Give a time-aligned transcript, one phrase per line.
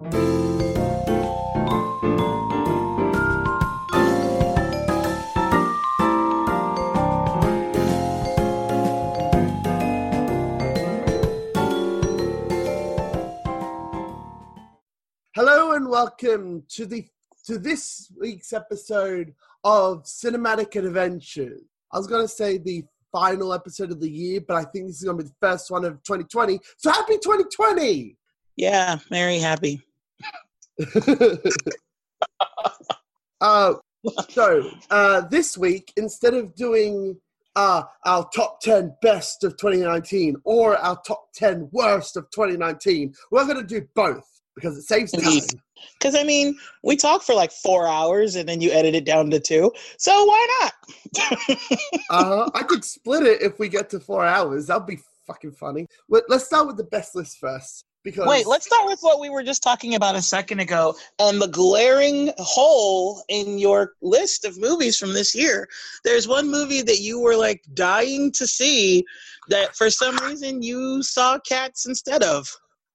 [0.00, 0.12] Hello
[15.72, 17.06] and welcome to the
[17.44, 21.60] to this week's episode of Cinematic Adventures.
[21.92, 24.96] I was going to say the final episode of the year, but I think this
[24.96, 26.58] is going to be the first one of 2020.
[26.78, 28.16] So happy 2020!
[28.56, 29.82] Yeah, Merry Happy.
[33.40, 33.74] uh,
[34.28, 37.16] so uh, this week, instead of doing
[37.56, 43.44] uh, our top 10 best of 2019 or our top 10 worst of 2019, we're
[43.44, 45.40] going to do both because it saves time.
[45.98, 49.30] Because I mean, we talk for like four hours and then you edit it down
[49.30, 49.72] to two.
[49.96, 51.48] So why not?
[52.10, 54.66] uh, I could split it if we get to four hours.
[54.66, 55.86] That'd be fucking funny.
[56.08, 57.84] Let's start with the best list first.
[58.02, 61.40] Because Wait, let's start with what we were just talking about a second ago and
[61.40, 65.68] the glaring hole in your list of movies from this year.
[66.02, 69.04] There's one movie that you were like dying to see
[69.48, 72.48] that for some reason you saw cats instead of.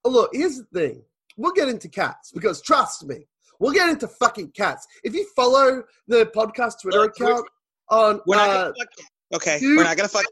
[0.06, 1.04] Oh, look, here's the thing.
[1.38, 3.28] We'll get into cats because trust me,
[3.60, 4.88] we'll get into fucking cats.
[5.04, 7.46] If you follow the podcast Twitter account
[7.90, 8.88] on, We're not uh, gonna fuck
[9.36, 10.26] Okay, you- we're not gonna fuck.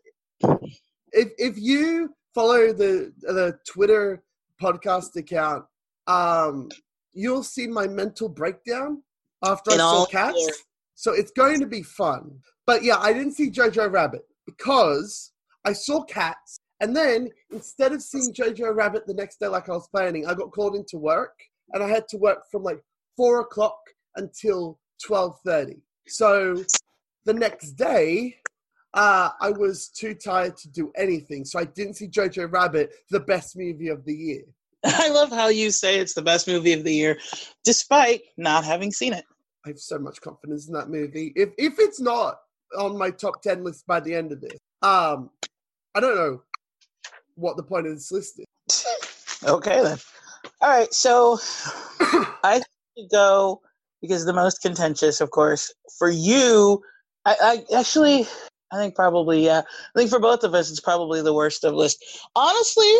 [1.11, 4.23] if if you follow the the Twitter
[4.63, 5.65] podcast account,
[6.07, 6.69] um,
[7.13, 9.03] you'll see my mental breakdown
[9.43, 10.63] after I saw cats.
[10.95, 12.39] So it's going to be fun.
[12.65, 15.31] But yeah, I didn't see Jojo Rabbit because
[15.65, 19.73] I saw cats, and then instead of seeing Jojo Rabbit the next day like I
[19.73, 21.33] was planning, I got called into work,
[21.73, 22.79] and I had to work from like
[23.17, 23.79] four o'clock
[24.15, 25.81] until twelve thirty.
[26.07, 26.63] So
[27.25, 28.37] the next day,
[28.93, 33.19] uh, I was too tired to do anything, so I didn't see Jojo Rabbit, the
[33.19, 34.43] best movie of the year.
[34.85, 37.17] I love how you say it's the best movie of the year,
[37.63, 39.25] despite not having seen it.
[39.65, 41.31] I have so much confidence in that movie.
[41.35, 42.39] If if it's not
[42.77, 45.29] on my top ten list by the end of this, um,
[45.95, 46.41] I don't know
[47.35, 48.85] what the point of this list is.
[49.45, 49.97] Okay then.
[50.61, 51.37] All right, so
[52.45, 52.61] I
[53.11, 53.61] go
[54.01, 56.81] because the most contentious, of course, for you.
[57.25, 58.27] I, I actually,
[58.73, 59.61] I think probably yeah.
[59.61, 62.03] I think for both of us, it's probably the worst of list.
[62.35, 62.91] Honestly,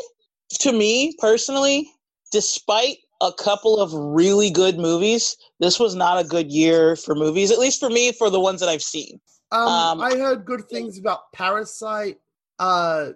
[0.60, 1.90] to me personally,
[2.32, 7.52] despite a couple of really good movies, this was not a good year for movies.
[7.52, 9.20] At least for me, for the ones that I've seen.
[9.52, 12.18] Um, Um, I heard good things about Parasite,
[12.60, 13.10] uh,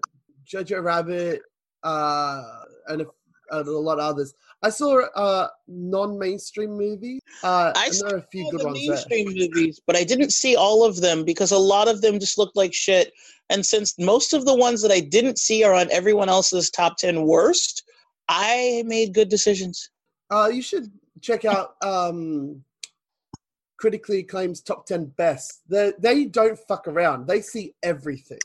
[0.51, 1.41] Jojo Rabbit,
[1.83, 2.43] uh,
[2.87, 3.05] and a,
[3.51, 4.33] and a lot of others.
[4.61, 7.19] I saw a non-mainstream movie.
[7.43, 8.89] Uh, I there are a few good the ones there.
[8.89, 12.37] mainstream movies, but I didn't see all of them because a lot of them just
[12.37, 13.13] looked like shit.
[13.49, 16.97] And since most of the ones that I didn't see are on everyone else's top
[16.97, 17.83] ten worst,
[18.27, 19.89] I made good decisions.
[20.29, 20.91] Uh, you should
[21.21, 22.63] check out um,
[23.77, 25.61] critically acclaimed top 10 best.
[25.69, 28.39] They, they don't fuck around, they see everything.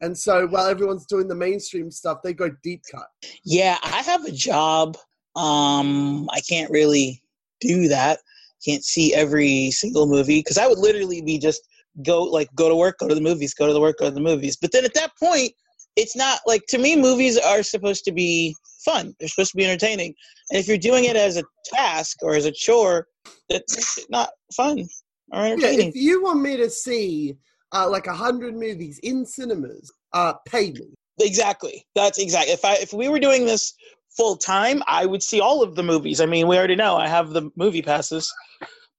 [0.00, 3.06] And so while everyone's doing the mainstream stuff, they go deep cut.
[3.44, 4.96] Yeah, I have a job.
[5.34, 7.22] Um, I can't really
[7.60, 8.20] do that.
[8.64, 11.62] Can't see every single movie because I would literally be just
[12.04, 14.14] go like go to work, go to the movies, go to the work, go to
[14.14, 14.56] the movies.
[14.56, 15.52] But then at that point,
[15.96, 18.54] it's not like to me movies are supposed to be
[18.84, 19.14] fun.
[19.18, 20.14] They're supposed to be entertaining.
[20.50, 23.06] And if you're doing it as a task or as a chore,
[23.48, 24.86] that's not fun
[25.32, 25.80] or entertaining.
[25.80, 27.36] Yeah, if you want me to see
[27.72, 30.94] uh, like a hundred movies in cinemas, uh, pay me.
[31.20, 31.84] Exactly.
[31.94, 32.52] That's exactly.
[32.52, 33.74] If I if we were doing this
[34.16, 36.20] full time, I would see all of the movies.
[36.20, 38.32] I mean, we already know I have the movie passes,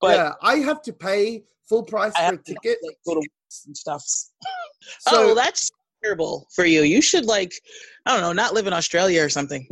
[0.02, 2.78] but yeah, I have to pay full price I for a ticket.
[2.84, 3.22] like, to
[3.68, 4.03] and stuff.
[5.00, 5.69] So oh, that's
[6.03, 6.84] terrible for you.
[6.84, 7.53] You should like
[8.06, 9.68] I don't know, not live in Australia or something.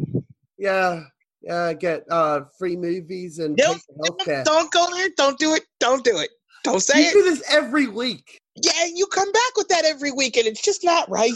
[0.57, 1.03] yeah,
[1.41, 3.77] yeah, get uh, free movies and Nope.
[3.99, 4.43] healthcare.
[4.43, 5.09] Don't go there.
[5.17, 5.63] Don't do it.
[5.79, 6.29] Don't do it.
[6.63, 7.13] Don't say You it.
[7.13, 8.39] do this every week.
[8.61, 11.31] Yeah, you come back with that every week, and it's just not right.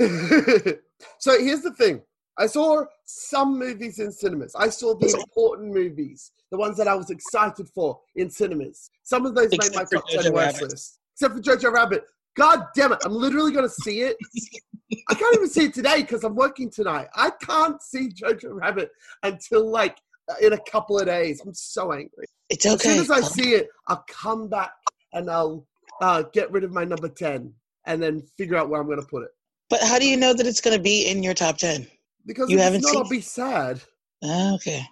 [1.18, 2.02] so here's the thing.
[2.38, 4.54] I saw some movies in cinemas.
[4.56, 8.90] I saw the important movies, the ones that I was excited for in cinemas.
[9.04, 10.98] Some of those Except made my for top 10 worst list.
[11.14, 12.04] Except for Jojo Rabbit.
[12.36, 12.98] God damn it.
[13.04, 14.16] I'm literally going to see it.
[15.08, 17.06] I can't even see it today because I'm working tonight.
[17.14, 18.90] I can't see Jojo Rabbit
[19.22, 19.98] until like
[20.40, 21.40] in a couple of days.
[21.44, 22.26] I'm so angry.
[22.50, 22.74] It's okay.
[22.74, 24.72] As soon as I see it, I'll come back
[25.12, 25.66] and I'll
[26.00, 27.52] uh, get rid of my number 10
[27.86, 29.30] and then figure out where I'm going to put it.
[29.70, 31.86] but how do you know that it's going to be in your top ten?
[32.26, 33.80] Because You haven't not, seen I'll be sad.
[34.22, 34.82] Ah, Okay.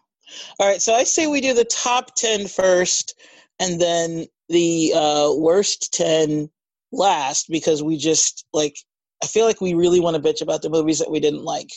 [0.59, 0.81] All right.
[0.81, 3.21] So I say we do the top 10 first
[3.61, 6.49] and then the uh, worst 10
[6.91, 8.77] last because we just like,
[9.23, 11.71] I feel like we really want to bitch about the movies that we didn't like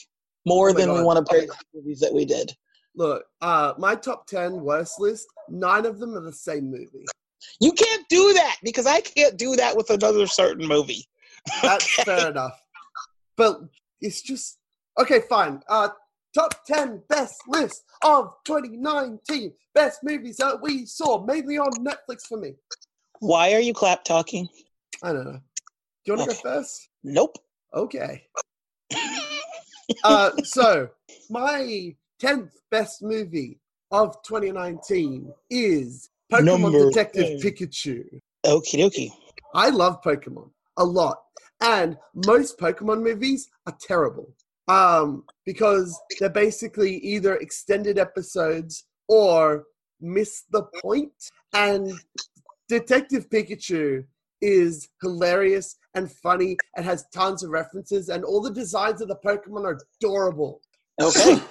[0.45, 2.51] more Oh than we want to praise the movies that we did.
[2.95, 5.28] Look, uh, my top ten worst list.
[5.50, 7.06] Nine of them are the same movie.
[7.59, 11.07] You can't do that because I can't do that with another certain movie.
[11.62, 12.59] That's fair enough.
[13.38, 13.62] But
[14.01, 14.59] it's just
[15.00, 15.21] okay.
[15.30, 15.62] Fine.
[15.69, 15.89] Uh,
[16.33, 22.38] top ten best list of 2019 best movies that we saw, mainly on Netflix for
[22.38, 22.56] me.
[23.19, 24.47] Why are you clap talking?
[25.03, 25.39] I don't know.
[26.06, 26.89] Do you want to go first?
[27.03, 27.38] Nope.
[27.74, 28.24] Okay.
[30.03, 30.89] uh, so
[31.30, 33.59] my tenth best movie
[33.92, 37.51] of 2019 is Pokemon Number Detective 10.
[37.51, 38.04] Pikachu.
[38.45, 39.12] Okie dokie.
[39.54, 41.18] I love Pokemon a lot,
[41.62, 44.33] and most Pokemon movies are terrible.
[44.68, 49.66] Um, because they're basically either extended episodes or
[50.01, 51.13] miss the point.
[51.54, 51.92] And
[52.68, 54.06] Detective Pikachu
[54.42, 59.18] is hilarious and funny and has tons of references, and all the designs of the
[59.24, 60.62] Pokemon are adorable.
[61.01, 61.39] Okay.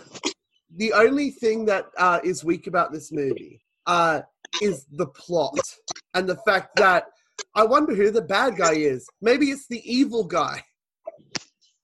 [0.77, 4.23] The only thing that uh, is weak about this movie uh,
[4.63, 5.59] is the plot
[6.15, 7.07] and the fact that
[7.55, 9.07] I wonder who the bad guy is.
[9.21, 10.63] Maybe it's the evil guy.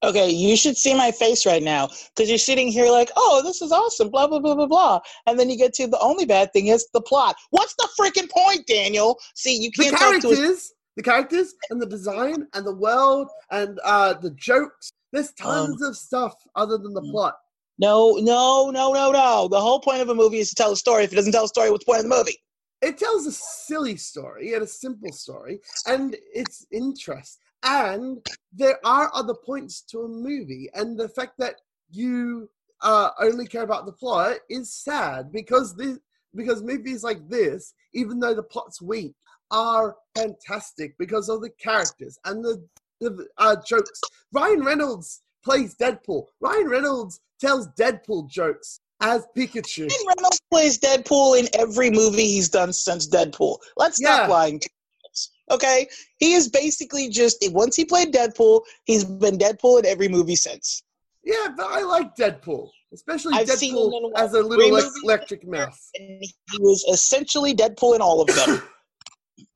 [0.02, 3.60] Okay, you should see my face right now because you're sitting here like, oh, this
[3.60, 5.00] is awesome, blah, blah, blah, blah, blah.
[5.26, 7.36] And then you get to the only bad thing is the plot.
[7.50, 9.18] What's the freaking point, Daniel?
[9.34, 10.34] See, you can't talk to us.
[10.36, 14.90] characters, the characters, and the design, and the world, and uh, the jokes.
[15.12, 17.10] There's tons of stuff other than the Mm.
[17.10, 17.34] plot.
[17.78, 19.48] No, no, no, no, no.
[19.48, 21.04] The whole point of a movie is to tell a story.
[21.04, 22.38] If it doesn't tell a story, what's the point of the movie?
[22.82, 27.40] It tells a silly story and a simple story, and it's interest.
[27.62, 31.56] And there are other points to a movie, and the fact that
[31.90, 32.48] you
[32.80, 35.98] uh, only care about the plot is sad because this
[36.34, 39.14] because movies like this, even though the plot's weak,
[39.50, 42.66] are fantastic because of the characters and the
[43.00, 44.00] the uh, jokes.
[44.32, 46.26] Ryan Reynolds plays Deadpool.
[46.40, 49.88] Ryan Reynolds tells Deadpool jokes as Pikachu.
[49.88, 53.58] Ryan Reynolds plays Deadpool in every movie he's done since Deadpool.
[53.76, 54.32] Let's stop Yeah.
[54.34, 54.60] lying.
[54.60, 54.68] to
[55.10, 55.88] us, Okay,
[56.18, 60.82] he is basically just once he played Deadpool, he's been Deadpool in every movie since.
[61.24, 65.90] Yeah, but I like Deadpool, especially I've Deadpool as a little elec- electric mouse.
[65.94, 68.62] He was essentially Deadpool in all of them.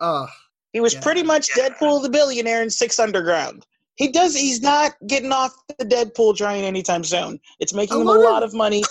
[0.01, 0.27] Ah,
[0.73, 1.01] He was Yeah.
[1.03, 3.65] pretty much Deadpool the billionaire in Six Underground.
[3.97, 4.35] He does.
[4.35, 7.39] He's not getting off the Deadpool train anytime soon.
[7.61, 8.83] It's making A him a lot of- lot of money.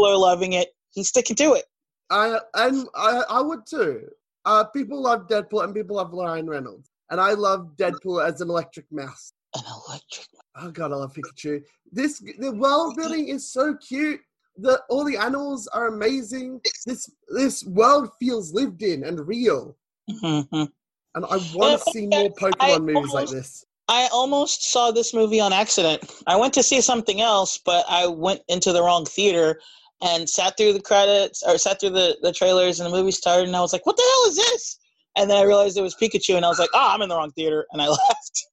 [0.00, 0.70] People are loving it.
[0.92, 1.64] He's sticking to it.
[2.10, 4.08] I and I, I would too.
[4.46, 8.48] Uh, people love Deadpool and people love Ryan Reynolds, and I love Deadpool as an
[8.48, 9.32] electric mouse.
[9.54, 10.26] An electric.
[10.56, 11.62] Oh god, I love Pikachu.
[11.92, 14.20] This the world building is so cute.
[14.56, 16.60] The all the animals are amazing.
[16.86, 19.76] This this world feels lived in and real,
[20.10, 20.72] Mhm.
[21.14, 23.64] and I want to see more Pokemon movies like this.
[23.88, 26.08] I almost saw this movie on accident.
[26.26, 29.60] I went to see something else, but I went into the wrong theater
[30.02, 33.46] and sat through the credits or sat through the, the trailers and the movie started
[33.46, 34.78] and I was like, what the hell is this?
[35.16, 37.16] And then I realized it was Pikachu and I was like, oh, I'm in the
[37.16, 38.46] wrong theater and I left.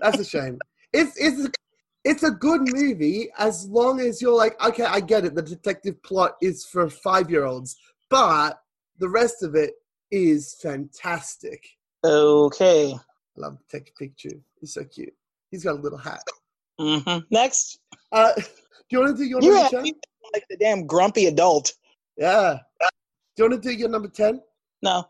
[0.00, 0.58] That's a shame.
[0.92, 1.48] It's it's
[2.04, 5.34] it's a good movie as long as you're like, okay, I get it.
[5.34, 7.76] The detective plot is for five year olds,
[8.10, 8.60] but
[8.98, 9.74] the rest of it
[10.10, 11.66] is fantastic.
[12.04, 12.94] Okay.
[12.94, 14.40] I love Detective Pikachu.
[14.60, 15.14] He's so cute.
[15.50, 16.22] He's got a little hat.
[16.78, 17.80] hmm Next.
[18.12, 18.42] Uh, do
[18.90, 20.32] you want to do your You number have ten?
[20.32, 21.72] you sound like the damn grumpy adult.
[22.16, 22.58] Yeah.
[23.36, 24.40] Do you want to do your number ten?
[24.82, 25.04] No.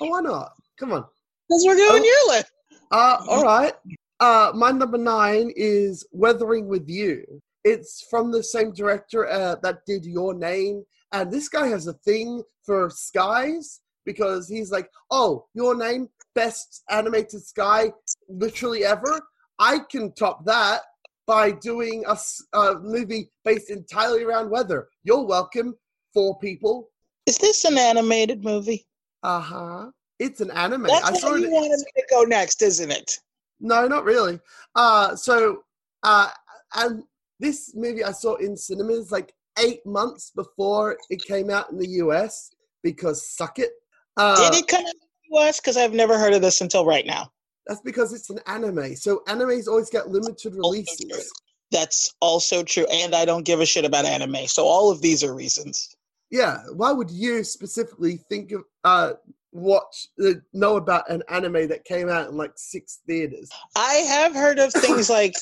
[0.00, 0.52] Oh, why not?
[0.78, 1.04] Come on.
[1.48, 2.26] Because we're doing Oh.
[2.28, 2.52] your list.
[2.90, 3.74] Uh, all right.
[4.20, 7.24] Uh, my number nine is Weathering with You.
[7.64, 10.84] It's from the same director uh, that did Your Name.
[11.12, 16.82] And this guy has a thing for skies because he's like, oh, Your Name, best
[16.90, 17.92] animated sky
[18.28, 19.20] literally ever.
[19.58, 20.82] I can top that
[21.28, 24.88] by doing a movie based entirely around weather.
[25.04, 25.76] You're welcome,
[26.14, 26.88] four people.
[27.26, 28.86] Is this an animated movie?
[29.22, 29.90] Uh huh.
[30.18, 30.84] It's an anime.
[30.84, 31.42] That's I where it.
[31.42, 33.12] you wanted me to go next, isn't it?
[33.60, 34.40] No, not really.
[34.74, 35.58] Uh, so,
[36.02, 36.30] uh,
[36.74, 37.04] and
[37.38, 41.88] this movie I saw in cinemas like eight months before it came out in the
[41.88, 42.50] US
[42.82, 43.70] because suck it.
[44.16, 45.60] Uh, Did it come out in the US?
[45.60, 47.30] Because I've never heard of this until right now.
[47.68, 48.96] That's because it's an anime.
[48.96, 51.30] So animes always get limited releases.
[51.70, 52.86] That's also true.
[52.90, 54.46] And I don't give a shit about anime.
[54.46, 55.94] So all of these are reasons.
[56.30, 56.62] Yeah.
[56.74, 59.12] Why would you specifically think of uh
[59.52, 63.50] watch uh, know about an anime that came out in like six theaters?
[63.76, 65.34] I have heard of things like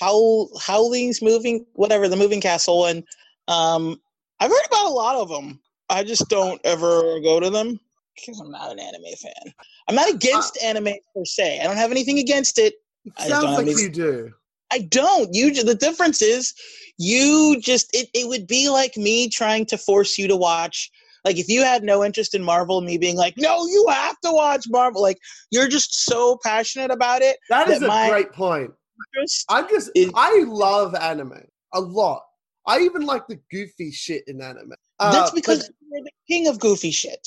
[0.00, 2.86] Howl, Howling's Moving, whatever, the Moving Castle.
[2.86, 3.04] And
[3.46, 4.00] um,
[4.40, 5.60] I've heard about a lot of them.
[5.90, 7.78] I just don't ever go to them
[8.20, 9.52] because I'm not an anime fan.
[9.88, 11.60] I'm not against anime per se.
[11.60, 12.74] I don't have anything against it.
[13.04, 14.32] It I sounds don't like you do.
[14.72, 15.34] I don't.
[15.34, 16.54] You the difference is
[16.98, 20.90] you just it, it would be like me trying to force you to watch
[21.24, 24.32] like if you had no interest in Marvel, me being like, no, you have to
[24.32, 25.02] watch Marvel.
[25.02, 25.18] Like
[25.50, 27.38] you're just so passionate about it.
[27.48, 28.72] That is a great point.
[29.48, 31.44] I'm just is, I love anime
[31.74, 32.22] a lot.
[32.66, 34.72] I even like the goofy shit in anime.
[34.98, 37.26] Uh, that's because you're the king of goofy shit.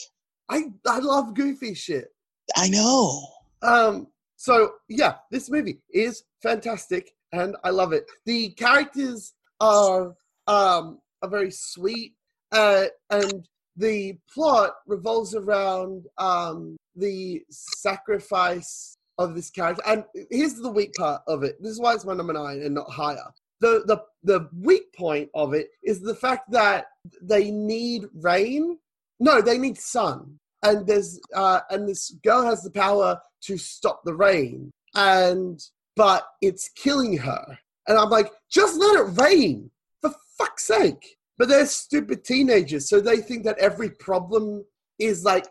[0.52, 2.10] I I love goofy shit.
[2.56, 3.26] I know.
[3.64, 4.08] Um.
[4.36, 8.06] So yeah, this movie is fantastic, and I love it.
[8.26, 10.14] The characters are
[10.48, 12.16] um are very sweet,
[12.52, 19.84] uh, and the plot revolves around um the sacrifice of this character.
[19.86, 21.62] And here's the weak part of it.
[21.62, 23.32] This is why it's my number nine and not higher.
[23.62, 26.88] The the the weak point of it is the fact that
[27.22, 28.80] they need rain.
[29.22, 30.40] No, they need sun.
[30.64, 35.60] And there's uh, and this girl has the power to stop the rain, and
[35.96, 37.60] but it's killing her.
[37.88, 41.18] And I'm like, just let it rain, for fuck's sake.
[41.38, 44.66] But they're stupid teenagers, so they think that every problem
[45.00, 45.48] is like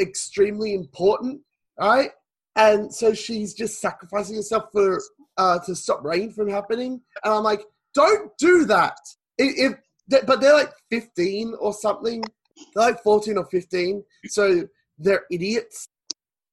[0.00, 1.40] extremely important,
[1.78, 2.10] right?
[2.56, 5.00] And so she's just sacrificing herself for
[5.36, 7.00] uh, to stop rain from happening.
[7.24, 7.62] And I'm like,
[7.94, 8.98] don't do that.
[9.38, 9.78] If, if
[10.26, 12.24] but they're like 15 or something.
[12.74, 15.88] They're like 14 or 15, so they're idiots,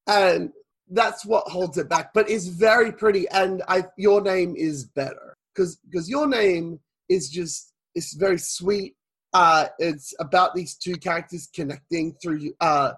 [0.07, 0.51] and
[0.89, 2.13] that's what holds it back.
[2.13, 7.29] But it's very pretty, and I your name is better because because your name is
[7.29, 8.95] just it's very sweet.
[9.33, 12.93] Uh, it's about these two characters connecting through uh,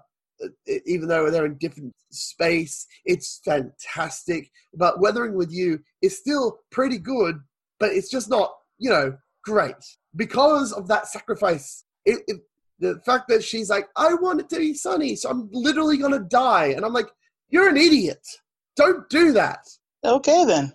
[0.86, 2.86] even though they're in different space.
[3.04, 4.50] It's fantastic.
[4.74, 7.40] But Weathering with You is still pretty good,
[7.78, 9.74] but it's just not, you know, great
[10.16, 11.84] because of that sacrifice.
[12.04, 12.36] It, it,
[12.80, 16.20] the fact that she's like, I want it to be sunny, so I'm literally gonna
[16.20, 17.08] die, and I'm like,
[17.50, 18.26] you're an idiot.
[18.76, 19.66] Don't do that.
[20.04, 20.72] Okay then.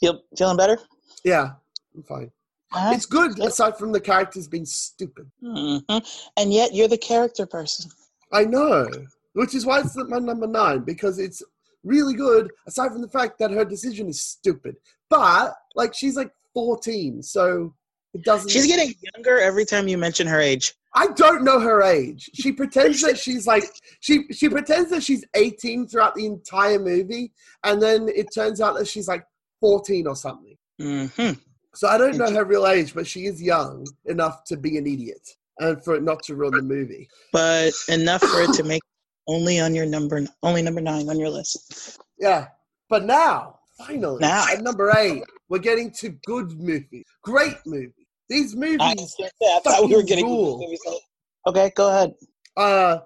[0.00, 0.78] Feel feeling better?
[1.24, 1.52] Yeah,
[1.94, 2.30] I'm fine.
[2.74, 5.30] Uh, it's good aside from the characters being stupid.
[5.42, 5.98] Mm-hmm.
[6.36, 7.90] And yet you're the character person.
[8.32, 8.88] I know,
[9.34, 11.42] which is why it's my number nine because it's
[11.84, 12.50] really good.
[12.66, 14.76] Aside from the fact that her decision is stupid,
[15.08, 17.72] but like she's like fourteen, so
[18.12, 18.50] it doesn't.
[18.50, 20.74] She's getting younger every time you mention her age.
[20.94, 22.30] I don't know her age.
[22.34, 23.64] She pretends that she's like
[24.00, 27.32] she she pretends that she's 18 throughout the entire movie,
[27.64, 29.24] and then it turns out that she's like
[29.60, 30.56] 14 or something.
[30.80, 31.32] Mm-hmm.
[31.74, 34.86] So I don't know her real age, but she is young enough to be an
[34.86, 37.08] idiot and for it not to ruin the movie.
[37.32, 38.82] But enough for it to make
[39.26, 41.98] only on your number, only number nine on your list.
[42.18, 42.48] Yeah,
[42.88, 44.46] but now finally now.
[44.50, 48.03] at number eight, we're getting to good movies, great movies.
[48.28, 48.80] These movies.
[48.80, 50.80] I, I thought we were getting movies.
[51.46, 52.14] Okay, go ahead.
[52.56, 52.98] Uh,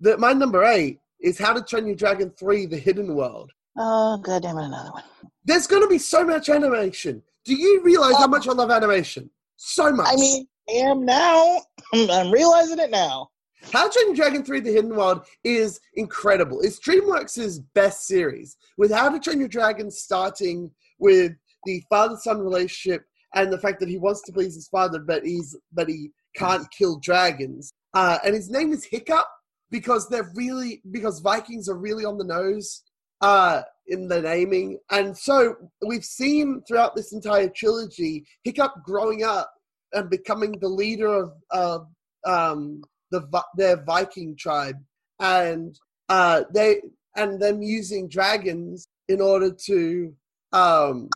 [0.00, 3.50] the, my number eight is How to Train Your Dragon Three: The Hidden World.
[3.78, 5.04] Oh, goddamn it, another one.
[5.44, 7.22] There's going to be so much animation.
[7.44, 9.30] Do you realize how much I love animation?
[9.56, 10.08] So much.
[10.10, 11.62] I mean, am now.
[11.94, 13.28] I'm, I'm realizing it now.
[13.72, 16.60] How to Train Your Dragon 3 The Hidden World is incredible.
[16.60, 21.32] It's DreamWorks' best series, with How to Train Your Dragon starting with
[21.64, 23.04] the father-son relationship
[23.34, 26.66] and the fact that he wants to please his father, but he's but he can't
[26.76, 27.72] kill dragons.
[27.94, 29.26] Uh, and his name is Hiccup
[29.70, 32.82] because they're really because Vikings are really on the nose
[33.20, 35.56] uh, in the naming, and so
[35.86, 39.52] we've seen throughout this entire trilogy Hiccup growing up
[39.92, 41.78] and becoming the leader of uh,
[42.26, 44.76] um, the their Viking tribe,
[45.20, 45.78] and
[46.08, 46.82] uh, they
[47.16, 50.14] and them using dragons in order to
[50.52, 51.08] um,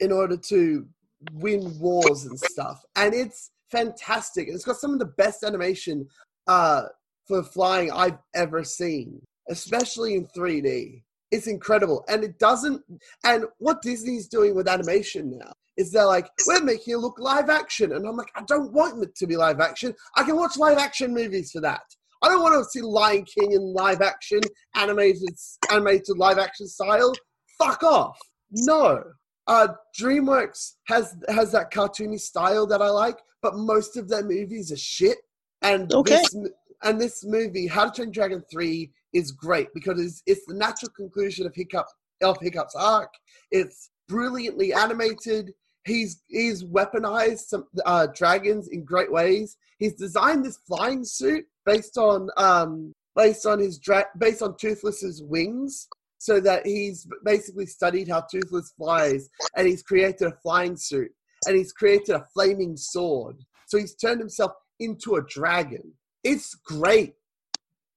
[0.00, 0.86] in order to
[1.32, 4.48] win wars and stuff, and it's fantastic.
[4.48, 6.06] It's got some of the best animation
[6.46, 6.84] uh,
[7.26, 11.02] for flying I've ever seen, especially in 3D.
[11.30, 12.82] It's incredible, and it doesn't.
[13.24, 17.50] And what Disney's doing with animation now is they're like, we're making it look live
[17.50, 17.92] action.
[17.92, 19.94] And I'm like, I don't want it to be live action.
[20.16, 21.82] I can watch live action movies for that.
[22.22, 24.40] I don't want to see Lion King in live action,
[24.76, 25.36] animated,
[25.70, 27.12] animated live action style.
[27.58, 28.18] Fuck off.
[28.50, 29.02] No.
[29.46, 34.72] Uh, DreamWorks has has that cartoony style that I like, but most of their movies
[34.72, 35.18] are shit.
[35.62, 36.16] And okay.
[36.16, 36.36] this
[36.82, 40.90] and this movie, How to Train Dragon Three, is great because it's, it's the natural
[40.96, 41.86] conclusion of Hiccup
[42.22, 43.12] of Hiccup's arc.
[43.50, 45.52] It's brilliantly animated.
[45.84, 49.56] He's he's weaponized some uh, dragons in great ways.
[49.78, 55.22] He's designed this flying suit based on um, based on his dra- based on Toothless's
[55.22, 55.88] wings,
[56.24, 61.12] so that he's basically studied how Toothless flies, and he's created a flying suit,
[61.46, 63.36] and he's created a flaming sword.
[63.66, 65.92] So he's turned himself into a dragon.
[66.22, 67.12] It's great.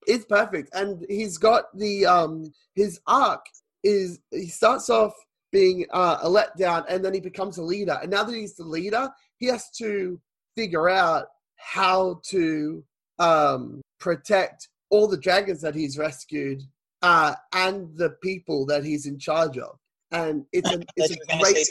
[0.07, 3.45] It's perfect, and he's got the um his arc
[3.85, 5.13] is he starts off
[5.53, 7.97] being uh, a letdown, and then he becomes a leader.
[8.01, 10.19] And now that he's the leader, he has to
[10.57, 12.83] figure out how to
[13.19, 16.61] um, protect all the dragons that he's rescued
[17.01, 19.77] uh, and the people that he's in charge of.
[20.11, 21.67] And it's a, it's a great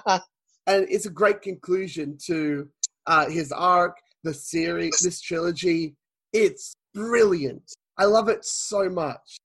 [0.00, 0.20] con-
[0.66, 2.68] and it's a great conclusion to
[3.06, 5.94] uh, his arc, the series, this trilogy.
[6.32, 7.62] It's brilliant.
[7.98, 9.38] I love it so much.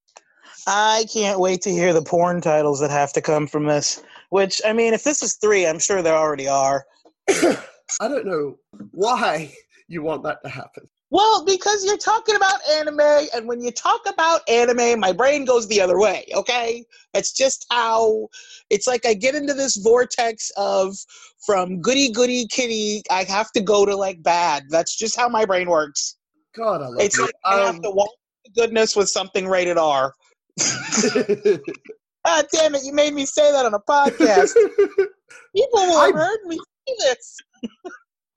[0.66, 4.04] I can't wait to hear the porn titles that have to come from this.
[4.30, 6.86] Which I mean, if this is three, I'm sure there already are.
[7.30, 8.58] I don't know
[8.92, 9.54] why
[9.88, 10.88] you want that to happen.
[11.10, 13.00] Well, because you're talking about anime,
[13.34, 16.84] and when you talk about anime, my brain goes the other way, okay?
[17.14, 18.28] It's just how
[18.70, 20.96] it's like I get into this vortex of
[21.46, 24.64] from goody goody kitty, I have to go to like bad.
[24.70, 26.18] That's just how my brain works.
[26.54, 27.22] God, I love It's it.
[27.22, 28.10] like I have Um, to walk
[28.44, 30.14] the goodness with something rated R.
[32.30, 34.52] Ah, damn it, you made me say that on a podcast.
[35.56, 37.38] People will have I- heard me say this.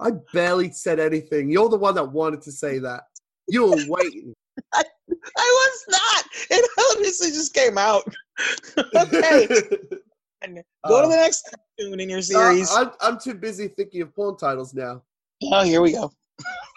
[0.00, 1.50] I barely said anything.
[1.50, 3.02] You're the one that wanted to say that.
[3.48, 4.34] You were waiting.
[4.74, 4.82] I
[5.36, 6.24] was not.
[6.50, 8.02] It obviously just came out.
[8.78, 9.46] okay,
[10.88, 12.74] go to the next cartoon in your Uh, series.
[12.74, 15.02] I'm, I'm too busy thinking of porn titles now.
[15.44, 16.10] oh, here we go.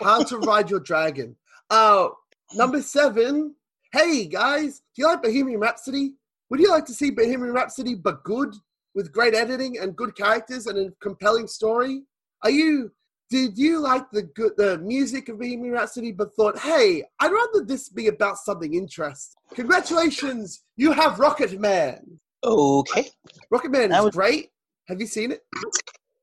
[0.01, 1.35] How to Ride Your Dragon.
[1.69, 2.09] Uh,
[2.53, 3.55] number seven.
[3.93, 6.15] Hey guys, do you like Bohemian Rhapsody?
[6.49, 8.53] Would you like to see Bohemian Rhapsody but good,
[8.95, 12.03] with great editing and good characters and a compelling story?
[12.43, 12.91] Are you?
[13.33, 17.65] Did you like the good the music of Bohemian Rhapsody but thought, hey, I'd rather
[17.65, 19.41] this be about something interesting?
[19.55, 22.19] Congratulations, you have Rocket Man.
[22.43, 23.09] Okay,
[23.49, 24.51] Rocket Man is was- great.
[24.87, 25.41] Have you seen it?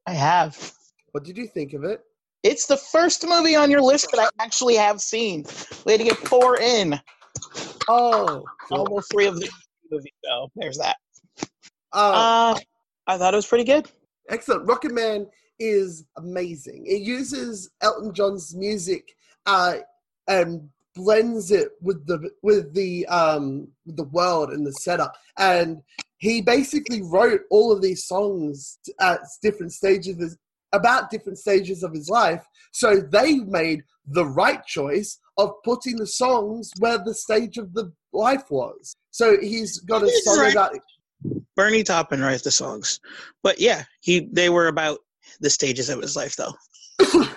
[0.06, 0.72] I have.
[1.10, 2.00] What did you think of it?
[2.44, 5.44] It's the first movie on your list that I actually have seen.
[5.84, 7.00] We had to get four in.
[7.88, 8.44] Oh.
[8.70, 9.50] Almost three of the
[9.90, 10.94] movies, so there's that.
[11.92, 12.58] Uh, Uh,
[13.08, 13.90] I thought it was pretty good.
[14.28, 14.68] Excellent.
[14.68, 15.26] Rocket Man
[15.60, 16.86] is amazing.
[16.86, 19.14] It uses Elton John's music
[19.46, 19.76] uh,
[20.26, 25.14] and blends it with the with the um, the world and the setup.
[25.38, 25.82] And
[26.18, 30.36] he basically wrote all of these songs at different stages
[30.72, 32.44] about different stages of his life.
[32.72, 37.92] So they made the right choice of putting the songs where the stage of the
[38.12, 38.94] life was.
[39.10, 40.52] So he's got a song right.
[40.52, 40.76] about
[41.56, 43.00] Bernie Taupin writes the songs,
[43.42, 45.00] but yeah, he they were about
[45.40, 46.54] the stages of his life, though.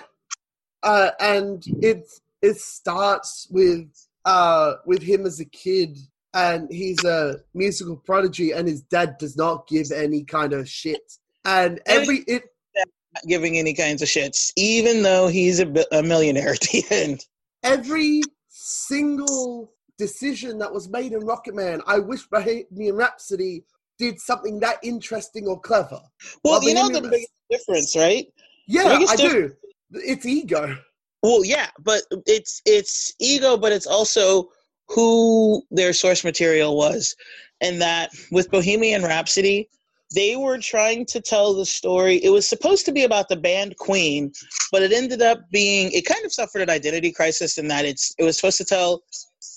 [0.82, 2.06] uh, and it
[2.42, 3.88] it starts with
[4.24, 5.98] uh, with him as a kid,
[6.34, 11.12] and he's a musical prodigy, and his dad does not give any kind of shit.
[11.44, 12.44] And every it
[12.76, 17.26] Not giving any kinds of shits, even though he's a, a millionaire at the end.
[17.62, 23.64] every single decision that was made in Rocket Man, I wish Bohemian Rhapsody
[23.98, 26.00] did something that interesting or clever.
[26.42, 28.26] Well, you know the Bohemian biggest difference, right?
[28.66, 29.52] Yeah, I do.
[29.92, 30.76] It's ego.
[31.22, 34.50] Well, yeah, but it's it's ego, but it's also
[34.88, 37.14] who their source material was,
[37.60, 39.68] and that with Bohemian Rhapsody,
[40.14, 42.16] they were trying to tell the story.
[42.22, 44.32] It was supposed to be about the band Queen,
[44.70, 48.14] but it ended up being it kind of suffered an identity crisis in that it's
[48.18, 49.02] it was supposed to tell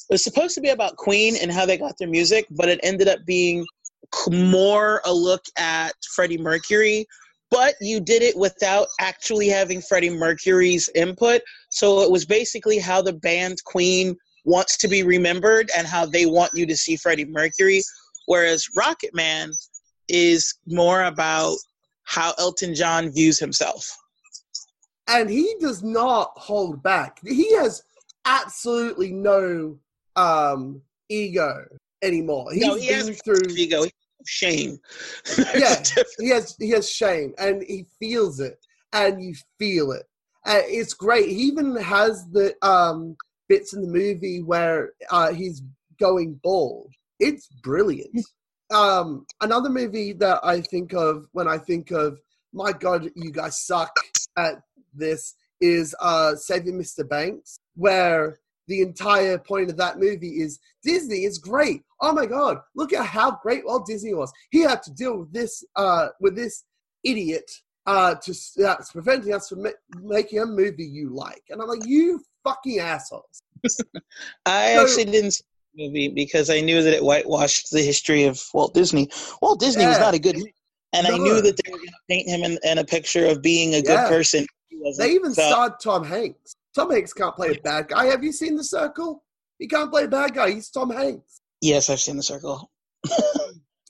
[0.09, 2.79] it was supposed to be about Queen and how they got their music, but it
[2.81, 3.65] ended up being
[4.31, 7.05] more a look at Freddie Mercury.
[7.49, 11.41] But you did it without actually having Freddie Mercury's input.
[11.69, 16.25] So it was basically how the band Queen wants to be remembered and how they
[16.25, 17.81] want you to see Freddie Mercury.
[18.25, 19.51] Whereas Rocket Man
[20.09, 21.55] is more about
[22.03, 23.89] how Elton John views himself.
[25.07, 27.19] and he does not hold back.
[27.25, 27.83] He has
[28.25, 29.77] absolutely no
[30.17, 31.65] um, ego
[32.01, 32.51] anymore.
[32.51, 33.41] He's No, he been has through.
[33.55, 33.85] Ego,
[34.25, 34.77] shame.
[35.55, 35.81] Yeah.
[36.19, 38.57] He has he has shame, and he feels it,
[38.93, 40.03] and you feel it.
[40.45, 41.29] Uh, it's great.
[41.29, 43.15] He even has the um,
[43.49, 45.61] bits in the movie where uh, he's
[45.99, 46.91] going bald.
[47.19, 48.25] It's brilliant.
[48.73, 52.19] Um, another movie that I think of when I think of
[52.53, 53.91] my God, you guys suck
[54.37, 54.55] at
[54.93, 57.07] this is uh, Saving Mr.
[57.07, 61.81] Banks, where the entire point of that movie is Disney is great.
[62.01, 64.31] Oh my God, look at how great Walt Disney was.
[64.51, 66.63] He had to deal with this uh, with this
[67.03, 67.49] idiot
[67.85, 69.69] uh, to that's preventing us from ma-
[70.01, 71.43] making a movie you like.
[71.49, 73.41] And I'm like, you fucking assholes.
[74.45, 75.43] I So- actually didn't see
[75.75, 79.09] the movie because I knew that it whitewashed the history of Walt Disney.
[79.41, 80.35] Walt Disney was not a good
[80.93, 83.41] and I knew that they were going to paint him in, in a picture of
[83.41, 84.07] being a good Yeah.
[84.07, 84.45] person.
[84.97, 86.55] They even So- starred Tom Hanks.
[86.77, 88.05] Tom Hanks can't play a bad guy.
[88.05, 89.23] Have you seen The Circle?
[89.57, 90.51] He can't play a bad guy.
[90.51, 91.41] He's Tom Hanks.
[91.61, 92.69] Yes, I've seen the circle.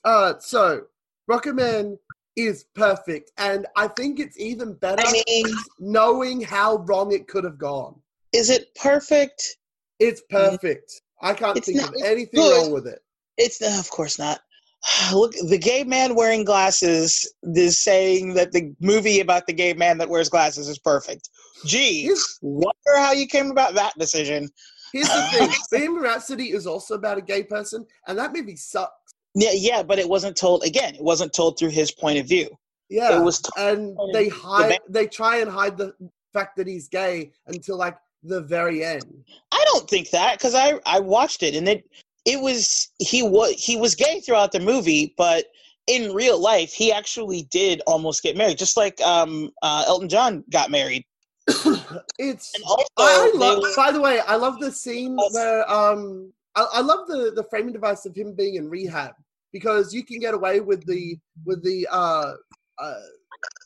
[0.06, 0.84] Uh, so
[1.28, 1.98] Rocket Man
[2.38, 5.46] is perfect, and I think it's even better I mean,
[5.80, 8.00] knowing how wrong it could have gone.
[8.32, 9.58] is it perfect?
[10.00, 10.94] It's perfect.
[11.22, 12.58] I can't It's think not- of anything good.
[12.64, 13.00] wrong with it.
[13.38, 14.40] It's no, of course not.
[15.14, 19.98] Look, the gay man wearing glasses is saying that the movie about the gay man
[19.98, 21.30] that wears glasses is perfect.
[21.66, 24.50] Gee, Here's, wonder how you came about that decision.
[24.94, 29.14] here's the thing: Bohemian Rhapsody is also about a gay person, and that movie sucks.
[29.36, 30.96] Yeah, yeah, but it wasn't told again.
[30.96, 32.50] It wasn't told through his point of view.
[32.90, 34.70] Yeah, It was and they hide.
[34.70, 35.94] band- They try and hide the
[36.34, 39.04] fact that he's gay until like the very end.
[39.52, 41.90] I don't think that because I I watched it and it
[42.26, 45.46] it was he was he was gay throughout the movie, but
[45.88, 50.44] in real life he actually did almost get married, just like um uh, Elton John
[50.50, 51.04] got married.
[52.20, 53.64] it's also, I they love.
[53.64, 57.46] were- By the way, I love the scene where um, I, I love the the
[57.50, 59.14] framing device of him being in rehab
[59.54, 62.34] because you can get away with the with the uh,
[62.80, 63.00] uh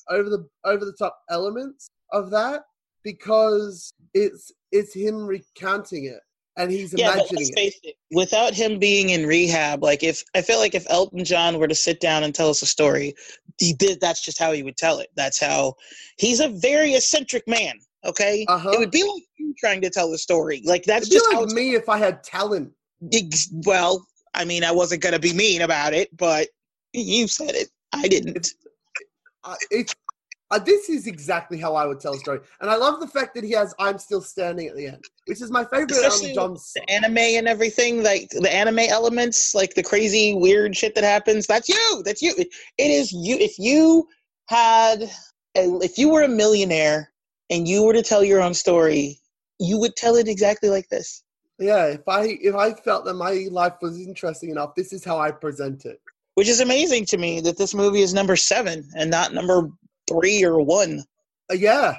[0.10, 2.63] over the over the top elements of that
[3.04, 6.20] because it's it's him recounting it
[6.58, 7.56] and he's yeah, but let's it.
[7.56, 7.96] face it.
[8.12, 11.76] Without him being in rehab, like if I feel like if Elton John were to
[11.76, 13.14] sit down and tell us a story,
[13.60, 14.02] he did.
[14.02, 15.10] That's just how he would tell it.
[15.16, 15.76] That's how
[16.18, 17.76] he's a very eccentric man.
[18.04, 18.72] Okay, Uh-huh.
[18.72, 20.62] it would be like you trying to tell a story.
[20.66, 22.74] Like that's It'd just like it's me if I had talent.
[23.66, 26.48] Well, I mean, I wasn't gonna be mean about it, but
[26.94, 27.70] you said it.
[27.94, 28.50] I didn't.
[29.44, 29.96] Uh, it's
[30.52, 33.34] uh, this is exactly how I would tell a story, and I love the fact
[33.36, 36.58] that he has "I'm Still Standing" at the end, which is my favorite Especially John
[36.58, 36.84] song.
[36.88, 41.48] The anime and everything, like the anime elements, like the crazy weird shit that happens.
[41.48, 42.02] That's you.
[42.04, 42.34] That's you.
[42.38, 43.38] It is you.
[43.38, 44.08] If you
[44.48, 45.04] had,
[45.56, 47.12] a, if you were a millionaire
[47.50, 49.20] and you were to tell your own story,
[49.60, 51.24] you would tell it exactly like this.
[51.60, 55.20] Yeah, if I if I felt that my life was interesting enough, this is how
[55.20, 56.02] I present it.
[56.36, 59.70] Which is amazing to me that this movie is number seven and not number
[60.12, 61.04] three or one.
[61.52, 61.97] Uh, yeah,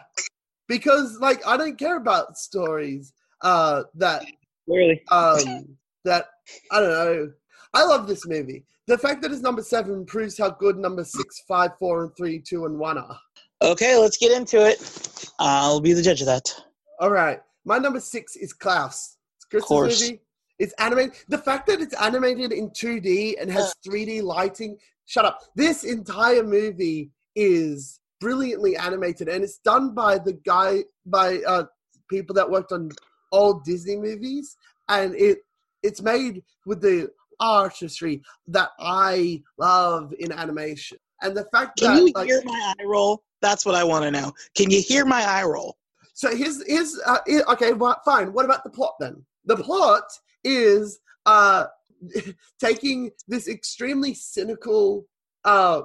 [0.68, 4.24] because like I don't care about stories uh, that
[4.66, 5.02] Clearly.
[5.10, 6.26] um, that
[6.70, 7.32] I don't know.
[7.74, 8.64] I love this movie.
[8.86, 12.40] The fact that it's number seven proves how good number six, five, four, and three,
[12.40, 13.18] two, and one are.
[13.62, 15.30] Okay, let's get into it.
[15.38, 16.52] I'll be the judge of that.
[17.00, 19.16] All right, my number six is Klaus.
[19.36, 20.02] It's Christmas course.
[20.02, 20.20] movie.
[20.58, 21.14] It's animated.
[21.28, 24.78] The fact that it's animated in 2D and has 3D lighting.
[25.06, 25.40] Shut up.
[25.56, 31.64] This entire movie is brilliantly animated, and it's done by the guy by uh,
[32.08, 32.90] people that worked on
[33.32, 34.56] old Disney movies,
[34.88, 35.38] and it
[35.82, 40.98] it's made with the artistry that I love in animation.
[41.20, 43.24] And the fact Can that you like, hear my eye roll?
[43.40, 44.32] That's what I want to know.
[44.54, 45.76] Can you hear my eye roll?
[46.14, 47.72] So here's here's uh, here- okay.
[47.72, 48.32] Well, fine.
[48.32, 49.24] What about the plot then?
[49.46, 50.04] The plot
[50.44, 51.66] is uh
[52.60, 55.06] taking this extremely cynical
[55.44, 55.82] uh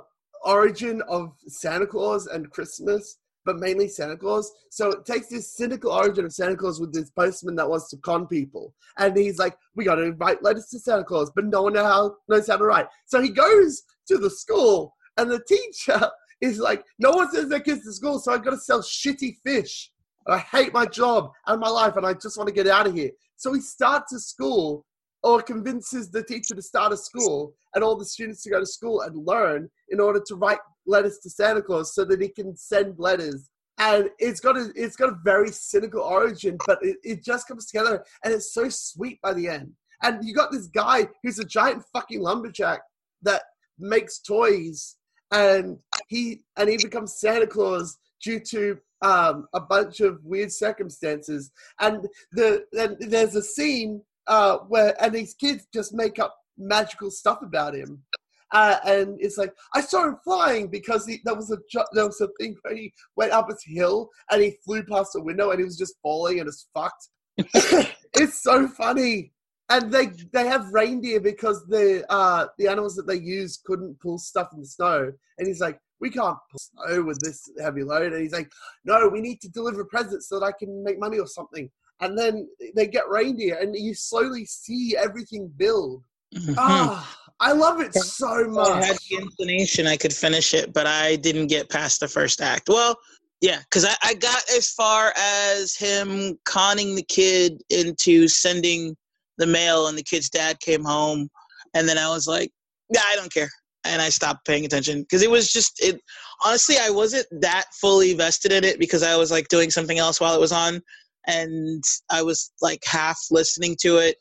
[0.47, 4.51] origin of Santa Claus and Christmas, but mainly Santa Claus.
[4.71, 7.97] So it takes this cynical origin of Santa Claus with this postman that wants to
[7.97, 11.63] con people, and he's like, "We got to write letters to Santa Claus, but no
[11.63, 15.43] one know how, knows how to write." So he goes to the school, and the
[15.47, 16.09] teacher
[16.41, 19.35] is like, "No one sends their kids to school, so I've got to sell shitty
[19.45, 19.91] fish."
[20.29, 22.93] I hate my job and my life, and I just want to get out of
[22.93, 23.11] here.
[23.37, 24.85] So he starts a school,
[25.23, 28.65] or convinces the teacher to start a school, and all the students to go to
[28.65, 32.55] school and learn in order to write letters to Santa Claus, so that he can
[32.55, 33.49] send letters.
[33.79, 37.67] And it's got a it's got a very cynical origin, but it, it just comes
[37.67, 39.71] together, and it's so sweet by the end.
[40.03, 42.81] And you got this guy who's a giant fucking lumberjack
[43.23, 43.43] that
[43.79, 44.95] makes toys,
[45.31, 45.77] and
[46.07, 51.51] he and he becomes Santa Claus due to um, a bunch of weird circumstances.
[51.79, 57.11] And the and there's a scene uh, where and these kids just make up magical
[57.11, 58.03] stuff about him.
[58.51, 61.57] Uh, and it's like I saw him flying because he, there was a
[61.93, 65.21] there was a thing where he went up a hill and he flew past a
[65.21, 67.09] window and he was just falling and it's fucked.
[67.37, 69.31] it's so funny,
[69.69, 74.17] and they they have reindeer because the uh, the animals that they use couldn't pull
[74.17, 78.13] stuff in the snow, and he's like, we can't pull snow with this heavy load,
[78.13, 78.49] and he's like,
[78.85, 81.69] no, we need to deliver presents so that I can make money or something.
[81.99, 86.03] And then they get reindeer, and you slowly see everything build.
[86.35, 86.55] Mhm.
[86.57, 88.69] Ah, I love it so much.
[88.69, 92.41] I had the inclination, I could finish it, but I didn't get past the first
[92.41, 92.69] act.
[92.69, 92.97] Well,
[93.41, 98.95] yeah, because I, I got as far as him conning the kid into sending
[99.37, 101.29] the mail, and the kid's dad came home,
[101.73, 102.51] and then I was like,
[102.93, 103.49] yeah, I don't care.
[103.83, 106.01] And I stopped paying attention because it was just it.
[106.43, 110.19] Honestly, I wasn't that fully vested in it because I was like doing something else
[110.19, 110.81] while it was on,
[111.27, 114.17] and I was like half listening to it.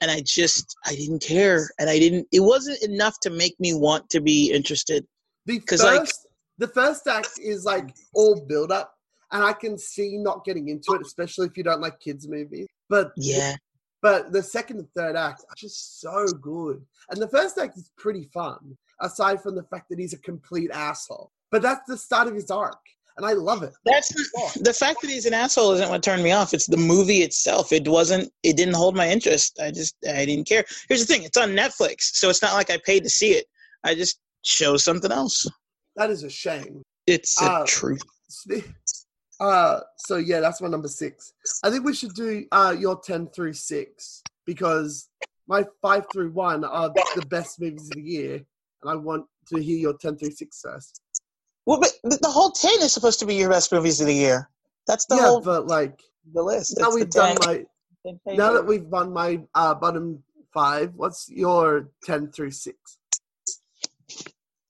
[0.00, 2.28] and I just I didn't care, and I didn't.
[2.30, 5.06] It wasn't enough to make me want to be interested.
[5.46, 8.92] The 'Cause, first, like- the first act is like all build up,
[9.32, 12.66] and I can see not getting into it, especially if you don't like kids movies.
[12.90, 13.56] But Yeah,
[14.02, 17.90] but the second and third act are just so good, and the first act is
[17.96, 21.32] pretty fun, aside from the fact that he's a complete asshole.
[21.50, 22.82] But that's the start of his arc,
[23.16, 23.72] and I love it.
[23.84, 24.08] that's
[24.60, 26.52] the fact that he's an asshole isn't what turned me off.
[26.54, 27.72] It's the movie itself.
[27.72, 28.32] It wasn't.
[28.42, 29.58] It didn't hold my interest.
[29.62, 30.64] I just I didn't care.
[30.88, 31.22] Here's the thing.
[31.24, 33.46] It's on Netflix, so it's not like I paid to see it.
[33.84, 35.46] I just chose something else.
[35.96, 36.82] That is a shame.
[37.06, 38.02] It's the Uh, truth.
[39.40, 41.32] Uh, so yeah, that's my number six.
[41.64, 45.08] I think we should do uh your ten through six because
[45.48, 48.34] my five through one are the best movies of the year,
[48.82, 51.00] and I want to hear your ten through six first.
[51.66, 54.14] Well, but the the whole ten is supposed to be your best movies of the
[54.14, 54.48] year.
[54.86, 56.00] That's the yeah, whole but like
[56.32, 56.78] the list.
[56.78, 57.64] now It's we've done my
[58.26, 60.22] now that we've done my uh bottom
[60.52, 62.98] five, what's your ten through six?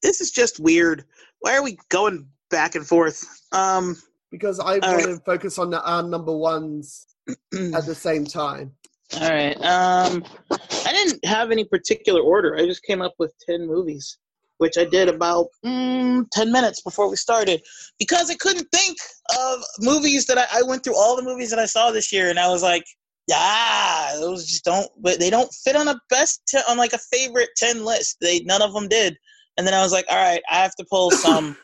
[0.02, 1.04] this is just weird.
[1.40, 3.24] Why are we going back and forth?
[3.52, 3.96] Um,
[4.30, 5.04] Because I want right.
[5.06, 8.72] to focus on the, our number ones at the same time.
[9.20, 9.56] all right.
[9.56, 12.56] Um, I didn't have any particular order.
[12.56, 14.18] I just came up with ten movies,
[14.58, 17.62] which I did about mm, ten minutes before we started
[17.98, 18.96] because I couldn't think
[19.38, 22.30] of movies that I, I went through all the movies that I saw this year,
[22.30, 22.84] and I was like,
[23.28, 24.88] yeah, those just don't.
[25.00, 28.18] But they don't fit on a best te- on like a favorite ten list.
[28.20, 29.16] They none of them did.
[29.56, 31.56] And then I was like, all right, I have to pull some.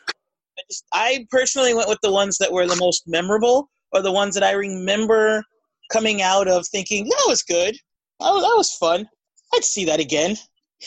[0.57, 4.11] I, just, I personally went with the ones that were the most memorable, or the
[4.11, 5.43] ones that I remember
[5.91, 7.75] coming out of thinking that was good.
[8.19, 9.07] That was, that was fun.
[9.53, 10.37] I'd see that again.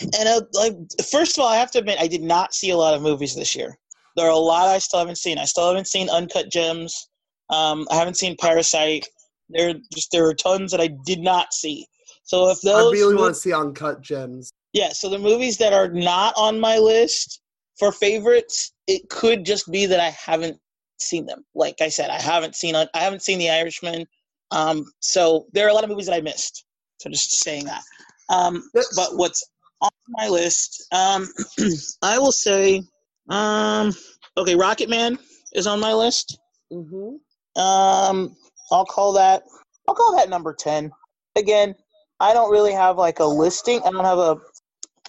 [0.00, 0.74] And uh, like,
[1.10, 3.34] first of all, I have to admit, I did not see a lot of movies
[3.34, 3.76] this year.
[4.16, 5.38] There are a lot I still haven't seen.
[5.38, 7.08] I still haven't seen Uncut Gems.
[7.50, 9.06] Um, I haven't seen Parasite.
[9.48, 11.86] There, just there are tons that I did not see.
[12.22, 14.50] So if those, I really want to see Uncut Gems.
[14.72, 17.40] yeah, so the movies that are not on my list
[17.78, 20.58] for favorites, it could just be that I haven't
[21.00, 21.44] seen them.
[21.54, 24.06] Like I said, I haven't seen I haven't seen The Irishman.
[24.50, 26.64] Um, so there are a lot of movies that I missed.
[26.98, 27.82] So just saying that.
[28.30, 29.44] Um, but what's
[29.84, 31.28] on my list, um,
[32.02, 32.82] I will say,
[33.28, 33.92] um,
[34.36, 35.18] okay, Rocket Man
[35.52, 36.38] is on my list.
[36.72, 37.18] Mhm.
[37.56, 38.36] Um,
[38.72, 39.44] I'll call that.
[39.88, 40.90] I'll call that number ten.
[41.36, 41.74] Again,
[42.20, 43.80] I don't really have like a listing.
[43.84, 44.38] I don't have a,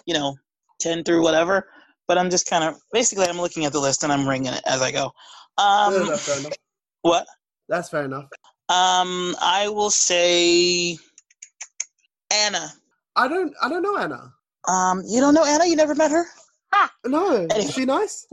[0.05, 0.35] you know,
[0.79, 1.67] ten through whatever.
[2.07, 4.61] But I'm just kind of basically I'm looking at the list and I'm ringing it
[4.65, 5.11] as I go.
[5.57, 6.53] Um, enough.
[7.01, 7.25] what?
[7.67, 8.25] That's fair enough.
[8.69, 10.97] Um, I will say
[12.31, 12.73] Anna.
[13.15, 13.53] I don't.
[13.61, 14.33] I don't know Anna.
[14.67, 15.65] Um, you don't know Anna?
[15.65, 16.25] You never met her?
[17.05, 17.59] No, Anyway.
[17.59, 18.27] is she nice?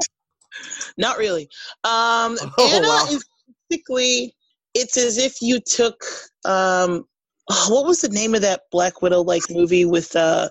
[0.98, 1.48] Not really.
[1.84, 3.06] Um, Oh, Anna wow.
[3.10, 3.24] is
[3.68, 4.34] basically
[4.74, 6.02] it's as if you took
[6.44, 7.04] um,
[7.50, 10.48] oh, what was the name of that Black Widow like movie with uh,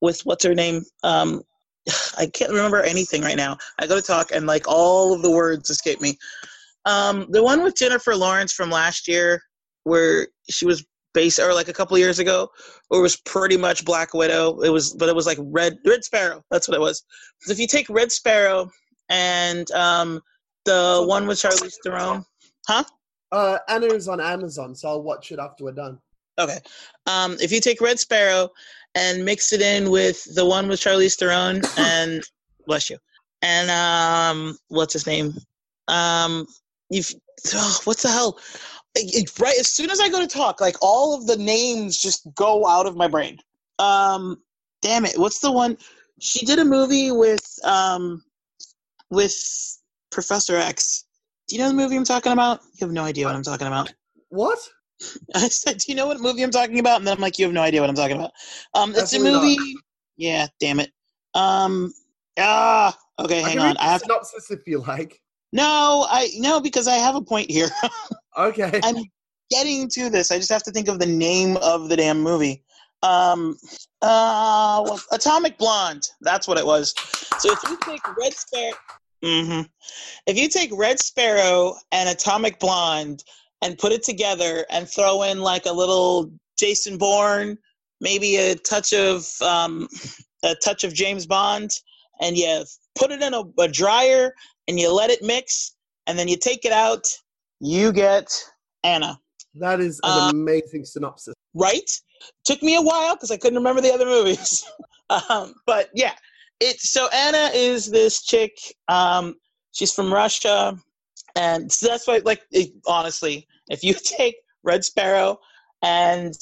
[0.00, 0.82] with what's her name?
[1.02, 1.42] Um,
[2.18, 3.56] I can't remember anything right now.
[3.78, 6.18] I go to talk and like all of the words escape me.
[6.84, 9.40] Um, the one with Jennifer Lawrence from last year,
[9.84, 12.48] where she was based, or like a couple years ago,
[12.90, 14.60] it was pretty much Black Widow.
[14.60, 16.42] It was, but it was like Red Red Sparrow.
[16.50, 17.04] That's what it was.
[17.40, 18.70] So if you take Red Sparrow
[19.08, 20.20] and um,
[20.64, 22.24] the one with Charlize Theron,
[23.30, 25.98] Uh, Anna is on Amazon, so I'll watch it after we're done.
[26.38, 26.58] Okay.
[27.06, 28.50] Um, if you take Red Sparrow
[28.94, 32.22] and mix it in with the one with Charlize Theron and
[32.66, 32.98] bless you,
[33.42, 35.34] and um, what's his name?
[35.88, 36.46] Um,
[36.90, 37.12] you've
[37.54, 38.38] oh, what's the hell?
[38.94, 41.96] It- it- right as soon as I go to talk, like all of the names
[41.96, 43.38] just go out of my brain.
[43.78, 44.42] Um,
[44.82, 45.18] damn it!
[45.18, 45.78] What's the one?
[46.20, 48.22] She did a movie with um,
[49.10, 49.34] with
[50.10, 51.04] Professor X.
[51.48, 52.60] Do you know the movie I'm talking about?
[52.74, 53.92] You have no idea what I'm talking about.
[54.28, 54.58] What?
[55.34, 57.46] I said, "Do you know what movie I'm talking about?" And then I'm like, "You
[57.46, 58.32] have no idea what I'm talking about."
[58.74, 59.56] Um, it's a movie.
[60.16, 60.92] Yeah, damn it.
[61.34, 61.92] Um,
[62.38, 63.76] ah, okay, I hang on.
[63.78, 65.20] I have synopsis if you like.
[65.52, 67.70] no, I no because I have a point here.
[68.36, 68.80] Okay.
[68.82, 68.96] I'm
[69.50, 70.30] getting to this.
[70.30, 72.62] I just have to think of the name of the damn movie.
[73.02, 73.56] Um,
[74.00, 76.08] uh, Atomic Blonde.
[76.20, 76.94] That's what it was.
[77.38, 78.76] So if you take Red Sparrow,
[79.24, 79.62] hmm
[80.26, 83.24] if you take Red Sparrow and Atomic Blonde
[83.60, 87.58] and put it together and throw in like a little Jason Bourne,
[88.00, 89.88] maybe a touch of um,
[90.44, 91.70] a touch of James Bond,
[92.20, 92.64] and you
[92.96, 94.34] put it in a, a dryer
[94.68, 95.74] and you let it mix,
[96.06, 97.04] and then you take it out,
[97.62, 98.28] you get
[98.82, 99.18] Anna.
[99.54, 101.34] that is an uh, amazing synopsis.
[101.54, 101.90] Right?
[102.44, 104.64] Took me a while because I couldn't remember the other movies.
[105.28, 106.14] um, but yeah,
[106.60, 106.80] it.
[106.80, 108.58] So Anna is this chick.
[108.88, 109.36] Um,
[109.70, 110.76] she's from Russia,
[111.36, 112.20] and so that's why.
[112.24, 115.38] Like it, honestly, if you take Red Sparrow
[115.82, 116.34] and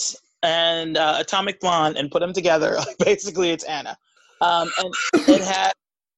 [0.42, 3.96] and uh, Atomic Blonde and put them together, basically it's Anna.
[4.40, 4.94] Um, and
[5.28, 5.72] it had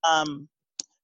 [0.09, 0.49] um,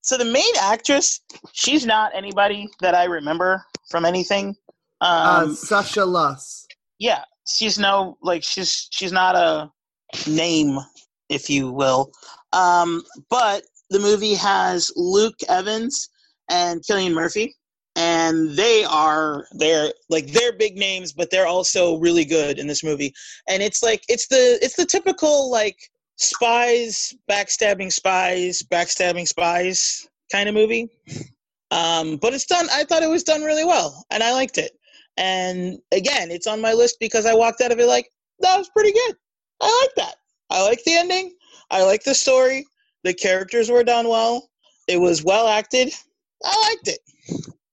[0.09, 1.21] so the main actress,
[1.53, 4.57] she's not anybody that I remember from anything.
[5.03, 6.67] Um, uh, Sasha Luss.
[6.99, 9.71] Yeah, she's no like she's she's not a
[10.27, 10.79] name,
[11.29, 12.11] if you will.
[12.55, 16.09] Um, but the movie has Luke Evans
[16.49, 17.55] and Cillian Murphy,
[17.95, 22.83] and they are they're like they're big names, but they're also really good in this
[22.83, 23.13] movie.
[23.47, 25.77] And it's like it's the it's the typical like
[26.19, 30.89] spies backstabbing spies backstabbing spies kind of movie.
[31.71, 32.67] Um, but it's done.
[32.73, 34.73] I thought it was done really well, and I liked it.
[35.17, 38.71] And again, it's on my list because I walked out of it like that was
[38.71, 39.17] pretty good.
[39.61, 40.17] I like that.
[40.51, 41.35] I like the ending.
[41.71, 42.65] I like the story.
[43.05, 44.49] The characters were done well.
[44.87, 45.93] It was well acted.
[46.45, 47.01] I liked it.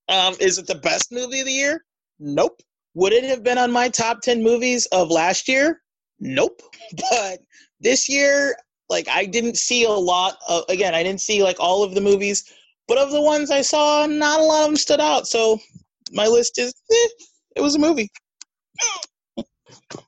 [0.09, 1.85] Um, is it the best movie of the year?
[2.19, 2.61] Nope.
[2.95, 5.81] Would it have been on my top 10 movies of last year?
[6.19, 6.61] Nope.
[7.11, 7.39] But
[7.79, 8.55] this year,
[8.89, 12.01] like, I didn't see a lot of, again, I didn't see like all of the
[12.01, 12.51] movies,
[12.87, 15.27] but of the ones I saw, not a lot of them stood out.
[15.27, 15.59] So
[16.11, 17.09] my list is, eh,
[17.55, 18.09] it was a movie.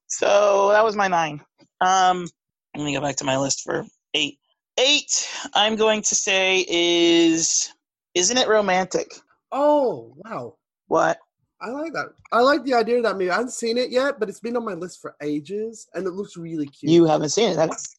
[0.08, 1.42] so that was my nine.
[1.82, 2.28] Um,
[2.76, 4.38] let me go back to my list for eight.
[4.80, 7.72] Eight, I'm going to say is
[8.14, 9.08] Isn't It Romantic?
[9.52, 10.56] Oh wow!
[10.88, 11.18] What?
[11.60, 12.10] I like that.
[12.32, 13.32] I like the idea of that movie.
[13.32, 16.12] I haven't seen it yet, but it's been on my list for ages, and it
[16.12, 16.92] looks really cute.
[16.92, 17.56] You haven't seen it?
[17.56, 17.98] That's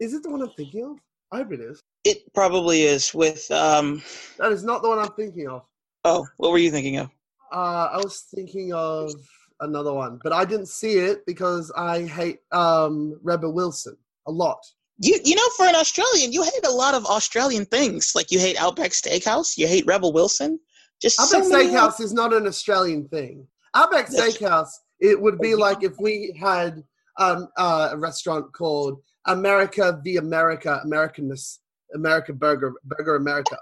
[0.00, 0.96] is it the one I'm thinking of?
[1.32, 1.80] I hope it is.
[2.04, 3.14] It probably is.
[3.14, 4.02] With um.
[4.38, 5.62] That is not the one I'm thinking of.
[6.04, 7.10] Oh, what were you thinking of?
[7.52, 9.12] Uh, I was thinking of
[9.60, 14.58] another one, but I didn't see it because I hate um Rebel Wilson a lot.
[15.00, 18.12] You you know, for an Australian, you hate a lot of Australian things.
[18.14, 20.58] Like you hate Outback Steakhouse, you hate Rebel Wilson.
[21.00, 23.46] Just Outback so Steakhouse is not an Australian thing.
[23.74, 26.82] Outback Steakhouse, it would be like if we had
[27.18, 31.58] um, uh, a restaurant called America the America Americanness
[31.94, 33.58] America Burger Burger America.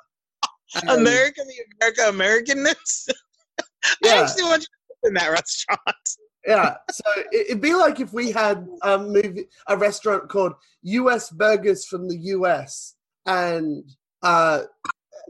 [0.74, 3.08] And America the America Americanness.
[4.02, 4.14] yeah.
[4.14, 6.08] I actually want you in that restaurant.
[6.46, 11.30] yeah, so it'd be like if we had a movie, a restaurant called U.S.
[11.30, 12.94] Burgers from the U.S.
[13.26, 13.84] and
[14.22, 14.62] uh,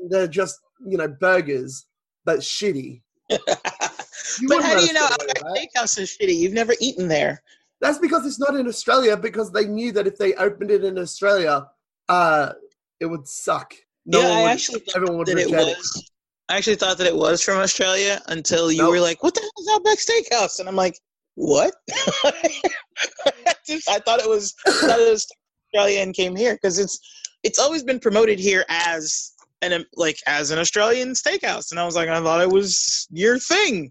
[0.09, 1.87] they're just you know burgers
[2.27, 3.01] but shitty.
[3.31, 6.37] but how do you know Outback Steakhouse is shitty?
[6.37, 7.43] You've never eaten there.
[7.81, 9.17] That's because it's not in Australia.
[9.17, 11.67] Because they knew that if they opened it in Australia,
[12.11, 12.53] uh,
[13.01, 13.73] it would suck.
[14.05, 15.97] No yeah, I would, actually thought that it was.
[15.97, 16.11] It.
[16.49, 18.91] I actually thought that it was from Australia until you nope.
[18.91, 20.99] were like, "What the hell is Outback Steakhouse?" And I'm like,
[21.35, 21.75] "What?"
[22.25, 25.27] I thought it was, thought it was
[25.69, 26.99] Australia and came here because it's
[27.43, 31.97] it's always been promoted here as an like as an Australian steakhouse, and I was
[31.97, 33.91] like, I thought it was your thing.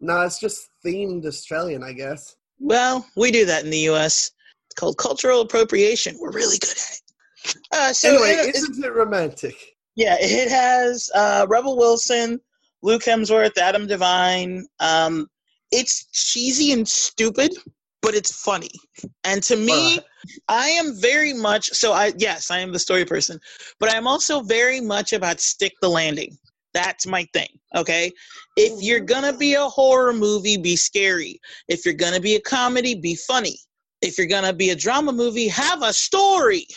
[0.00, 2.36] No, it's just themed Australian, I guess.
[2.58, 4.30] Well, we do that in the U.S.
[4.66, 6.16] It's called cultural appropriation.
[6.18, 7.56] We're really good at it.
[7.72, 9.56] Uh, so anyway, it, isn't it romantic?
[9.96, 12.40] Yeah, it has uh, Rebel Wilson,
[12.82, 14.66] Luke Hemsworth, Adam Devine.
[14.80, 15.26] Um,
[15.70, 17.52] it's cheesy and stupid,
[18.02, 18.70] but it's funny.
[19.24, 20.02] And to me, uh,
[20.48, 21.92] I am very much so.
[21.92, 23.40] I yes, I am the story person,
[23.80, 26.36] but I'm also very much about stick the landing.
[26.74, 27.48] That's my thing.
[27.74, 28.10] Okay,
[28.56, 31.40] if you're gonna be a horror movie, be scary.
[31.68, 33.58] If you're gonna be a comedy, be funny.
[34.02, 36.66] If you're gonna be a drama movie, have a story.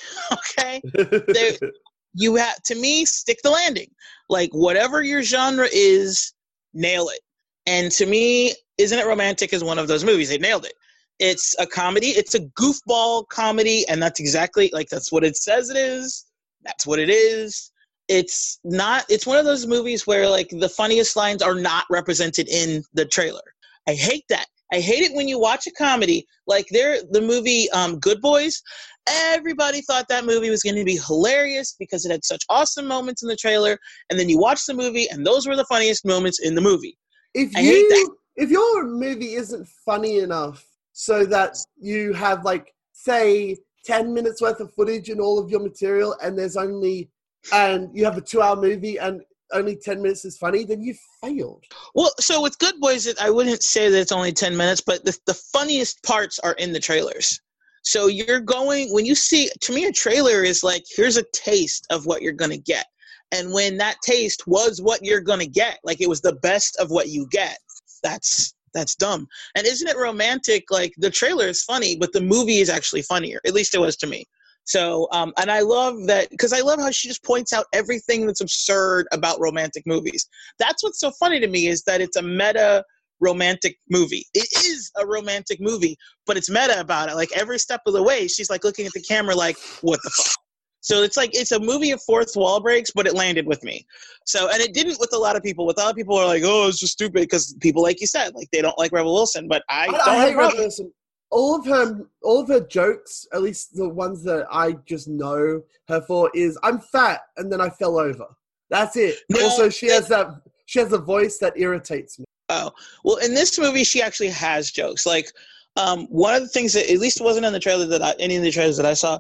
[0.58, 0.82] Okay,
[1.28, 1.52] there,
[2.14, 3.90] you have to me stick the landing.
[4.30, 6.34] Like whatever your genre is,
[6.74, 7.20] nail it.
[7.68, 9.54] And to me, isn't it romantic?
[9.54, 10.30] Is one of those movies.
[10.30, 10.74] They nailed it.
[11.20, 12.08] It's a comedy.
[12.08, 16.26] It's a goofball comedy, and that's exactly like that's what it says it is.
[16.64, 17.72] That's what it is.
[18.08, 19.06] It's not.
[19.10, 23.06] It's one of those movies where like the funniest lines are not represented in the
[23.06, 23.42] trailer.
[23.88, 24.48] I hate that.
[24.74, 28.62] I hate it when you watch a comedy like there the movie um, Good Boys.
[29.08, 33.22] Everybody thought that movie was going to be hilarious because it had such awesome moments
[33.22, 33.78] in the trailer,
[34.10, 36.98] and then you watch the movie, and those were the funniest moments in the movie.
[37.34, 40.66] If you if your movie isn't funny enough
[40.98, 45.60] so that you have like say 10 minutes worth of footage in all of your
[45.60, 47.12] material and there's only
[47.52, 49.22] and you have a two hour movie and
[49.52, 51.66] only 10 minutes is funny then you failed.
[51.96, 55.16] Well so with good boys i wouldn't say that it's only 10 minutes but the,
[55.28, 57.42] the funniest parts are in the trailers.
[57.84, 61.86] So you're going when you see to me a trailer is like here's a taste
[61.90, 62.86] of what you're to get.
[63.34, 66.90] And when that taste was what you're to get like it was the best of
[66.90, 67.58] what you get
[68.02, 69.28] that's that's dumb.
[69.56, 70.70] And isn't it romantic?
[70.70, 73.40] Like the trailer is funny, but the movie is actually funnier.
[73.48, 74.26] At least it was to me.
[74.66, 78.26] So, um, and I love that because I love how she just points out everything
[78.26, 80.28] that's absurd about romantic movies.
[80.60, 82.84] That's what's so funny to me is that it's a meta
[83.22, 84.26] romantic movie.
[84.34, 85.96] It is a romantic movie,
[86.26, 87.16] but it's meta about it.
[87.16, 90.10] Like every step of the way, she's like looking at the camera, like, "What the
[90.10, 90.45] fuck."
[90.86, 93.88] So it's like it's a movie of fourth wall breaks, but it landed with me.
[94.24, 95.66] So and it didn't with a lot of people.
[95.66, 98.06] With a lot of people are like, "Oh, it's just stupid," because people, like you
[98.06, 99.48] said, like they don't like Rebel Wilson.
[99.48, 100.58] But I, I, don't I hate Rebel.
[100.58, 100.94] Wilson.
[101.32, 105.64] All of her, all of her jokes, at least the ones that I just know
[105.88, 108.28] her for, is I'm fat and then I fell over.
[108.70, 109.18] That's it.
[109.30, 110.40] No, also, she has that.
[110.68, 112.26] She has a voice that irritates me.
[112.50, 112.72] Oh
[113.04, 115.08] well, in this movie, she actually has jokes.
[115.08, 115.32] Like
[115.78, 118.36] um, one of the things that at least wasn't in the trailer that I, any
[118.36, 119.18] of the trailers that I saw.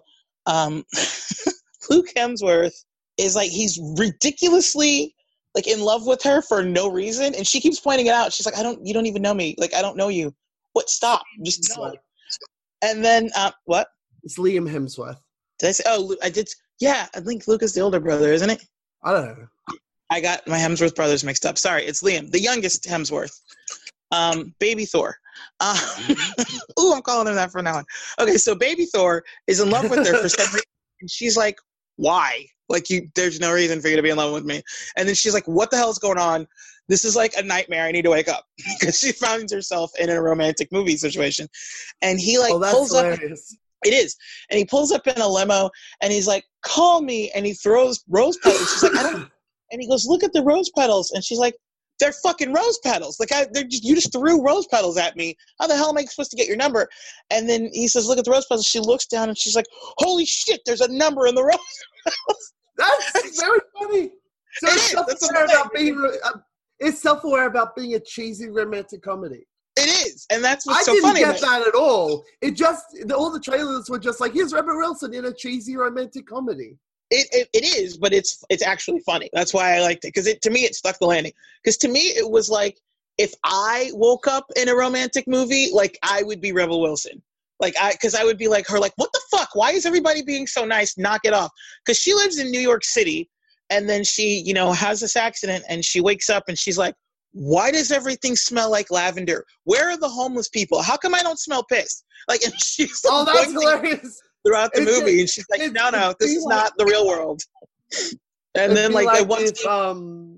[0.47, 0.85] Um,
[1.89, 2.75] Luke Hemsworth
[3.17, 5.15] is like he's ridiculously
[5.55, 8.33] like in love with her for no reason, and she keeps pointing it out.
[8.33, 9.55] She's like, "I don't, you don't even know me.
[9.57, 10.33] Like, I don't know you.
[10.73, 10.89] What?
[10.89, 11.23] Stop.
[11.43, 11.93] Just no."
[12.81, 13.87] And then uh, what
[14.23, 15.17] It's Liam Hemsworth.
[15.59, 15.83] did I say?
[15.87, 16.49] Oh, I did.
[16.79, 18.65] Yeah, I think Luke is the older brother, isn't it?
[19.03, 19.47] I don't know.
[20.09, 21.57] I got my Hemsworth brothers mixed up.
[21.57, 23.39] Sorry, it's Liam, the youngest Hemsworth.
[24.11, 25.17] Um, baby Thor.
[25.59, 25.79] Uh,
[26.79, 27.85] ooh, I'm calling him that from now on.
[28.19, 30.61] Okay, so baby Thor is in love with her for some reason.
[31.01, 31.57] And she's like,
[31.97, 32.45] why?
[32.67, 34.61] Like you there's no reason for you to be in love with me.
[34.97, 36.47] And then she's like, what the hell is going on?
[36.87, 37.85] This is like a nightmare.
[37.85, 38.45] I need to wake up
[38.79, 41.47] because she finds herself in a romantic movie situation.
[42.01, 43.19] And he like oh, pulls up
[43.85, 44.17] it is.
[44.49, 45.69] And he pulls up in a limo
[46.01, 47.31] and he's like, call me.
[47.35, 48.71] And he throws rose petals.
[48.71, 49.31] She's like, I don't.
[49.71, 51.11] And he goes, look at the rose petals.
[51.11, 51.55] And she's like,
[51.99, 53.19] they're fucking rose petals.
[53.19, 55.35] Like, I, they're just, you just threw rose petals at me.
[55.59, 56.87] How the hell am I supposed to get your number?
[57.31, 58.65] And then he says, look at the rose petals.
[58.65, 59.67] She looks down and she's like,
[59.97, 62.05] holy shit, there's a number in the rose.
[62.77, 64.09] That's very funny.
[64.57, 66.11] So It it's is, that's what self-aware about being.
[66.23, 66.31] Uh,
[66.79, 69.45] it's self-aware about being a cheesy romantic comedy.
[69.77, 70.25] It is.
[70.31, 71.19] And that's what's I so didn't funny.
[71.21, 72.23] get that at all.
[72.41, 75.75] It just the, all the trailers were just like, here's Rebel Wilson in a cheesy
[75.75, 76.77] romantic comedy.
[77.11, 79.29] It, it, it is, but it's it's actually funny.
[79.33, 81.33] That's why I liked it because it to me it stuck the landing.
[81.63, 82.79] Because to me it was like
[83.17, 87.21] if I woke up in a romantic movie, like I would be Rebel Wilson.
[87.59, 89.49] Like I, because I would be like her, like what the fuck?
[89.53, 90.97] Why is everybody being so nice?
[90.97, 91.51] Knock it off.
[91.85, 93.29] Because she lives in New York City,
[93.69, 96.95] and then she, you know, has this accident, and she wakes up and she's like,
[97.31, 99.45] why does everything smell like lavender?
[99.65, 100.81] Where are the homeless people?
[100.81, 102.03] How come I don't smell piss?
[102.27, 104.21] Like, and she's Oh, that's hilarious.
[104.45, 106.85] Throughout the It's movie, a- and she's like, no, no, this is like- not the
[106.85, 107.41] real world.
[108.57, 110.37] And then, like, the one if, um,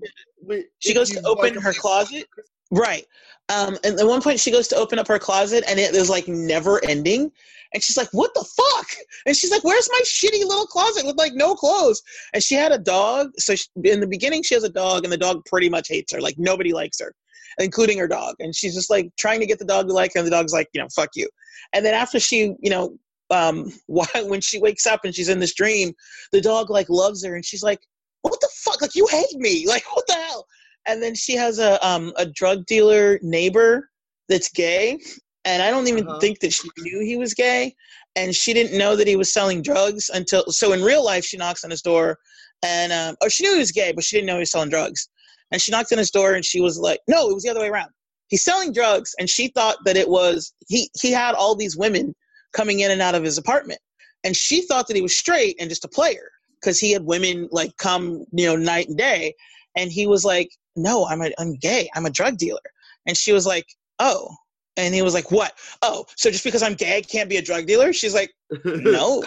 [0.80, 2.26] she goes to open her closet.
[2.72, 3.04] Right.
[3.48, 6.10] Um, and at one point, she goes to open up her closet, and it is
[6.10, 7.30] like never ending.
[7.72, 8.88] And she's like, "What the fuck?"
[9.24, 12.02] And she's like, "Where's my shitty little closet with like no clothes?"
[12.34, 13.30] And she had a dog.
[13.38, 16.12] So she, in the beginning, she has a dog, and the dog pretty much hates
[16.12, 16.20] her.
[16.20, 17.14] Like nobody likes her,
[17.58, 18.34] including her dog.
[18.40, 20.52] And she's just like trying to get the dog to like her, and the dog's
[20.52, 21.28] like, you know, fuck you.
[21.72, 22.98] And then after she, you know,
[23.30, 25.92] um, why, when she wakes up and she's in this dream,
[26.32, 27.80] the dog like loves her, and she's like,
[28.22, 28.80] "What the fuck?
[28.82, 29.66] Like you hate me?
[29.68, 30.46] Like what the hell?"
[30.86, 33.90] and then she has a um a drug dealer neighbor
[34.28, 34.98] that's gay
[35.44, 36.18] and i don't even Uh-huh.
[36.20, 37.74] think that she knew he was gay
[38.16, 41.36] and she didn't know that he was selling drugs until so in real life she
[41.36, 42.18] knocks on his door
[42.62, 44.70] and um or she knew he was gay but she didn't know he was selling
[44.70, 45.08] drugs
[45.52, 47.60] and she knocked on his door and she was like no it was the other
[47.60, 47.90] way around
[48.28, 52.14] he's selling drugs and she thought that it was he he had all these women
[52.52, 53.80] coming in and out of his apartment.
[54.24, 56.30] And she thought that he was straight and just a player
[56.60, 59.34] because he had women like come you know night and day.
[59.76, 61.88] And he was like no i'm a, i'm gay.
[61.94, 62.60] I'm a drug dealer.
[63.06, 63.66] And she was like
[64.00, 64.28] oh.
[64.76, 65.52] And he was like what?
[65.82, 67.92] Oh so just because i'm gay i can't be a drug dealer?
[67.92, 68.32] She's like
[68.64, 69.22] no.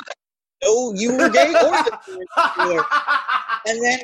[0.64, 1.98] No you were gay or the
[2.58, 2.84] dealer.
[3.68, 4.00] and then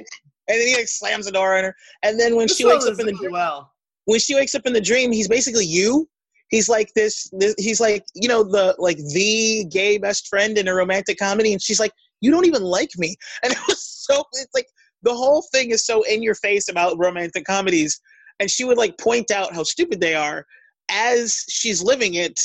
[0.49, 1.75] and then he like slams the door on her.
[2.03, 3.71] And then when This she wakes up in the really well.
[4.05, 6.07] when she wakes up in the dream, he's basically you.
[6.49, 7.55] He's like this, this.
[7.57, 11.61] He's like you know the like the gay best friend in a romantic comedy, and
[11.61, 11.91] she's like,
[12.21, 14.23] you don't even like me, and it was so.
[14.33, 14.67] It's like
[15.03, 17.99] the whole thing is so in your face about romantic comedies,
[18.39, 20.45] and she would like point out how stupid they are
[20.89, 22.39] as she's living it,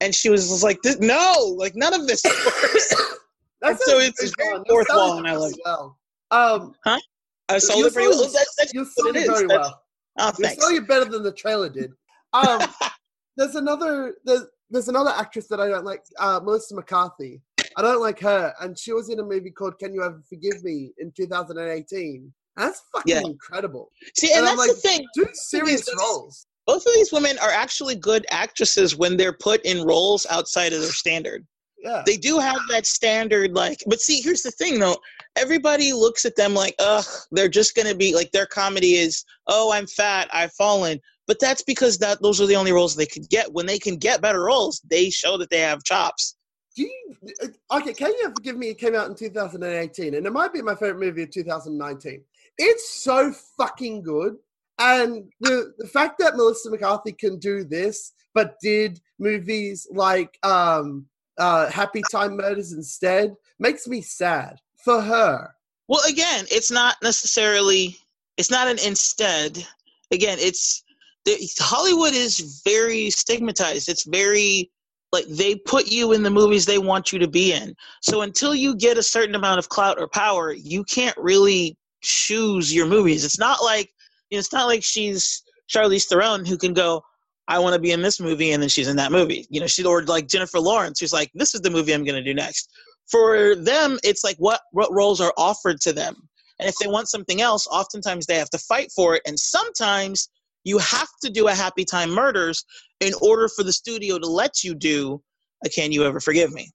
[0.00, 2.94] and she was like, "This- no, like none of this works.
[3.60, 4.64] That's so a it's one.
[4.68, 5.98] fourth wall, and I really well.
[6.30, 6.74] Um,
[7.48, 8.22] I sold You're it pretty well.
[8.22, 9.26] That's, that's you're what it it is.
[9.28, 9.82] very That's- well.
[10.20, 10.70] oh, You're thanks.
[10.70, 11.92] it better than the trailer did.
[12.32, 12.60] Um,
[13.40, 17.40] there's another there's, there's another actress that I don't like, uh, Melissa McCarthy.
[17.76, 20.62] I don't like her, and she was in a movie called "Can You Ever Forgive
[20.62, 22.32] Me" in 2018.
[22.56, 23.22] That's fucking Yeah.
[23.24, 23.90] incredible.
[24.16, 25.06] See, and, and that's like, the thing.
[25.16, 26.46] Two serious these- roles.
[26.66, 30.80] both of these women are actually good actresses when they're put in roles outside of
[30.82, 31.46] their standard.
[31.82, 32.02] Yeah.
[32.04, 34.98] They do have that standard, like, but see, here's the thing though.
[35.36, 39.72] Everybody looks at them like, ugh, they're just gonna be like their comedy is, oh,
[39.72, 41.00] I'm fat, I've fallen.
[41.30, 43.52] But that's because that those are the only roles they could get.
[43.52, 46.34] When they can get better roles, they show that they have chops.
[46.74, 48.70] Do you, uh, okay, Can You Forgive Me?
[48.70, 52.24] It came out in 2018, and it might be my favorite movie of 2019.
[52.58, 54.38] It's so fucking good.
[54.80, 61.06] And the the fact that Melissa McCarthy can do this, but did movies like um,
[61.38, 65.54] uh, Happy Time Murders instead, makes me sad for her.
[65.86, 67.96] Well, again, it's not necessarily.
[68.36, 69.64] It's not an instead.
[70.10, 70.82] Again, it's
[71.58, 73.88] Hollywood is very stigmatized.
[73.88, 74.70] It's very
[75.12, 77.74] like they put you in the movies they want you to be in.
[78.00, 82.72] So until you get a certain amount of clout or power, you can't really choose
[82.72, 83.24] your movies.
[83.24, 83.90] It's not like
[84.30, 87.02] you know, it's not like she's Charlize Theron who can go,
[87.48, 89.46] I want to be in this movie, and then she's in that movie.
[89.50, 92.22] You know, she or like Jennifer Lawrence, who's like, this is the movie I'm going
[92.22, 92.70] to do next.
[93.10, 96.14] For them, it's like what what roles are offered to them,
[96.60, 100.28] and if they want something else, oftentimes they have to fight for it, and sometimes
[100.64, 102.64] you have to do a Happy Time Murders
[103.00, 105.22] in order for the studio to let you do
[105.64, 106.70] a Can You Ever Forgive Me?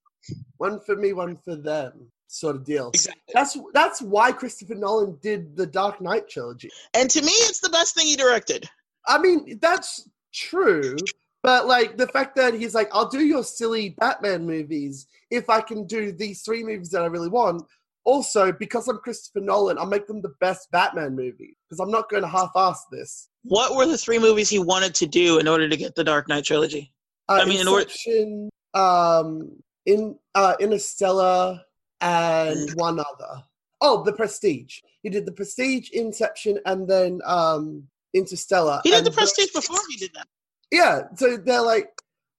[0.57, 2.89] One for me, one for them sort of deal.
[2.89, 3.21] Exactly.
[3.33, 6.69] That's that's why Christopher Nolan did the Dark Knight trilogy.
[6.93, 8.67] And to me, it's the best thing he directed.
[9.07, 10.95] I mean, that's true,
[11.43, 15.61] but like the fact that he's like, I'll do your silly Batman movies if I
[15.61, 17.63] can do these three movies that I really want.
[18.03, 22.09] Also, because I'm Christopher Nolan, I'll make them the best Batman movie because I'm not
[22.09, 23.29] going to half-ass this.
[23.47, 26.27] What were the three movies he wanted to do in order to get the Dark
[26.27, 26.91] Knight trilogy?
[27.29, 29.51] Uh, I mean, in Inception, um,
[29.85, 31.61] in uh, Interstellar,
[32.01, 32.75] and Mm.
[32.75, 33.43] one other.
[33.81, 34.79] Oh, The Prestige.
[35.03, 38.81] He did The Prestige, Inception, and then um, Interstellar.
[38.83, 40.27] He did and the Prestige before he did that.
[40.71, 41.89] Yeah, so they're like,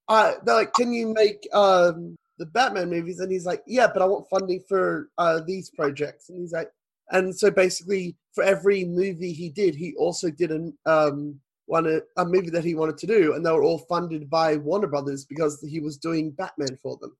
[0.09, 3.21] uh, they're like, can you make um, the Batman movies?
[3.21, 6.29] And he's like, yeah, but I want funding for uh, these projects.
[6.29, 6.71] And he's like,
[7.11, 12.01] and so basically, for every movie he did, he also did an um, one a,
[12.21, 15.25] a movie that he wanted to do, and they were all funded by Warner Brothers
[15.25, 17.17] because he was doing Batman for them.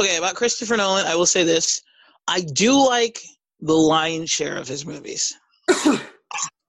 [0.00, 1.80] Okay, about Christopher Nolan, I will say this:
[2.26, 3.22] I do like
[3.60, 5.32] the lion's share of his movies.
[5.70, 6.00] I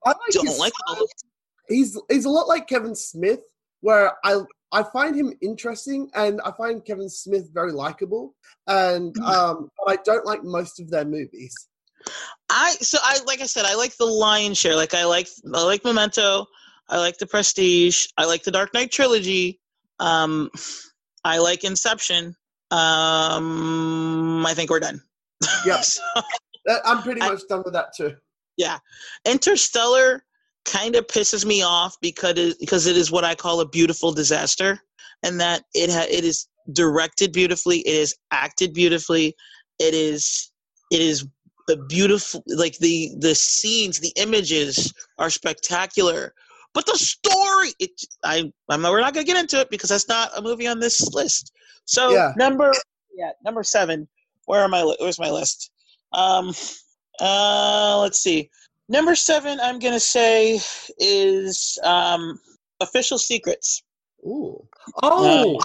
[0.06, 1.08] like Don't like style.
[1.68, 3.42] he's he's a lot like Kevin Smith,
[3.82, 8.36] where I I find him interesting and I find Kevin Smith very likable,
[8.68, 9.24] and Mhm.
[9.34, 11.56] um, but I don't like most of their movies.
[12.50, 14.76] I so I like I said, I like the lion's share.
[14.76, 16.46] Like I like I like Memento,
[16.90, 19.60] I like the Prestige, I like the Dark Knight trilogy.
[20.00, 20.50] Um,
[21.24, 22.36] I like Inception.
[22.72, 25.02] Um, I think we're done.
[25.66, 25.84] Yep.
[26.68, 28.16] So, I'm pretty I- much done with that too.
[28.58, 28.78] Yeah,
[29.26, 30.24] Interstellar
[30.66, 34.12] kind of pisses me off because it, because it is what I call a beautiful
[34.12, 34.80] disaster,
[35.24, 39.34] and that it ha- it is directed beautifully, it is acted beautifully,
[39.80, 40.52] it is
[40.92, 41.26] it is
[41.70, 46.34] a beautiful like the the scenes, the images are spectacular,
[46.74, 47.92] but the story it
[48.24, 50.80] I I'm not, we're not gonna get into it because that's not a movie on
[50.80, 51.52] this list.
[51.86, 52.34] So Yeah.
[52.38, 52.74] number
[53.16, 54.08] yeah number seven.
[54.46, 54.82] Where am I?
[54.84, 55.72] li- Where's my list?
[56.12, 56.54] Um,
[57.20, 58.50] uh, let's see.
[58.88, 60.60] Number seven, I'm gonna say
[60.98, 62.40] is um,
[62.80, 63.84] official secrets.
[64.26, 64.68] Ooh.
[65.04, 65.64] Oh, Uh,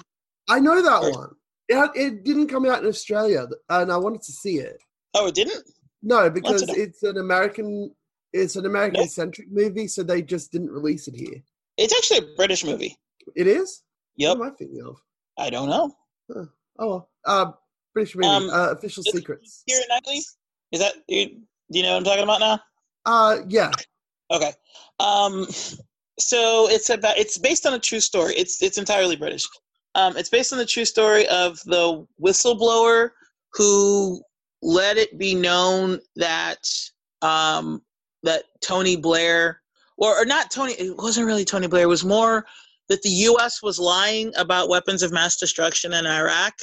[0.48, 1.16] I know that Yes.
[1.16, 1.30] one.
[1.66, 4.76] It, it didn't come out in Australia, and I wanted to see it.
[5.14, 5.64] Oh, it didn't.
[6.04, 6.76] No, because it?
[6.76, 7.92] it's an American.
[8.32, 11.42] It's an American centric movie, so they just didn't release it here.
[11.76, 12.96] It's actually a British movie.
[13.34, 13.82] It is.
[14.16, 14.38] Yep.
[14.38, 14.96] What am I thinking of?
[15.38, 15.94] I don't know.
[16.78, 17.10] Oh, well.
[17.24, 17.52] uh,
[17.94, 18.28] British movie.
[18.28, 19.64] Um, uh, Official Secrets.
[19.68, 20.20] Keira Knightley.
[20.72, 21.28] Is that you?
[21.28, 22.60] Do you know what I'm talking about now?
[23.06, 23.70] Uh, yeah.
[24.30, 24.52] Okay.
[25.00, 25.46] Um,
[26.18, 28.34] so it's about it's based on a true story.
[28.34, 29.44] It's it's entirely British.
[29.94, 33.10] Um, it's based on the true story of the whistleblower
[33.52, 34.20] who
[34.64, 36.66] let it be known that
[37.22, 37.82] um,
[38.22, 39.60] that Tony Blair,
[39.98, 41.84] or, or not Tony, it wasn't really Tony Blair.
[41.84, 42.46] It was more
[42.88, 43.62] that the U.S.
[43.62, 46.54] was lying about weapons of mass destruction in Iraq,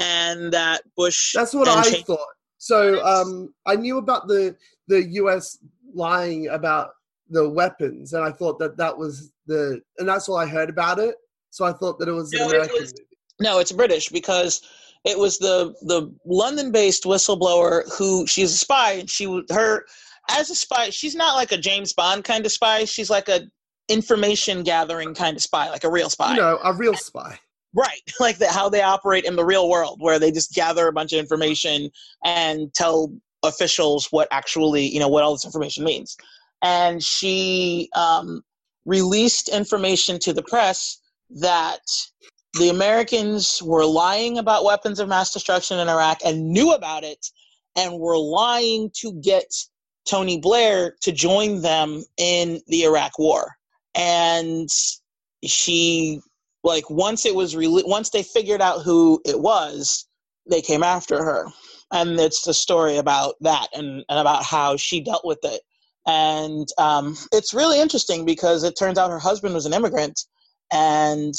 [0.00, 1.32] and that Bush.
[1.34, 2.18] That's what I Cheney- thought.
[2.58, 4.56] So um, I knew about the
[4.88, 5.58] the U.S.
[5.94, 6.90] lying about
[7.28, 10.98] the weapons, and I thought that that was the, and that's all I heard about
[10.98, 11.16] it.
[11.50, 12.94] So I thought that it was an No, it American was-
[13.40, 14.62] No, it's British because
[15.04, 19.84] it was the the London-based whistleblower who she's a spy and she her
[20.30, 22.84] as a spy she's not like a James Bond kind of spy.
[22.84, 23.42] She's like a
[23.88, 26.32] information gathering kind of spy like a real spy.
[26.32, 27.38] You know, a real spy.
[27.74, 28.00] right.
[28.20, 31.12] Like the, how they operate in the real world where they just gather a bunch
[31.12, 31.90] of information
[32.24, 36.16] and tell officials what actually you know what all this information means.
[36.62, 38.42] And she um,
[38.84, 40.98] released information to the press
[41.30, 41.80] that
[42.58, 47.26] the Americans were lying about weapons of mass destruction in Iraq and knew about it
[47.76, 49.52] and were lying to get
[50.08, 53.56] Tony Blair to join them in the Iraq war.
[53.94, 54.68] And
[55.44, 56.20] she
[56.64, 60.06] like once it was rele- once they figured out who it was,
[60.48, 61.46] they came after her.
[61.90, 65.60] And it's the story about that and, and about how she dealt with it.
[66.06, 70.20] and um, it's really interesting because it turns out her husband was an immigrant,
[70.72, 71.34] and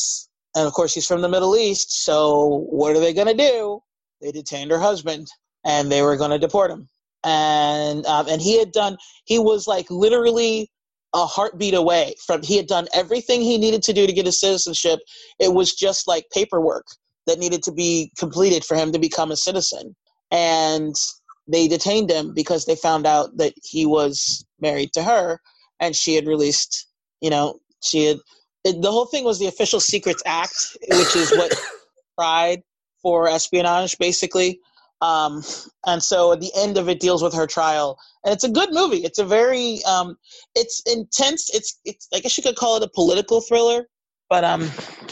[0.56, 2.04] and of course he's from the Middle East.
[2.06, 3.82] So what are they going to do?
[4.22, 5.28] They detained her husband,
[5.66, 6.90] and they were going to deport him.
[7.24, 8.98] And um, and he had done.
[9.26, 10.70] He was like literally
[11.14, 12.42] a heartbeat away from.
[12.42, 15.00] He had done everything he needed to do to get his citizenship.
[15.40, 16.86] It was just like paperwork
[17.28, 19.96] that needed to be completed for him to become a citizen.
[20.32, 20.96] And
[21.48, 25.40] they detained him because they found out that he was married to her
[25.80, 26.88] and she had released,
[27.22, 28.18] you know, she had.
[28.64, 31.54] It, the whole thing was the Official Secrets Act, which is what
[32.20, 32.64] tried
[33.02, 34.60] for espionage, basically.
[35.02, 35.44] Um,
[35.86, 38.70] and so at the end of it deals with her trial, and it's a good
[38.72, 39.04] movie.
[39.04, 40.16] It's a very, um,
[40.56, 41.50] it's intense.
[41.54, 43.86] It's, it's, I guess you could call it a political thriller,
[44.30, 44.62] but um,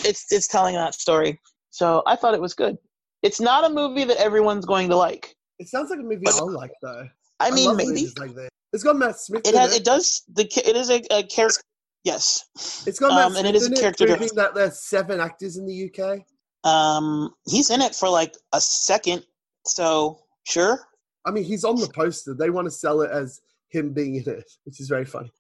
[0.06, 1.38] it's, it's telling that story.
[1.72, 2.78] So I thought it was good.
[3.22, 5.36] It's not a movie that everyone's going to like.
[5.60, 7.08] It sounds like a movie I'll like though.
[7.40, 8.50] I mean, love maybe like that.
[8.74, 9.42] It's got Matt Smith.
[9.46, 9.74] it in has.
[9.74, 9.82] it.
[9.82, 10.24] It does.
[10.34, 11.62] The it is a, a character.
[12.04, 12.46] Yes.
[12.88, 14.30] It's got Matt um, and it is a character driven.
[14.36, 16.22] that there's seven actors in the UK.
[16.64, 19.24] Um, he's in it for like a second.
[19.66, 20.80] So sure.
[21.26, 22.34] I mean, he's on the poster.
[22.34, 25.32] They want to sell it as him being in it, which is very funny.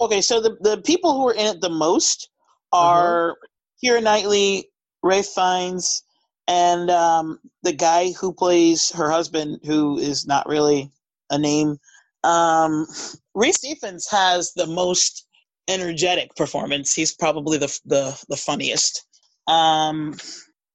[0.00, 2.30] Okay, so the the people who are in it the most
[2.72, 3.36] are
[3.82, 4.70] Keira Knightley,
[5.02, 6.02] Ralph Fiennes,
[6.48, 10.90] and um, the guy who plays her husband, who is not really
[11.30, 11.78] a name.
[12.24, 12.86] Um,
[13.34, 15.25] Rhys Ifans has the most
[15.68, 16.94] energetic performance.
[16.94, 19.06] He's probably the the the funniest.
[19.46, 20.14] Um,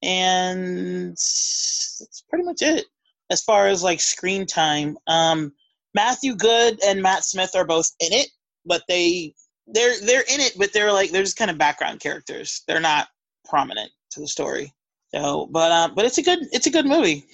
[0.04, 2.86] and that's pretty much it
[3.30, 4.98] as far as like screen time.
[5.08, 5.54] Um,
[5.94, 8.30] Matthew Goode and Matt Smith are both in it,
[8.66, 9.34] but they
[9.68, 12.64] they're they're in it, but they're like they're just kind of background characters.
[12.68, 13.08] They're not
[13.46, 14.74] prominent to the story.
[15.14, 17.26] So, but um, but it's a good it's a good movie.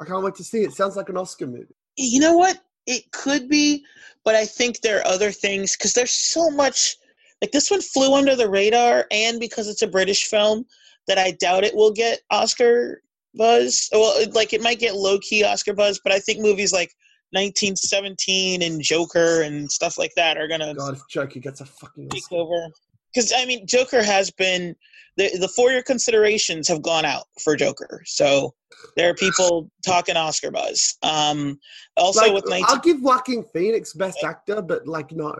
[0.00, 0.72] I can't wait to see it.
[0.72, 1.74] Sounds like an Oscar movie.
[1.96, 2.58] You know what?
[2.86, 3.84] It could be,
[4.24, 6.96] but I think there are other things because there's so much.
[7.42, 10.64] Like this one flew under the radar, and because it's a British film,
[11.06, 13.02] that I doubt it will get Oscar
[13.34, 13.88] buzz.
[13.92, 16.90] Well, like it might get low key Oscar buzz, but I think movies like
[17.32, 22.08] 1917 and Joker and stuff like that are gonna God, if Joker gets a fucking
[22.08, 22.36] take Oscar.
[22.36, 22.68] over.
[23.12, 24.74] Because I mean, Joker has been
[25.16, 28.54] the the four year considerations have gone out for Joker, so
[28.96, 30.96] there are people talking Oscar buzz.
[31.02, 31.58] Um,
[31.96, 35.34] also Like, with 19, I'll give Joaquin Phoenix Best Actor, but like no.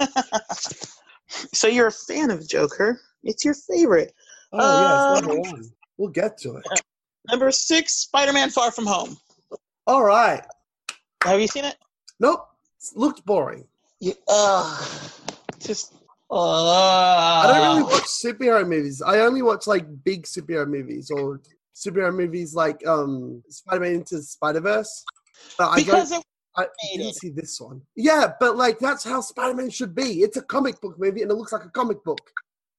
[1.28, 3.00] so you're a fan of Joker.
[3.24, 4.12] It's your favorite.
[4.52, 5.64] Oh yeah, it's Um, number one.
[5.98, 6.64] We'll get to it.
[7.30, 9.16] Number six, Spider Man Far From Home.
[9.86, 10.44] All right.
[11.24, 11.76] Have you seen it?
[12.20, 12.46] Nope.
[12.80, 13.66] It looked boring.
[14.00, 14.86] Yeah, uh,
[15.58, 15.94] just.
[16.30, 19.00] Uh, I don't really watch superhero movies.
[19.00, 21.40] I only watch like big superhero movies or
[21.76, 25.04] superhero movies like um Spider-Man into Spider-Verse.
[25.58, 26.24] But I because don't
[26.56, 27.82] I didn't see this one.
[27.94, 30.22] Yeah, but like that's how Spider-Man should be.
[30.22, 32.20] It's a comic book movie and it looks like a comic book.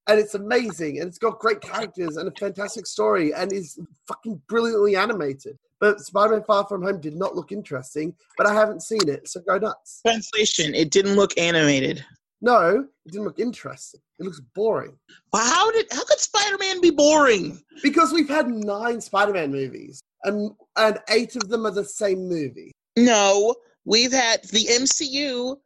[0.07, 3.77] And it's amazing and it's got great characters and a fantastic story and is
[4.07, 5.59] fucking brilliantly animated.
[5.79, 9.41] But Spider-Man Far From Home did not look interesting, but I haven't seen it, so
[9.41, 10.01] go nuts.
[10.03, 12.03] translation, it didn't look animated.
[12.41, 14.01] No, it didn't look interesting.
[14.19, 14.97] It looks boring.
[15.31, 17.61] But how did how could Spider Man be boring?
[17.83, 22.71] Because we've had nine Spider-Man movies, and and eight of them are the same movie.
[22.95, 23.55] No,
[23.85, 25.57] we've had the MCU.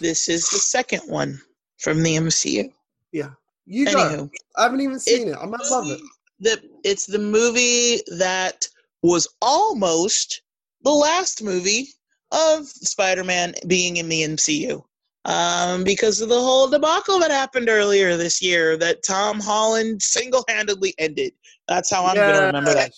[0.00, 1.40] This is the second one
[1.78, 2.70] from the MCU.
[3.12, 3.30] Yeah,
[3.66, 3.92] you go.
[3.92, 5.36] Anywho, I haven't even seen it.
[5.36, 6.00] I might love it.
[6.38, 8.68] The, it's the movie that
[9.02, 10.42] was almost
[10.82, 11.88] the last movie
[12.30, 14.84] of Spider-Man being in the MCU.
[15.26, 20.94] Um, because of the whole debacle that happened earlier this year that Tom Holland single-handedly
[20.98, 21.32] ended.
[21.66, 22.92] That's how I'm gonna remember that.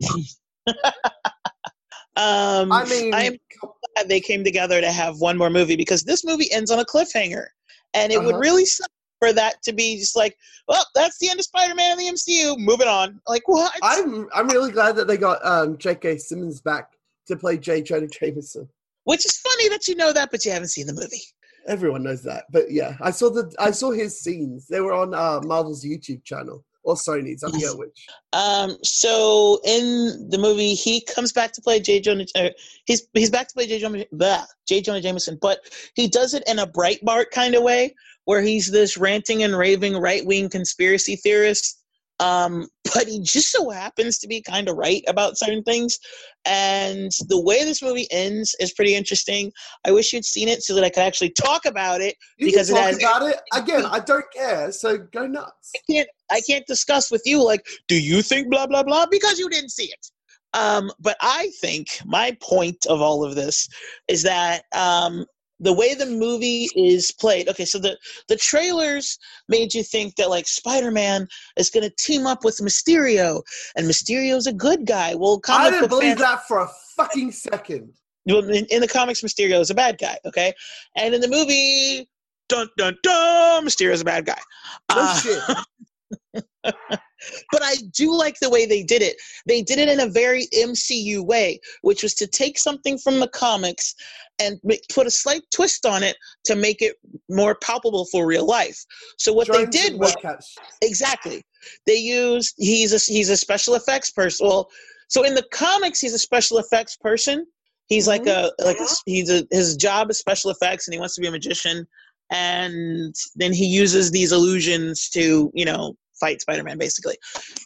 [2.14, 3.36] Um, I mean, I am
[3.96, 6.84] glad they came together to have one more movie because this movie ends on a
[6.84, 7.46] cliffhanger,
[7.94, 8.38] and it would Uh-huh.
[8.38, 10.36] really suck for that to be just like,
[10.68, 12.58] well, that's the end of Spider-Man in the MCU.
[12.58, 13.18] Moving on.
[13.26, 13.72] Like what?
[13.82, 16.18] I'm I'm really glad that they got um, J.K.
[16.18, 16.90] Simmons back
[17.28, 17.80] to play J.
[17.80, 18.68] Jonah Jameson.
[19.04, 21.22] Which is funny that you know that, but you haven't seen the movie.
[21.66, 24.66] Everyone knows that, but yeah, I saw the I saw his scenes.
[24.66, 27.44] They were on uh, Marvel's YouTube channel or Sony's.
[27.44, 28.06] I forget which.
[28.32, 32.00] Um, so in the movie, he comes back to play J.
[32.00, 32.26] Jonah.
[32.34, 32.50] Uh,
[32.84, 33.78] he's he's back to play J.
[33.78, 34.80] Jonah, blah, J.
[34.80, 35.60] Jonah Jameson, but
[35.94, 37.94] he does it in a Breitbart kind of way,
[38.24, 41.81] where he's this ranting and raving right wing conspiracy theorist.
[42.20, 45.98] Um, but he just so happens to be kind of right about certain things.
[46.44, 49.52] And the way this movie ends is pretty interesting.
[49.86, 52.14] I wish you'd seen it so that I could actually talk about it.
[52.38, 53.86] You Because it can talk has- about it again.
[53.86, 55.72] I don't care, so go nuts.
[55.76, 59.38] I can't I can't discuss with you like, do you think blah blah blah because
[59.38, 60.06] you didn't see it.
[60.54, 63.68] Um, but I think my point of all of this
[64.06, 65.24] is that um,
[65.62, 67.96] the way the movie is played okay so the
[68.28, 73.42] the trailers made you think that like spider-man is going to team up with mysterio
[73.76, 77.92] and mysterio's a good guy well I didn't believe fans, that for a fucking second.
[78.26, 80.52] In, in the comics, Mysterio is a bad guy, okay?
[80.96, 82.08] And in the movie,
[82.48, 84.38] dun dun dun, Mysterio's a bad guy.
[84.90, 86.42] No uh, shit.
[86.62, 89.16] but I do like the way they did it.
[89.46, 93.28] They did it in a very MCU way, which was to take something from the
[93.28, 93.94] comics
[94.42, 96.96] and make, put a slight twist on it to make it
[97.28, 98.78] more palpable for real life.
[99.18, 100.14] So what they did was
[100.82, 101.42] exactly
[101.86, 104.46] they used he's a he's a special effects person.
[104.46, 104.68] Well,
[105.08, 107.46] so in the comics, he's a special effects person.
[107.86, 108.24] He's mm-hmm.
[108.24, 111.20] like a like a, he's a his job is special effects, and he wants to
[111.20, 111.86] be a magician.
[112.30, 116.78] And then he uses these illusions to you know fight Spider-Man.
[116.78, 117.16] Basically,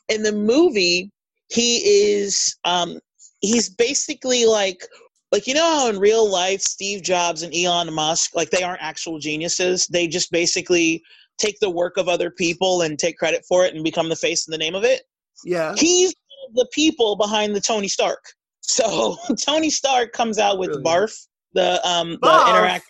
[0.08, 1.10] in the movie,
[1.48, 1.76] he
[2.12, 2.98] is um,
[3.40, 4.84] he's basically like
[5.32, 8.82] like you know how in real life Steve Jobs and Elon Musk like they aren't
[8.82, 9.86] actual geniuses.
[9.86, 11.02] They just basically
[11.38, 14.46] take the work of other people and take credit for it and become the face
[14.46, 15.02] and the name of it.
[15.44, 15.74] Yeah.
[15.76, 16.14] He's
[16.54, 18.24] the people behind the Tony Stark.
[18.60, 20.82] So Tony Stark comes out with really?
[20.82, 22.48] Barf, the um the Barf?
[22.48, 22.84] interact.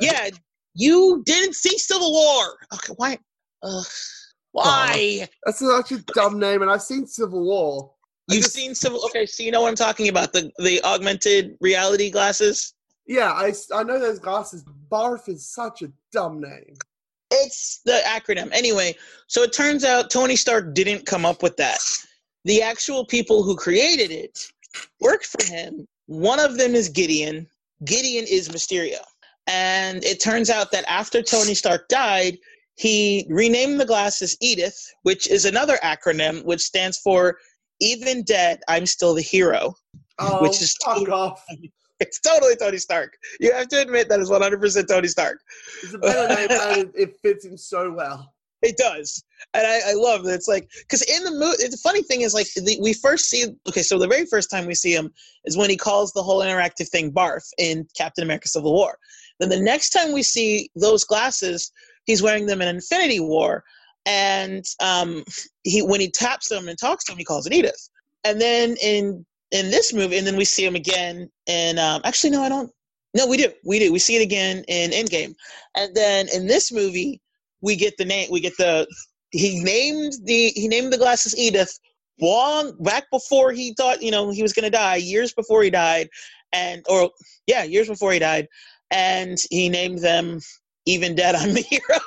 [0.00, 0.28] Yeah,
[0.74, 2.56] you didn't see Civil War.
[2.74, 3.18] Okay, why?
[3.62, 3.84] Ugh,
[4.52, 5.28] why?
[5.44, 7.92] That's such a dumb name, and I've seen Civil War.
[8.28, 9.04] You've just, seen Civil?
[9.06, 12.74] Okay, so you know what I'm talking about the the augmented reality glasses.
[13.06, 14.64] Yeah, I I know those glasses.
[14.90, 16.74] Barf is such a dumb name.
[17.30, 18.52] It's the acronym.
[18.52, 18.94] Anyway,
[19.26, 21.80] so it turns out Tony Stark didn't come up with that
[22.46, 24.38] the actual people who created it
[25.00, 25.86] worked for him.
[26.06, 27.48] One of them is Gideon.
[27.84, 29.00] Gideon is Mysterio.
[29.48, 32.38] And it turns out that after Tony Stark died,
[32.76, 37.36] he renamed the glasses Edith, which is another acronym which stands for
[37.80, 39.74] Even Dead, I'm Still the Hero.
[40.18, 41.44] Oh, which is fuck totally, off.
[41.98, 43.16] It's totally Tony Stark.
[43.40, 45.40] You have to admit that is 100% Tony Stark.
[45.82, 48.32] It's a better name and it fits him so well.
[48.62, 49.22] It does,
[49.52, 50.34] and I, I love that.
[50.34, 53.44] It's like because in the movie, the funny thing is like the, we first see.
[53.68, 55.12] Okay, so the very first time we see him
[55.44, 58.96] is when he calls the whole interactive thing "barf" in Captain America: Civil War.
[59.38, 61.70] Then the next time we see those glasses,
[62.06, 63.62] he's wearing them in Infinity War,
[64.06, 65.24] and um,
[65.64, 67.88] he when he taps them and talks to him, he calls it Edith.
[68.24, 71.28] And then in in this movie, and then we see him again.
[71.46, 72.70] And um, actually, no, I don't.
[73.14, 73.50] No, we do.
[73.64, 73.92] We do.
[73.92, 75.34] We see it again in Endgame,
[75.76, 77.20] and then in this movie
[77.60, 78.86] we get the name we get the
[79.30, 81.78] he named the he named the glasses Edith
[82.20, 85.70] long back before he thought you know he was going to die years before he
[85.70, 86.08] died
[86.52, 87.10] and or
[87.46, 88.46] yeah years before he died
[88.90, 90.40] and he named them
[90.86, 92.00] even dead i'm the hero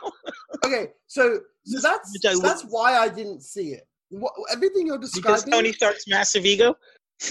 [0.66, 1.40] okay so,
[1.70, 5.74] so that's so that's why i didn't see it what, everything you're describing because tony
[5.74, 6.76] stark's massive ego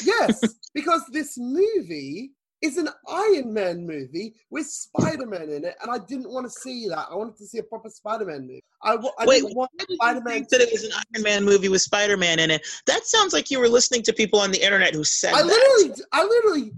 [0.05, 0.41] yes
[0.75, 5.99] because this movie is an Iron Man movie with Spider Man in it, and I
[5.99, 7.07] didn't want to see that.
[7.11, 8.65] I wanted to see a proper Spider Man movie.
[8.83, 10.49] I, I Wait, didn't want Spider Man.
[10.49, 12.67] Said it was an Iron Man movie with Spider Man in it.
[12.87, 15.47] That sounds like you were listening to people on the internet who said I that.
[15.47, 16.73] literally, I literally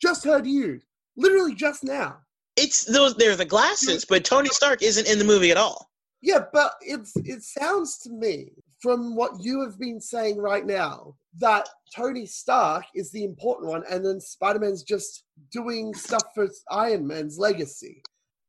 [0.00, 0.80] just heard you.
[1.16, 2.18] Literally just now.
[2.56, 3.14] It's those.
[3.14, 5.90] They're the glasses, but Tony Stark isn't in the movie at all.
[6.24, 11.16] Yeah, but it's it sounds to me from what you have been saying right now
[11.38, 16.48] that Tony Stark is the important one, and then Spider Man's just doing stuff for
[16.70, 18.02] Iron Man's legacy.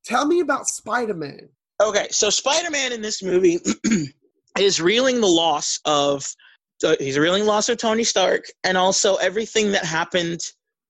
[0.06, 1.50] Tell me about Spider Man.
[1.84, 3.60] Okay, so Spider Man in this movie
[4.58, 6.26] is reeling the loss of
[6.82, 10.40] uh, he's reeling loss of Tony Stark, and also everything that happened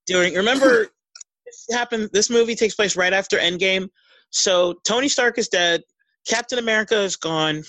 [0.05, 0.35] during.
[0.35, 0.85] Remember,
[1.45, 2.11] this happened.
[2.13, 3.89] This movie takes place right after Endgame.
[4.29, 5.81] So Tony Stark is dead.
[6.27, 7.63] Captain America is gone.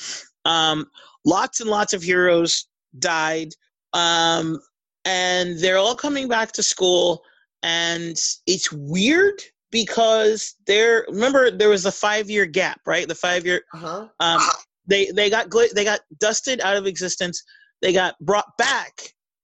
[0.44, 0.86] Um,
[1.24, 2.66] lots and lots of heroes
[2.98, 3.52] died.
[3.92, 4.60] Um,
[5.04, 7.22] and they're all coming back to school.
[7.62, 9.40] And it's weird
[9.70, 13.08] because they're remember there was a five year gap right?
[13.08, 14.08] The five year uh-huh.
[14.20, 14.40] um,
[14.86, 17.42] they they got they got dusted out of existence.
[17.82, 18.92] They got brought back.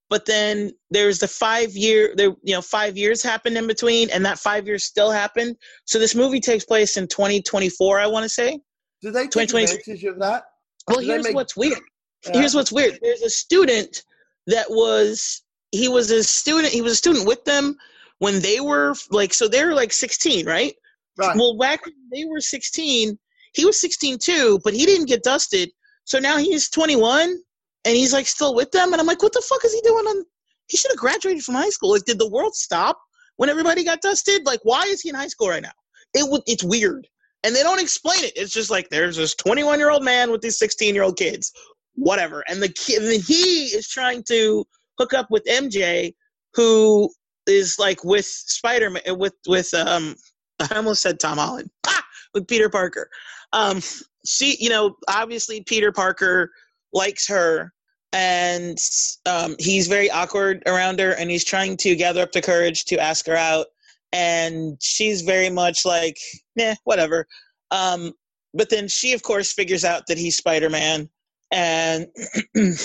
[0.09, 4.25] But then there's the five year there you know five years happened in between and
[4.25, 5.57] that five years still happened.
[5.85, 8.61] So this movie takes place in 2024 i want to say
[9.03, 10.45] do they take advantage of that
[10.89, 11.81] well, here's make, what's weird.
[12.27, 12.41] Yeah.
[12.41, 12.99] Here's what's weird.
[13.03, 14.05] There's a student
[14.47, 16.73] that was he was a student.
[16.73, 17.77] He was a student with them
[18.19, 20.75] when they were like so they were like 16, right?
[21.19, 21.37] Right.
[21.37, 23.19] Well, back when they were 16,
[23.55, 25.71] he was 16 too, but he didn't get dusted.
[26.05, 27.37] So now he's 21
[27.85, 28.93] and he's like still with them.
[28.93, 30.25] And I'm like, what the fuck is he doing on?
[30.69, 31.91] He should have graduated from high school.
[31.91, 32.99] Like, did the world stop
[33.37, 34.47] when everybody got dusted?
[34.47, 35.73] Like, why is he in high school right now?
[36.15, 36.43] It would.
[36.47, 37.07] It's weird
[37.45, 38.33] and they don't explain it.
[38.37, 41.53] It's just like there's this 21 year old man with these 16 year old kids,
[41.95, 42.45] whatever.
[42.49, 44.65] And the kid, and he is trying to
[44.99, 46.15] hook up with MJ,
[46.55, 47.11] who
[47.47, 50.15] is like with Spider Man, with with um
[50.61, 53.09] I almost said Tom Holland ah, with Peter Parker.
[53.53, 53.81] Um,
[54.25, 56.51] she, you know, obviously Peter Parker
[56.93, 57.73] likes her,
[58.13, 58.79] and
[59.27, 62.99] um, he's very awkward around her, and he's trying to gather up the courage to
[62.99, 63.67] ask her out,
[64.13, 66.19] and she's very much like,
[66.57, 67.27] nah, whatever.
[67.71, 68.13] Um,
[68.55, 71.09] but then she, of course, figures out that he's Spider Man,
[71.51, 72.07] and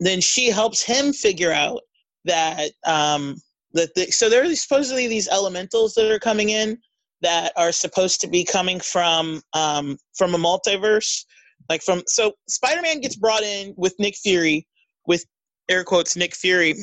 [0.00, 1.80] then she helps him figure out
[2.24, 3.36] that um,
[3.74, 6.78] that the, so there are supposedly these elementals that are coming in
[7.20, 11.24] that are supposed to be coming from um, from a multiverse
[11.68, 14.66] like from so spider-man gets brought in with nick fury
[15.06, 15.24] with
[15.68, 16.74] air quotes nick fury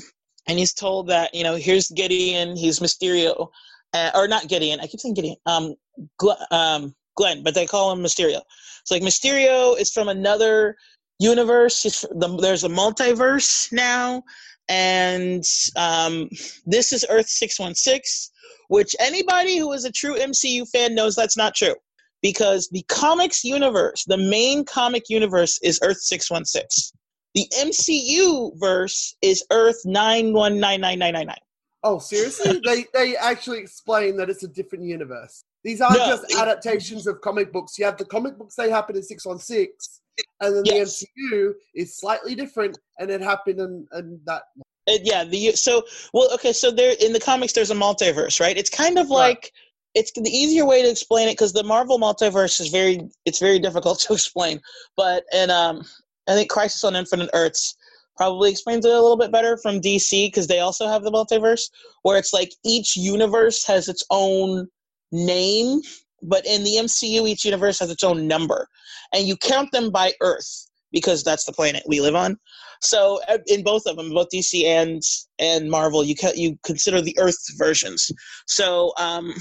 [0.48, 3.50] and he's told that you know here's gideon he's mysterio
[3.94, 5.76] uh, or not gideon i keep saying gideon um,
[6.22, 8.42] Gl- um glenn but they call him mysterio
[8.82, 10.76] it's like mysterio is from another
[11.20, 14.24] universe the, there's a multiverse now
[14.70, 15.44] and
[15.76, 16.30] um,
[16.66, 18.32] this is Earth 616,
[18.68, 21.76] which anybody who is a true MCU fan knows that's not true.
[22.22, 26.96] Because the comics universe, the main comic universe is Earth 616.
[27.34, 31.36] The MCU verse is Earth 919999.
[31.84, 32.62] Oh, seriously?
[32.66, 35.44] they they actually explain that it's a different universe.
[35.64, 37.78] These aren't no, just adaptations of comic books.
[37.78, 40.02] You have the comic books they happen in six on six,
[40.42, 41.00] and then yes.
[41.00, 41.08] the
[41.38, 44.44] MCU is slightly different, and it happened in, in that.
[44.90, 48.58] Uh, yeah, the so well, okay, so there in the comics there's a multiverse, right?
[48.58, 49.52] It's kind of like right.
[49.96, 53.60] it's the easier way to explain it because the Marvel multiverse is very it's very
[53.60, 54.60] difficult to explain,
[54.98, 55.84] but and um
[56.28, 57.76] I think Crisis on Infinite Earths
[58.20, 61.70] probably explains it a little bit better from DC because they also have the multiverse
[62.04, 64.68] where it's like each universe has its own
[65.12, 65.82] name
[66.22, 68.68] but in the MCU, each universe has its own number,
[69.14, 72.38] and you count them by Earth because that's the planet we live on.
[72.82, 75.02] So uh, in both of them, both DC and
[75.38, 78.12] and Marvel, you you consider the Earth versions.
[78.48, 79.34] So um,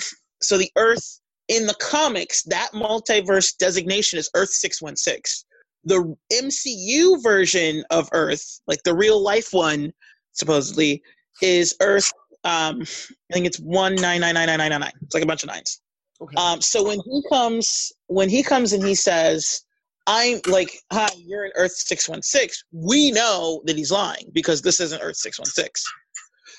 [0.43, 5.45] so the Earth in the comics, that multiverse designation is Earth six one six.
[5.85, 9.93] The MCU version of Earth, like the real life one,
[10.33, 11.03] supposedly,
[11.43, 12.13] is Earth.
[12.45, 14.93] Um, I think it's one nine nine nine nine nine nine.
[15.03, 15.81] It's like a bunch of nines.
[16.21, 16.35] Okay.
[16.37, 19.63] Um, so when he comes, when he comes and he says,
[20.07, 24.63] "I'm like, hi, you're in Earth six one six," we know that he's lying because
[24.63, 25.85] this isn't Earth six one six.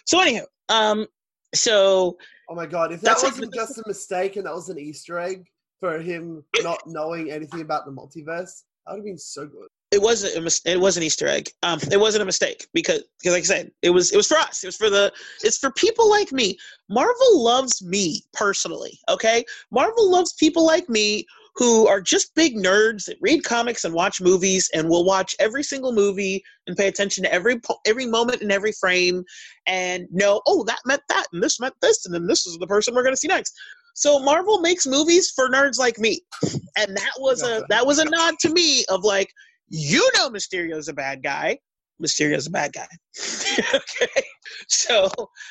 [0.05, 1.07] So anyhow, um,
[1.53, 2.17] so
[2.49, 5.45] oh my god, if that wasn't just a mistake and that was an Easter egg
[5.79, 10.35] for him not knowing anything about the multiverse, would have been so good it wasn't
[10.35, 11.49] a mis- it was an Easter egg.
[11.63, 14.37] Um, it wasn't a mistake because because like I said, it was it was for
[14.37, 14.63] us.
[14.63, 15.11] It was for the
[15.43, 16.57] it's for people like me.
[16.89, 18.99] Marvel loves me personally.
[19.09, 21.25] Okay, Marvel loves people like me
[21.55, 25.63] who are just big nerds that read comics and watch movies and will watch every
[25.63, 29.23] single movie and pay attention to every every moment and every frame
[29.65, 32.67] and know oh that meant that and this meant this and then this is the
[32.67, 33.53] person we're going to see next.
[33.99, 36.21] So Marvel makes movies for nerds like me,
[36.77, 39.29] and that was a that was a nod to me of like
[39.67, 41.59] you know Mysterio's a bad guy.
[42.01, 42.87] Mysterio's a bad guy.
[43.73, 44.23] okay.
[44.69, 45.09] So,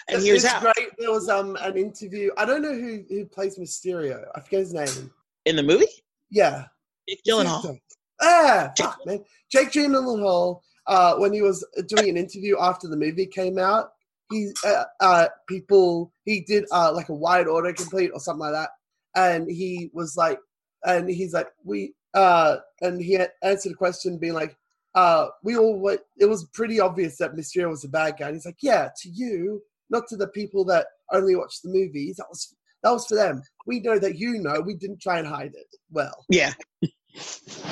[0.09, 0.61] and here's it's how.
[0.61, 0.89] Great.
[0.97, 2.31] There was um an interview.
[2.39, 4.25] I don't know who who plays Mysterio.
[4.35, 5.11] I forget his name.
[5.45, 5.85] In the movie?
[6.31, 6.65] Yeah.
[7.07, 7.79] Jake Gyllenhaal.
[8.23, 8.87] Ah, Jake.
[8.87, 9.25] fuck, man.
[9.53, 10.61] Jake Gyllenhaal.
[10.87, 13.91] Uh, when he was doing an interview after the movie came out,
[14.31, 18.53] he uh, uh people he did uh like a Wired auto complete or something like
[18.53, 18.71] that,
[19.15, 20.39] and he was like,
[20.85, 24.57] and he's like, we uh, and he answered a question being like,
[24.95, 28.27] uh, we all went, it was pretty obvious that Mysterio was a bad guy.
[28.27, 32.17] And he's like, yeah, to you, not to the people that only watch the movies.
[32.17, 33.43] That was that was for them.
[33.67, 34.61] We know that you know.
[34.61, 35.67] We didn't try and hide it.
[35.91, 36.53] Well, yeah.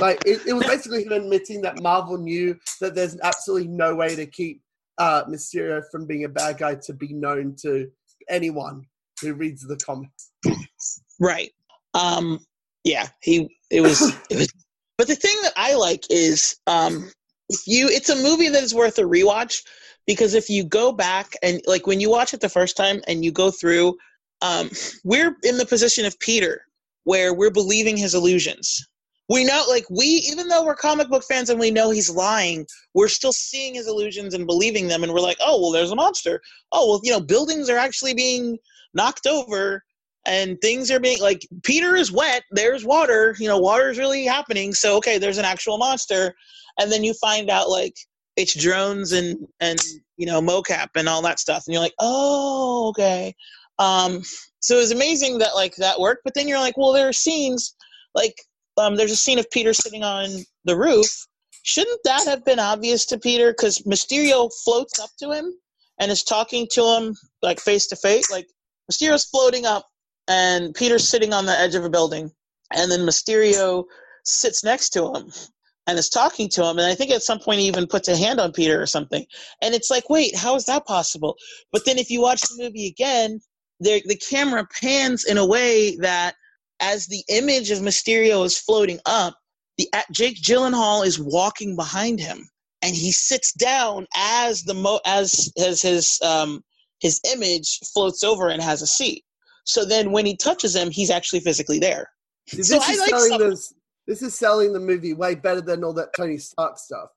[0.00, 4.16] like it, it was basically him admitting that Marvel knew that there's absolutely no way
[4.16, 4.62] to keep
[4.99, 7.90] uh, Mysterio from being a bad guy to be known to
[8.28, 8.84] anyone
[9.20, 10.30] who reads the comics.
[11.18, 11.53] Right.
[11.94, 12.40] Um,
[12.84, 14.53] yeah, he it was it was.
[14.99, 17.11] But the thing that I like is um,
[17.66, 19.62] you it's a movie that is worth a rewatch
[20.07, 23.24] because if you go back and like when you watch it the first time and
[23.24, 23.97] you go through,
[24.42, 24.70] um,
[25.05, 26.62] we're in the position of Peter
[27.05, 28.86] where we're believing his illusions.
[29.28, 32.64] We know, like we, even though we're comic book fans and we know he's lying,
[32.94, 35.96] we're still seeing his illusions and believing them, and we're like, oh well, there's a
[35.96, 36.40] monster.
[36.72, 38.58] Oh well, you know, buildings are actually being
[38.94, 39.82] knocked over
[40.26, 44.24] and things are being like Peter is wet, there's water, you know, water is really
[44.24, 44.74] happening.
[44.74, 46.34] So okay, there's an actual monster,
[46.78, 47.94] and then you find out like
[48.36, 49.78] it's drones and and
[50.16, 53.34] you know mocap and all that stuff, and you're like, oh okay.
[53.78, 54.22] Um,
[54.60, 57.12] so it was amazing that like that worked, but then you're like, well, there are
[57.12, 57.74] scenes
[58.14, 58.34] like
[58.78, 60.28] um, there's a scene of Peter sitting on
[60.64, 61.26] the roof.
[61.62, 63.50] Shouldn't that have been obvious to Peter?
[63.50, 65.52] Because Mysterio floats up to him
[65.98, 68.30] and is talking to him like face to face.
[68.30, 68.46] Like
[68.90, 69.86] Mysterio's floating up
[70.28, 72.30] and Peter's sitting on the edge of a building,
[72.72, 73.84] and then Mysterio
[74.24, 75.32] sits next to him
[75.86, 76.78] and is talking to him.
[76.78, 79.24] And I think at some point he even puts a hand on Peter or something.
[79.62, 81.36] And it's like, wait, how is that possible?
[81.72, 83.40] But then if you watch the movie again,
[83.78, 86.34] the, the camera pans in a way that
[86.80, 89.34] as the image of Mysterio is floating up,
[89.78, 92.48] the Jake Gyllenhaal is walking behind him,
[92.82, 96.62] and he sits down as the mo as as his um
[97.00, 99.24] his image floats over and has a seat.
[99.64, 102.08] So then when he touches him, he's actually physically there.
[102.48, 103.74] See, this So is I like selling this.
[104.06, 107.08] This is selling the movie way better than all that Tony Stark stuff.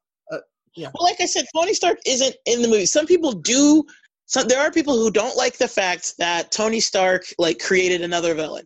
[0.75, 0.89] Yeah.
[0.93, 2.85] Well, like I said, Tony Stark isn't in the movie.
[2.85, 3.83] Some people do.
[4.25, 8.35] Some there are people who don't like the fact that Tony Stark like created another
[8.35, 8.65] villain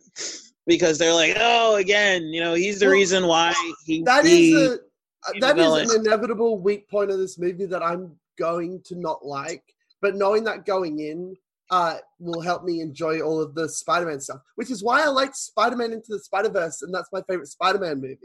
[0.66, 3.54] because they're like, oh, again, you know, he's the Well, reason why
[3.84, 4.02] he.
[4.02, 4.78] That he, is a
[5.40, 9.62] that is an inevitable weak point of this movie that I'm going to not like.
[10.02, 11.34] But knowing that going in
[11.70, 15.34] uh, will help me enjoy all of the Spider-Man stuff, which is why I like
[15.34, 18.18] Spider-Man Into the Spider-Verse, and that's my favorite Spider-Man movie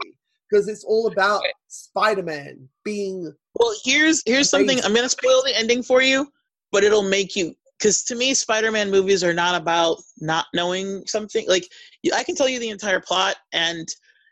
[0.50, 3.32] because it's all about Spider-Man being.
[3.58, 4.80] Well, here's here's something.
[4.84, 6.30] I'm gonna spoil the ending for you,
[6.72, 11.46] but it'll make you because to me, Spider-Man movies are not about not knowing something.
[11.48, 11.66] Like
[12.14, 13.88] I can tell you the entire plot, and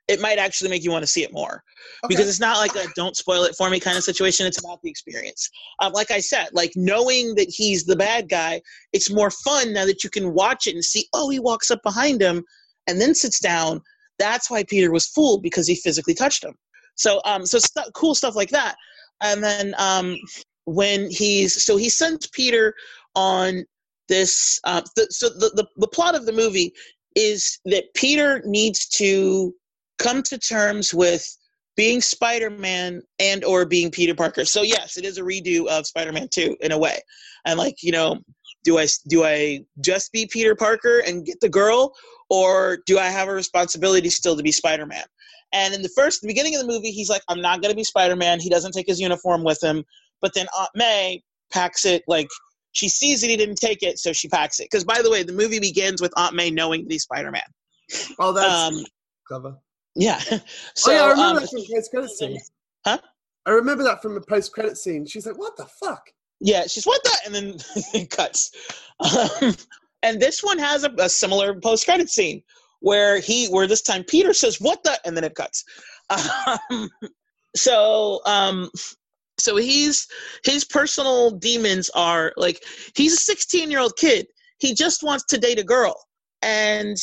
[0.06, 1.62] it might actually make you want to see it more
[2.04, 2.08] Okay.
[2.08, 4.46] because it's not like a "don't spoil it for me" kind of situation.
[4.46, 5.48] It's about the experience.
[5.80, 8.60] Um, like I said, like knowing that he's the bad guy,
[8.92, 11.08] it's more fun now that you can watch it and see.
[11.14, 12.44] Oh, he walks up behind him
[12.86, 13.80] and then sits down.
[14.18, 16.54] That's why Peter was fooled because he physically touched him.
[16.96, 18.74] So, um, so stu- cool stuff like that.
[19.20, 20.16] And then um,
[20.64, 22.74] when he's so he sends Peter
[23.18, 23.64] on
[24.08, 24.60] this.
[24.64, 26.72] Uh, th- so the, the the plot of the movie
[27.14, 29.52] is that Peter needs to
[29.98, 31.26] come to terms with
[31.76, 34.44] being Spider-Man and or being Peter Parker.
[34.44, 37.00] So yes, it is a redo of Spider-Man 2 in a way.
[37.44, 38.18] And like, you know,
[38.64, 41.94] do I do I just be Peter Parker and get the girl
[42.30, 45.04] or do I have a responsibility still to be Spider-Man?
[45.52, 47.76] And in the first the beginning of the movie, he's like I'm not going to
[47.76, 48.40] be Spider-Man.
[48.40, 49.84] He doesn't take his uniform with him.
[50.20, 52.28] But then Aunt May packs it like
[52.72, 54.68] she sees that he didn't take it, so she packs it.
[54.70, 57.42] Because by the way, the movie begins with Aunt May knowing that he's Spider-Man.
[58.18, 58.84] Oh, that's Um,
[59.26, 59.56] clever.
[59.94, 60.18] yeah.
[60.20, 60.38] so
[60.88, 62.38] oh yeah, I remember um, that from the post-credit scene.
[62.86, 62.98] Huh?
[63.46, 65.06] I remember that from the post-credit scene.
[65.06, 66.02] She's like, "What the fuck?"
[66.40, 67.56] Yeah, she's what the, and then
[67.94, 68.50] it cuts.
[69.00, 69.54] Um,
[70.02, 72.42] and this one has a, a similar post-credit scene
[72.80, 75.64] where he, where this time Peter says what the, and then it cuts.
[76.70, 76.88] Um,
[77.56, 78.70] so, um,
[79.40, 80.06] so he's
[80.44, 82.62] his personal demons are like
[82.94, 84.26] he's a 16 year old kid.
[84.58, 85.94] He just wants to date a girl,
[86.42, 86.96] and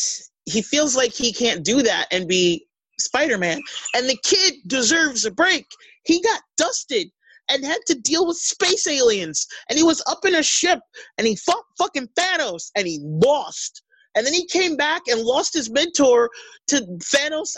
[0.45, 2.65] he feels like he can't do that and be
[2.99, 3.61] Spider-Man.
[3.93, 5.65] And the kid deserves a break.
[6.03, 7.07] He got dusted
[7.49, 9.47] and had to deal with space aliens.
[9.69, 10.79] And he was up in a ship
[11.17, 13.83] and he fought fucking Thanos and he lost.
[14.15, 16.29] And then he came back and lost his mentor
[16.67, 16.77] to
[17.15, 17.55] Thanos.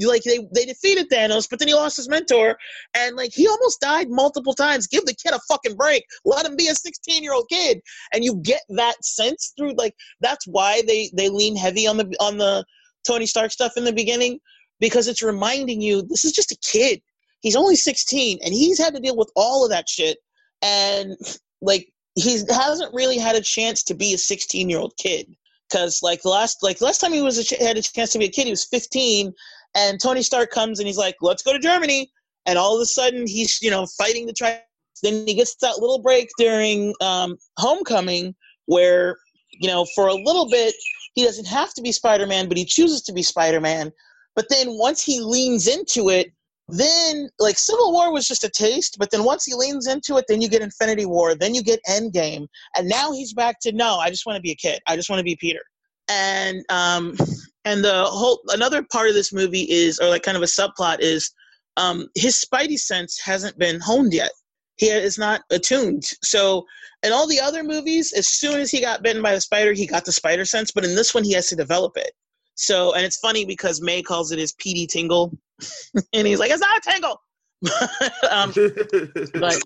[0.00, 2.56] Like they, they defeated Thanos, but then he lost his mentor.
[2.94, 4.86] And like he almost died multiple times.
[4.86, 6.04] Give the kid a fucking break.
[6.24, 7.80] Let him be a 16 year old kid.
[8.12, 12.14] And you get that sense through like that's why they they lean heavy on the
[12.20, 12.64] on the
[13.06, 14.40] Tony Stark stuff in the beginning
[14.80, 17.00] because it's reminding you this is just a kid
[17.40, 20.18] he's only 16 and he's had to deal with all of that shit
[20.62, 21.16] and
[21.60, 25.26] like he hasn't really had a chance to be a 16 year old kid
[25.68, 28.18] because like the last like last time he was a ch- had a chance to
[28.18, 29.32] be a kid he was 15
[29.74, 32.10] and tony stark comes and he's like let's go to germany.
[32.46, 34.62] And all of a sudden he's you know fighting the try
[35.02, 38.34] then he gets that little break during um, homecoming
[38.66, 39.16] where
[39.50, 40.74] you know for a little bit
[41.14, 43.92] he doesn't have to be spider-man but he chooses to be spider-man.
[44.34, 46.32] But then once he leans into it
[46.68, 50.24] then like civil war was just a taste but then once he leans into it
[50.28, 52.46] then you get infinity war then you get endgame
[52.76, 54.80] and now he's back to no i just want to be a kid.
[54.86, 55.60] I just want to be peter.
[56.08, 57.16] And um
[57.64, 61.00] and the whole another part of this movie is or like kind of a subplot
[61.00, 61.30] is
[61.76, 64.30] um his spidey sense hasn't been honed yet.
[64.76, 66.04] He is not attuned.
[66.22, 66.64] So
[67.02, 69.86] in all the other movies as soon as he got bitten by the spider he
[69.86, 72.12] got the spider sense but in this one he has to develop it.
[72.54, 75.36] So and it's funny because may calls it his peter tingle
[76.12, 77.20] and he's like it's not a tingle
[78.30, 78.52] um,
[79.40, 79.60] but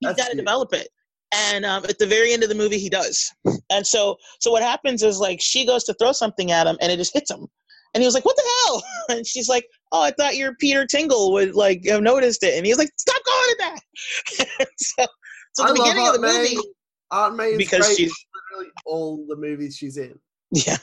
[0.00, 0.88] he's got to develop it
[1.32, 3.32] and um, at the very end of the movie he does
[3.70, 6.92] and so so what happens is like she goes to throw something at him and
[6.92, 7.46] it just hits him
[7.94, 10.84] and he was like what the hell and she's like oh i thought your peter
[10.86, 13.58] tingle would like have noticed it and he's like stop calling it
[14.58, 15.06] that so
[15.54, 16.38] so the beginning of the May.
[16.54, 16.56] movie
[17.10, 17.96] Aunt May is Because great.
[17.96, 18.12] she's-
[18.50, 20.18] literally all the movies she's in.
[20.52, 20.76] Yeah.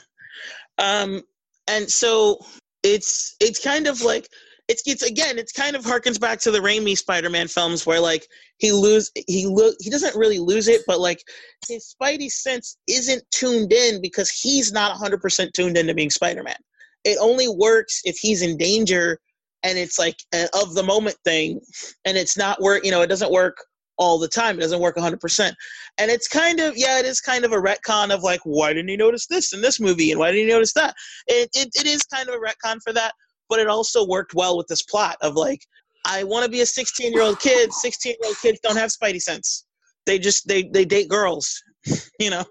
[0.78, 1.22] Um,
[1.68, 2.38] and so
[2.82, 4.28] it's it's kind of like
[4.68, 8.26] it's it's again it's kind of harkens back to the Raimi Spider-Man films where like
[8.58, 11.22] he lose he lo- he doesn't really lose it but like
[11.68, 16.56] his Spidey sense isn't tuned in because he's not 100% tuned into being Spider-Man.
[17.04, 19.18] It only works if he's in danger
[19.62, 21.60] and it's like an of the moment thing
[22.04, 23.56] and it's not work you know it doesn't work
[23.98, 24.58] all the time.
[24.58, 25.54] It doesn't work 100%.
[25.98, 28.90] And it's kind of, yeah, it is kind of a retcon of like, why didn't
[28.90, 30.10] he notice this in this movie?
[30.10, 30.94] And why didn't he notice that?
[31.26, 33.14] It, it, it is kind of a retcon for that
[33.48, 35.60] but it also worked well with this plot of like
[36.04, 37.72] I want to be a 16 year old kid.
[37.72, 39.64] 16 year old kids don't have spidey sense.
[40.06, 41.62] They just they they date girls,
[42.20, 42.44] you know.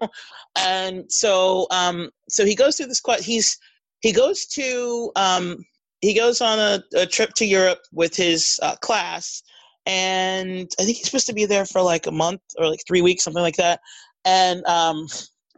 [0.58, 3.24] And so um so he goes through this quest.
[3.24, 3.56] He's
[4.00, 5.64] he goes to um
[6.00, 9.42] he goes on a, a trip to Europe with his uh, class,
[9.86, 13.00] and I think he's supposed to be there for like a month or like three
[13.00, 13.80] weeks, something like that.
[14.24, 15.06] And um,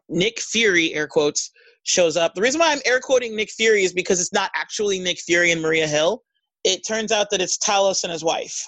[0.08, 1.50] Nick Fury, air quotes,
[1.88, 2.34] shows up.
[2.34, 5.52] The reason why I'm air quoting Nick Fury is because it's not actually Nick Fury
[5.52, 6.22] and Maria Hill.
[6.64, 8.62] It turns out that it's Talos and his wife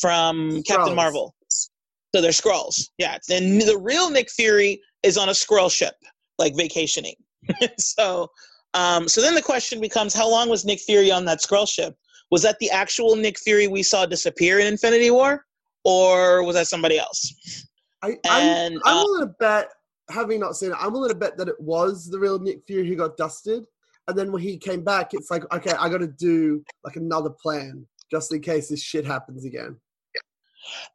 [0.00, 0.66] from Skrulls.
[0.66, 1.34] Captain Marvel.
[1.48, 2.88] So they're Skrulls.
[2.98, 3.18] Yeah.
[3.30, 5.94] And the real Nick Fury is on a Skrull ship,
[6.38, 7.14] like vacationing.
[7.78, 8.28] so
[8.74, 11.96] um, so then the question becomes how long was Nick Fury on that Skrull ship?
[12.30, 15.44] Was that the actual Nick Fury we saw disappear in Infinity War?
[15.84, 17.66] Or was that somebody else?
[18.02, 19.68] I, I'm, I'm uh, to bet
[20.10, 22.86] having not seen it, I'm willing to bet that it was the real Nick Fury
[22.86, 23.66] who got dusted.
[24.08, 27.30] And then when he came back, it's like, okay, I got to do like another
[27.30, 29.76] plan just in case this shit happens again.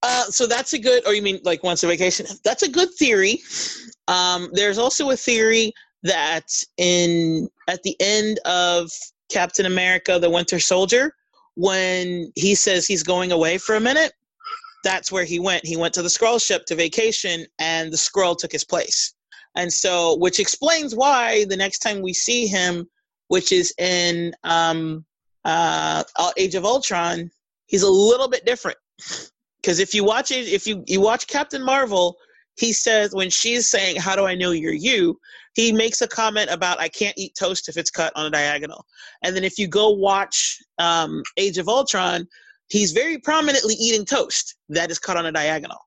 [0.03, 2.25] Uh, so that's a good, or you mean like once a vacation?
[2.43, 3.41] That's a good theory.
[4.07, 6.47] Um, there's also a theory that
[6.77, 8.89] in at the end of
[9.31, 11.13] Captain America: The Winter Soldier,
[11.55, 14.13] when he says he's going away for a minute,
[14.83, 15.65] that's where he went.
[15.65, 19.13] He went to the Skrull ship to vacation, and the Skrull took his place.
[19.55, 22.87] And so, which explains why the next time we see him,
[23.27, 25.05] which is in um,
[25.45, 26.03] uh,
[26.37, 27.29] Age of Ultron,
[27.67, 28.77] he's a little bit different.
[29.61, 32.17] Because if you watch it, if you you watch Captain Marvel,
[32.57, 35.19] he says when she's saying, "How do I know you're you?"
[35.53, 38.85] He makes a comment about, "I can't eat toast if it's cut on a diagonal."
[39.21, 42.27] And then if you go watch um, Age of Ultron,
[42.71, 45.77] he's very prominently eating toast that is cut on a diagonal.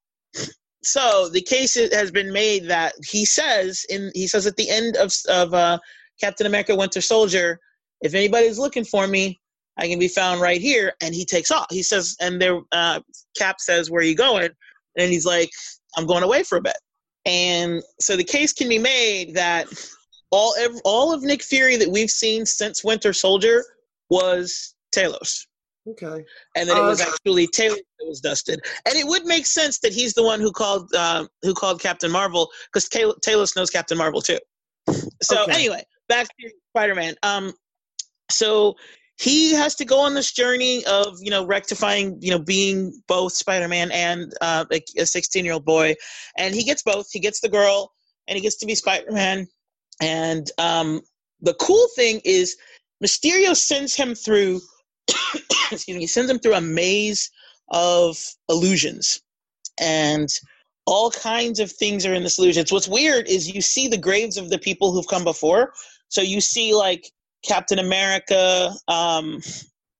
[0.84, 4.96] So the case has been made that he says in he says at the end
[4.96, 5.78] of of uh,
[6.20, 7.58] Captain America: Winter Soldier,
[8.02, 9.40] if anybody's looking for me,
[9.78, 10.92] I can be found right here.
[11.00, 11.66] And he takes off.
[11.70, 13.00] He says, and there, uh,
[13.36, 14.50] Cap says, "Where are you going?"
[14.98, 15.50] And he's like,
[15.96, 16.76] "I'm going away for a bit."
[17.24, 19.66] And so the case can be made that
[20.30, 20.54] all
[20.84, 23.64] all of Nick Fury that we've seen since Winter Soldier
[24.10, 25.46] was Talos.
[25.86, 26.24] Okay.
[26.56, 29.80] And then it was uh, actually Talos that was dusted, and it would make sense
[29.80, 33.70] that he's the one who called uh, who called Captain Marvel because Talos, Talos knows
[33.70, 34.38] Captain Marvel too.
[35.22, 35.52] So okay.
[35.52, 37.16] anyway, back to Spider-Man.
[37.22, 37.52] Um,
[38.30, 38.76] so
[39.18, 43.32] he has to go on this journey of you know rectifying you know being both
[43.34, 45.94] Spider-Man and uh, a 16 year old boy,
[46.38, 47.08] and he gets both.
[47.12, 47.92] He gets the girl,
[48.26, 49.46] and he gets to be Spider-Man.
[50.00, 51.02] And um,
[51.42, 52.56] the cool thing is,
[53.04, 54.60] Mysterio sends him through
[55.74, 57.30] excuse me, he sends him through a maze
[57.70, 58.18] of
[58.48, 59.20] illusions.
[59.80, 60.28] And
[60.86, 62.64] all kinds of things are in this illusion.
[62.70, 65.72] what's weird is you see the graves of the people who've come before.
[66.08, 67.10] So you see like
[67.44, 68.72] Captain America.
[68.88, 69.40] Um,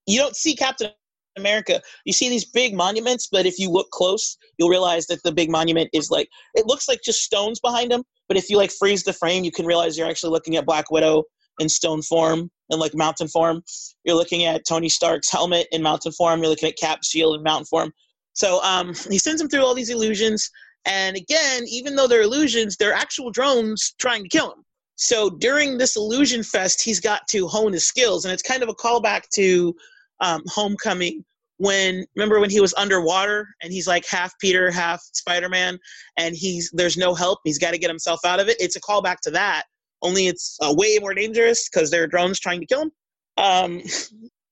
[0.07, 0.91] you don't see Captain
[1.37, 1.81] America.
[2.05, 5.51] You see these big monuments, but if you look close, you'll realize that the big
[5.51, 8.05] monument is like it looks like just stones behind him.
[8.29, 10.91] But if you like freeze the frame, you can realize you're actually looking at Black
[10.91, 11.25] Widow
[11.59, 13.63] in stone form in like mountain form.
[14.05, 16.41] You're looking at Tony Stark's helmet in mountain form.
[16.41, 17.93] You're looking at Cap's shield in mountain form.
[18.33, 20.51] So um, he sends him through all these illusions.
[20.87, 24.65] And again, even though they're illusions, they're actual drones trying to kill him.
[24.97, 28.25] So during this illusion fest, he's got to hone his skills.
[28.25, 29.75] And it's kind of a callback to
[30.21, 31.25] um, Homecoming
[31.59, 35.79] when remember when he was underwater and he's like half Peter, half Spider Man,
[36.19, 37.39] and he's there's no help.
[37.45, 38.57] He's got to get himself out of it.
[38.59, 39.65] It's a callback to that
[40.05, 42.93] only it's uh, way more dangerous because there are drones trying to kill him.
[43.37, 43.83] Um,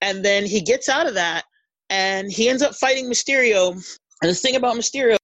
[0.01, 1.45] and then he gets out of that
[1.91, 3.73] and he ends up fighting Mysterio.
[4.23, 5.16] And the thing about Mysterio,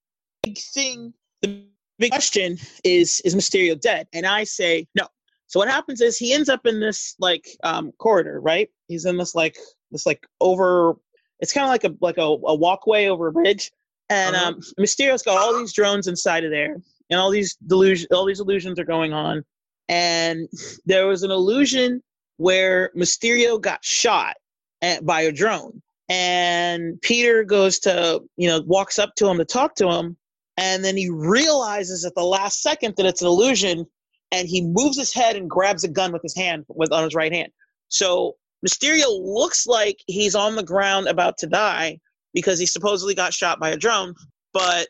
[0.43, 1.65] the big thing, the
[1.97, 4.07] big question is, is Mysterio dead?
[4.13, 5.07] And I say no.
[5.47, 8.69] So what happens is he ends up in this like um, corridor, right?
[8.87, 9.57] He's in this like
[9.91, 10.95] this like over.
[11.39, 13.71] It's kind of like a like a, a, walkway over a bridge,
[14.11, 14.49] and uh-huh.
[14.49, 16.77] um, Mysterio's got all these drones inside of there,
[17.09, 19.43] and all these delusion, all these illusions are going on
[19.89, 20.47] and
[20.85, 22.01] there was an illusion
[22.37, 24.35] where Mysterio got shot
[24.81, 25.81] at, by a drone.
[26.07, 30.15] And Peter goes to, you know, walks up to him to talk to him.
[30.57, 33.85] And then he realizes at the last second that it's an illusion.
[34.31, 37.15] And he moves his head and grabs a gun with his hand, with on his
[37.15, 37.51] right hand.
[37.89, 38.35] So
[38.65, 41.99] Mysterio looks like he's on the ground about to die
[42.33, 44.13] because he supposedly got shot by a drone,
[44.53, 44.87] but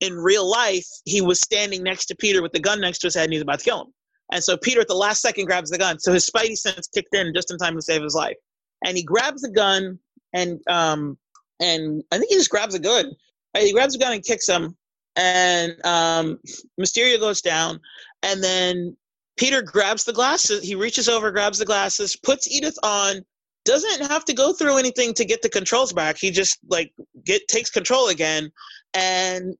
[0.00, 3.14] in real life, he was standing next to Peter with the gun next to his
[3.14, 3.92] head and he's about to kill him.
[4.32, 5.98] And so Peter at the last second grabs the gun.
[5.98, 8.36] So his spidey sense kicked in just in time to save his life.
[8.84, 9.98] And he grabs the gun
[10.32, 11.18] and um
[11.60, 13.12] and I think he just grabs a gun.
[13.56, 14.76] He grabs a gun and kicks him.
[15.14, 16.38] And um
[16.80, 17.80] Mysterio goes down.
[18.22, 18.96] And then
[19.36, 20.64] Peter grabs the glasses.
[20.64, 23.22] He reaches over, grabs the glasses, puts Edith on,
[23.64, 26.16] doesn't have to go through anything to get the controls back.
[26.18, 26.92] He just like
[27.24, 28.50] get takes control again.
[28.94, 29.54] And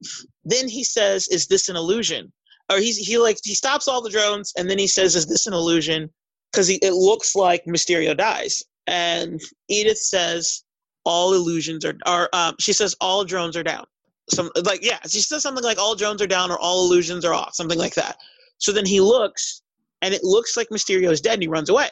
[0.45, 2.33] then he says, Is this an illusion?
[2.71, 5.47] Or he's he like he stops all the drones and then he says, "Is this
[5.47, 6.11] an illusion?"
[6.53, 10.65] Because it looks like Mysterio dies, and Edith says,
[11.05, 13.85] "All illusions are are." Um, she says, "All drones are down."
[14.31, 17.35] Some like yeah, she says something like, "All drones are down" or "All illusions are
[17.35, 18.17] off," something like that.
[18.59, 19.63] So then he looks,
[20.03, 21.89] and it looks like Mysterio is dead, and he runs away.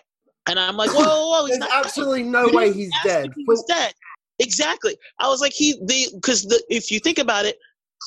[0.47, 3.31] And I'm like, whoa, whoa, whoa There's absolutely no way he's dead.
[3.35, 3.95] He was dead.
[4.39, 4.97] Exactly.
[5.19, 7.59] I was like, he the because the if you think about it,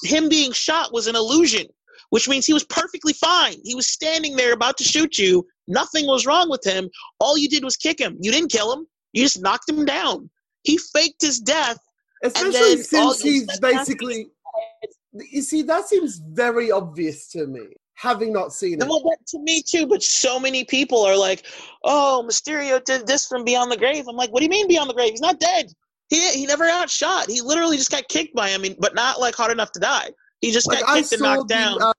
[0.04, 1.66] him being shot was an illusion
[2.10, 3.58] which means he was perfectly fine.
[3.64, 5.46] He was standing there about to shoot you.
[5.68, 6.90] Nothing was wrong with him.
[7.20, 8.18] All you did was kick him.
[8.22, 8.88] You didn't kill him.
[9.14, 10.30] You just knocked him down.
[10.64, 11.78] He faked his death.
[12.24, 14.30] Especially since he's basically.
[15.14, 17.62] You see, that seems very obvious to me,
[17.96, 18.88] having not seen it.
[18.88, 21.46] Well, that, to me too, but so many people are like,
[21.84, 24.90] "Oh, Mysterio did this from beyond the grave." I'm like, "What do you mean beyond
[24.90, 25.12] the grave?
[25.12, 25.72] He's not dead.
[26.10, 27.30] He he never got shot.
[27.30, 30.10] He literally just got kicked by him, but not like hard enough to die.
[30.42, 31.94] He just like, got kicked and knocked the, down." Uh,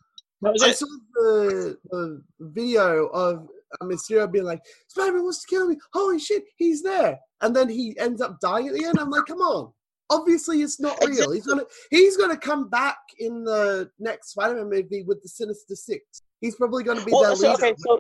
[0.45, 3.49] I saw the, the video of
[3.83, 5.77] Mysterio being like, Spider-Man wants to kill me.
[5.93, 7.19] Holy shit, he's there.
[7.41, 8.99] And then he ends up dying at the end.
[8.99, 9.73] I'm like, come on.
[10.11, 11.33] Obviously, it's not real.
[11.33, 16.23] He's gonna he's gonna come back in the next Spider-Man movie with the Sinister Six.
[16.41, 17.99] He's probably gonna be well, so, Okay, so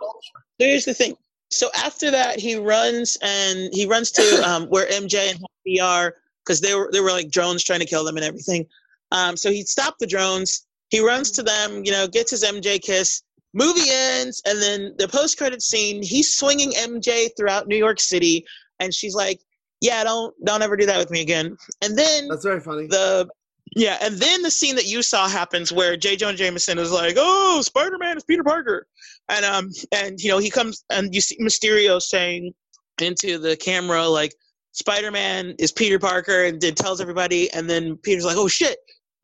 [0.59, 1.16] here's the thing.
[1.51, 6.15] So after that, he runs and he runs to um, where MJ and Happy are
[6.47, 8.66] because they were they were like drones trying to kill them and everything.
[9.12, 12.80] Um, so he stopped the drones he runs to them, you know, gets his MJ
[12.80, 13.22] kiss.
[13.55, 16.02] Movie ends, and then the post credit scene.
[16.02, 18.44] He's swinging MJ throughout New York City,
[18.78, 19.40] and she's like,
[19.80, 22.86] "Yeah, don't don't ever do that with me again." And then that's very funny.
[22.86, 23.28] The
[23.74, 26.16] yeah, and then the scene that you saw happens where J.
[26.16, 28.86] Jonah Jameson is like, "Oh, Spider Man is Peter Parker,"
[29.30, 32.52] and um, and you know he comes and you see Mysterio saying
[33.01, 34.35] into the camera like,
[34.72, 38.78] "Spider Man is Peter Parker," and then tells everybody, and then Peter's like, "Oh shit."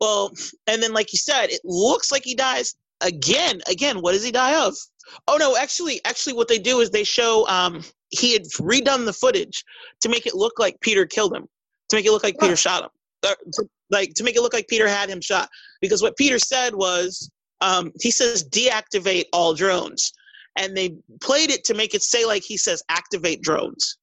[0.05, 0.31] Well,
[0.67, 3.59] and then like you said, it looks like he dies again.
[3.67, 4.75] Again, what does he die of?
[5.27, 9.13] Oh no, actually, actually, what they do is they show um, he had redone the
[9.13, 9.63] footage
[10.01, 11.47] to make it look like Peter killed him,
[11.89, 12.89] to make it look like Peter shot him,
[13.25, 15.49] or to, like to make it look like Peter had him shot.
[15.81, 20.13] Because what Peter said was, um, he says deactivate all drones,
[20.55, 23.97] and they played it to make it say like he says activate drones,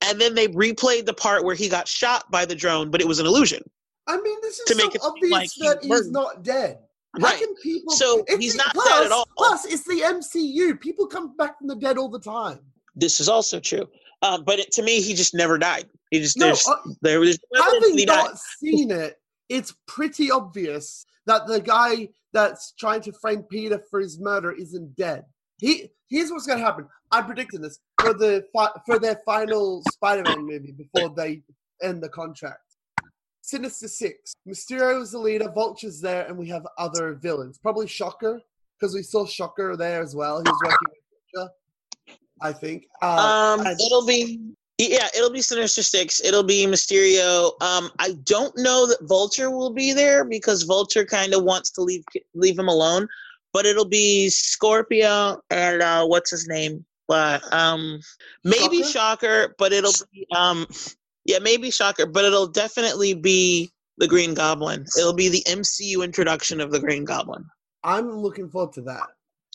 [0.00, 3.08] and then they replayed the part where he got shot by the drone, but it
[3.08, 3.62] was an illusion.
[4.08, 6.78] I mean, this is so obvious like that he's, not dead.
[7.20, 7.44] How right.
[7.62, 7.92] people?
[7.92, 9.28] So he's not plus, dead at all.
[9.36, 10.80] Plus, it's the MCU.
[10.80, 12.58] People come back from the dead all the time.
[12.96, 13.86] This is also true.
[14.22, 15.86] Um, but it, to me, he just never died.
[16.10, 18.38] He just no, uh, there was having not died.
[18.58, 19.16] seen it.
[19.48, 24.96] It's pretty obvious that the guy that's trying to frame Peter for his murder isn't
[24.96, 25.24] dead.
[25.58, 26.86] He here's what's going to happen.
[27.10, 28.44] I'm predicting this for the
[28.86, 31.42] for their final Spider-Man movie before they
[31.82, 32.67] end the contract.
[33.48, 34.34] Sinister Six.
[34.46, 37.56] Mysterio is the leader, Vulture's there, and we have other villains.
[37.56, 38.42] Probably Shocker,
[38.78, 40.36] because we saw Shocker there as well.
[40.36, 40.98] He was working with
[41.34, 41.52] Vulture,
[42.42, 42.84] I think.
[43.00, 44.38] Uh, um, and- it'll be
[44.76, 46.22] yeah, it'll be Sinister Six.
[46.22, 47.52] It'll be Mysterio.
[47.62, 51.80] Um, I don't know that Vulture will be there because Vulture kind of wants to
[51.80, 52.04] leave
[52.34, 53.08] leave him alone.
[53.54, 56.84] But it'll be Scorpio and uh, what's his name?
[57.08, 57.98] Uh, um,
[58.44, 58.90] maybe Shocker?
[58.90, 60.66] Shocker, but it'll be um,
[61.28, 64.86] yeah, maybe Shocker, but it'll definitely be the Green Goblin.
[64.98, 67.44] It'll be the MCU introduction of the Green Goblin.
[67.84, 69.06] I'm looking forward to that.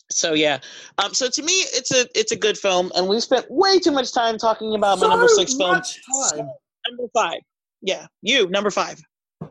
[0.08, 0.60] So yeah,
[0.98, 3.90] um, so to me, it's a it's a good film, and we spent way too
[3.90, 5.82] much time talking about so my number six film.
[5.82, 7.40] So, number five,
[7.82, 9.00] yeah, you number five.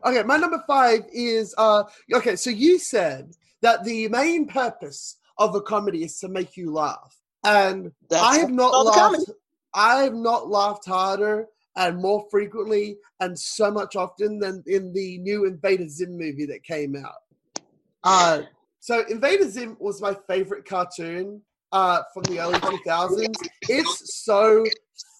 [0.05, 1.83] Okay, my number five is uh
[2.13, 2.37] okay.
[2.37, 3.31] So you said
[3.61, 8.37] that the main purpose of a comedy is to make you laugh, and That's I
[8.37, 9.31] have not laughed.
[9.73, 15.17] I have not laughed harder and more frequently and so much often than in the
[15.19, 17.63] new Invader Zim movie that came out.
[18.03, 18.43] Uh,
[18.79, 21.41] so Invader Zim was my favorite cartoon
[21.71, 23.35] uh, from the early 2000s.
[23.69, 24.65] It's so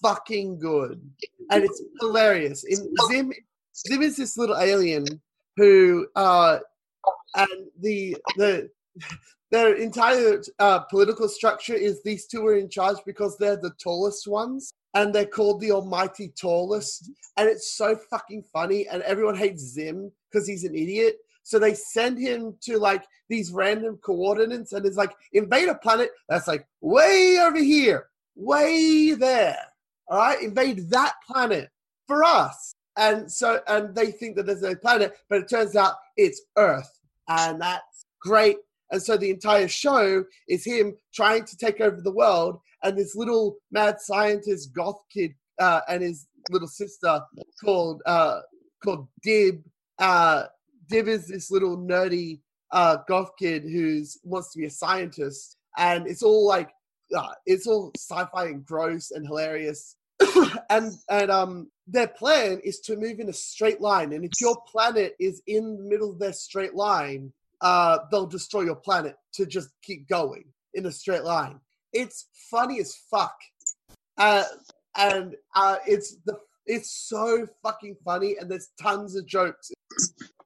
[0.02, 1.00] fucking good
[1.50, 2.64] and it's hilarious.
[2.64, 3.32] In Zim,
[3.74, 5.06] Zim is this little alien
[5.56, 6.58] who, uh,
[7.36, 8.70] and the the
[9.50, 14.26] their entire uh, political structure is these two are in charge because they're the tallest
[14.26, 19.62] ones and they're called the Almighty Tallest, and it's so fucking funny, and everyone hates
[19.62, 21.16] Zim because he's an idiot.
[21.42, 26.10] So they send him to like these random coordinates, and it's like invade a planet
[26.28, 29.58] that's like way over here, way there.
[30.08, 31.70] All right, invade that planet
[32.06, 32.74] for us.
[32.96, 37.00] And so, and they think that there's no planet, but it turns out it's Earth,
[37.28, 38.56] and that's great.
[38.94, 43.16] And so the entire show is him trying to take over the world, and this
[43.16, 47.20] little mad scientist goth kid uh, and his little sister
[47.64, 48.42] called uh,
[48.84, 49.64] called Dib.
[49.98, 50.44] Uh,
[50.88, 52.38] Dib is this little nerdy
[52.70, 56.70] uh, goth kid who wants to be a scientist, and it's all like
[57.16, 59.96] uh, it's all sci-fi and gross and hilarious.
[60.70, 64.56] and and um, their plan is to move in a straight line, and if your
[64.70, 67.32] planet is in the middle of their straight line,
[67.64, 71.58] uh, they'll destroy your planet to just keep going in a straight line.
[71.94, 73.34] It's funny as fuck,
[74.18, 74.44] uh,
[74.96, 79.70] and uh, it's the it's so fucking funny, and there's tons of jokes,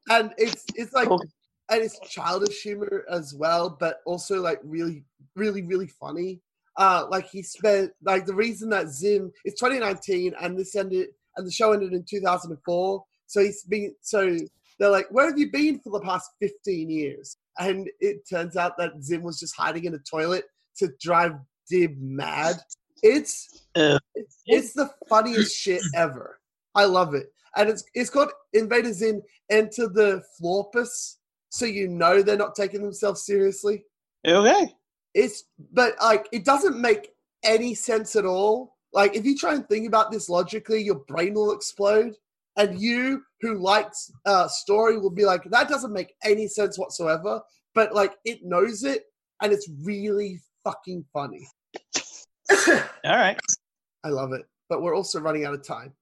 [0.08, 5.04] and it's it's like and it's childish humor as well, but also like really
[5.34, 6.40] really really funny.
[6.76, 11.44] Uh, like he spent like the reason that Zim it's 2019 and this ended and
[11.44, 13.04] the show ended in 2004.
[13.26, 14.38] So he's been so
[14.78, 17.36] they're like, where have you been for the past 15 years?
[17.58, 20.44] And it turns out that Zim was just hiding in a toilet
[20.78, 21.34] to drive
[21.68, 22.56] Dib mad.
[23.02, 26.40] It's Uh, it's, it's the funniest shit ever.
[26.74, 27.32] I love it.
[27.56, 31.16] And it's it's called Invader Zim Enter the Florpus.
[31.50, 33.84] So you know they're not taking themselves seriously.
[34.26, 34.74] okay.
[35.14, 37.10] It's but like it doesn't make
[37.42, 38.76] any sense at all.
[38.92, 42.14] Like if you try and think about this logically, your brain will explode.
[42.58, 47.40] And you who likes uh story will be like, that doesn't make any sense whatsoever.
[47.74, 49.04] But like it knows it
[49.42, 51.48] and it's really fucking funny.
[53.04, 53.38] All right.
[54.04, 54.42] I love it.
[54.68, 55.92] But we're also running out of time.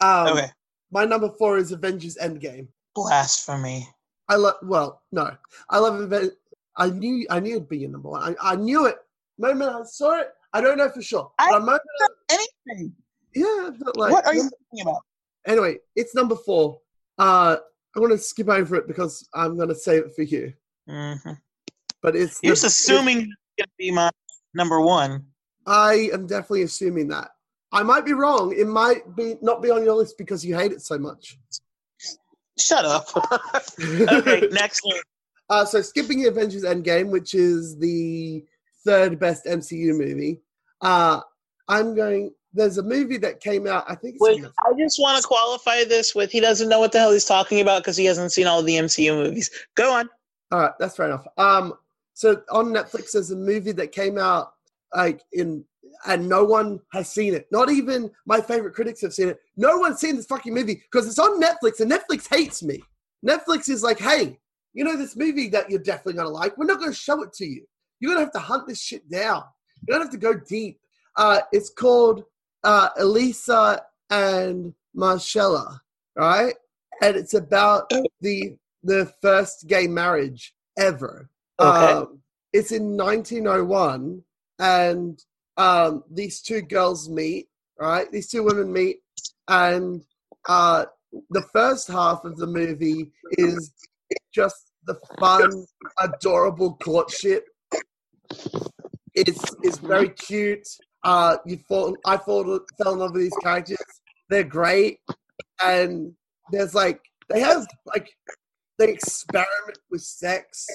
[0.00, 0.50] Um, Okay.
[0.92, 2.66] My number four is Avengers Endgame.
[2.96, 3.86] Blasphemy.
[4.28, 4.54] I love.
[4.62, 5.30] Well, no,
[5.68, 6.32] I love Aven-
[6.76, 7.26] I knew.
[7.30, 8.34] I knew it'd be your number one.
[8.40, 8.96] I, I knew it.
[9.38, 10.28] Moment I saw it.
[10.52, 11.30] I don't know for sure.
[11.38, 11.82] I- But a moment,
[12.30, 12.92] Anything.
[13.34, 13.70] yeah.
[13.78, 15.02] But like, what are you thinking about?
[15.46, 16.80] Anyway, it's number four.
[17.18, 17.56] Uh,
[17.94, 20.52] I'm gonna skip over it because I'm gonna save it for you.
[20.88, 21.14] hmm
[22.02, 22.38] But it's.
[22.42, 24.10] You're the- assuming it's gonna be my
[24.54, 25.26] number one.
[25.66, 27.30] I am definitely assuming that.
[27.72, 28.54] I might be wrong.
[28.56, 31.38] It might be not be on your list because you hate it so much.
[32.58, 33.06] Shut up.
[33.80, 34.98] okay, next one.
[35.48, 38.44] Uh, so skipping Avengers Endgame, which is the
[38.84, 40.40] third best MCU movie.
[40.80, 41.20] Uh,
[41.68, 42.32] I'm going.
[42.52, 43.84] There's a movie that came out.
[43.88, 44.16] I think.
[44.20, 47.24] Wait, I just want to qualify this with he doesn't know what the hell he's
[47.24, 49.50] talking about because he hasn't seen all the MCU movies.
[49.76, 50.08] Go on.
[50.52, 51.26] All right, that's fair enough.
[51.38, 51.74] Um,
[52.14, 54.52] so on Netflix, there's a movie that came out
[54.94, 55.64] like in,
[56.06, 57.46] and no one has seen it.
[57.52, 59.38] Not even my favorite critics have seen it.
[59.56, 62.82] No one's seen this fucking movie because it's on Netflix, and Netflix hates me.
[63.26, 64.38] Netflix is like, hey,
[64.72, 66.56] you know this movie that you're definitely gonna like.
[66.58, 67.64] We're not gonna show it to you.
[68.00, 69.44] You're gonna have to hunt this shit down.
[69.86, 70.80] You don't have to go deep.
[71.16, 72.24] Uh, it's called
[72.64, 75.80] uh, Elisa and Marcela,
[76.16, 76.54] right?
[77.02, 81.28] And it's about the the first gay marriage ever.
[81.58, 81.92] Okay.
[81.92, 82.20] Um,
[82.52, 84.22] it's in 1901,
[84.58, 85.22] and
[85.56, 88.10] um, these two girls meet, right?
[88.10, 89.00] These two women meet,
[89.48, 90.02] and
[90.48, 90.86] uh,
[91.30, 93.72] the first half of the movie is
[94.34, 95.66] just the fun,
[96.00, 97.46] adorable courtship.
[99.14, 100.66] It's it's very cute.
[101.02, 103.78] Uh, you fall, I fall, fell in love with these characters.
[104.28, 104.98] They're great,
[105.64, 106.12] and
[106.52, 108.10] there's like they have like
[108.78, 110.66] they experiment with sex,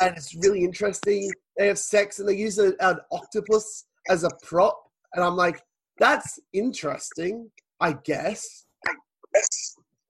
[0.00, 1.30] and it's really interesting.
[1.56, 4.80] They have sex, and they use a, an octopus as a prop,
[5.14, 5.62] and I'm like,
[5.98, 7.50] that's interesting.
[7.80, 8.64] I guess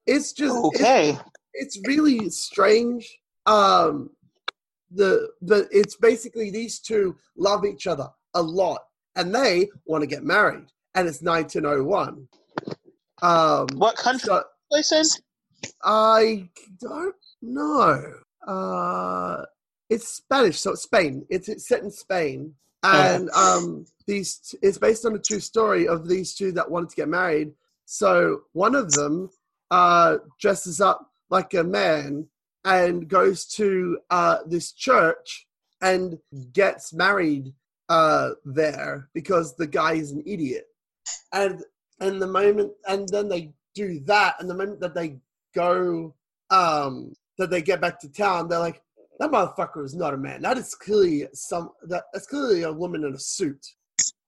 [0.06, 1.18] it's just it's Okay.
[1.54, 3.18] it's really strange.
[3.46, 4.10] Um,
[4.90, 8.80] the the it's basically these two love each other a lot,
[9.16, 12.28] and they want to get married, and it's 1901.
[13.22, 15.04] Um, What country so place in?
[15.82, 16.48] I
[16.80, 18.14] don't know.
[18.46, 19.44] Uh,
[19.88, 21.24] it's Spanish, so it's Spain.
[21.30, 25.88] It's, it's set in Spain, and um, these t- it's based on a true story
[25.88, 27.52] of these two that wanted to get married.
[27.86, 29.30] So one of them
[29.70, 32.28] uh, dresses up like a man
[32.64, 35.46] and goes to uh, this church
[35.82, 36.18] and
[36.52, 37.52] gets married
[37.88, 40.66] uh, there because the guy is an idiot.
[41.32, 41.62] And
[42.00, 45.18] and the moment and then they do that, and the moment that they
[45.54, 46.14] go
[46.50, 48.82] um, that they get back to town, they're like,
[49.18, 50.42] that motherfucker is not a man.
[50.42, 53.64] That is clearly some that, that's clearly a woman in a suit.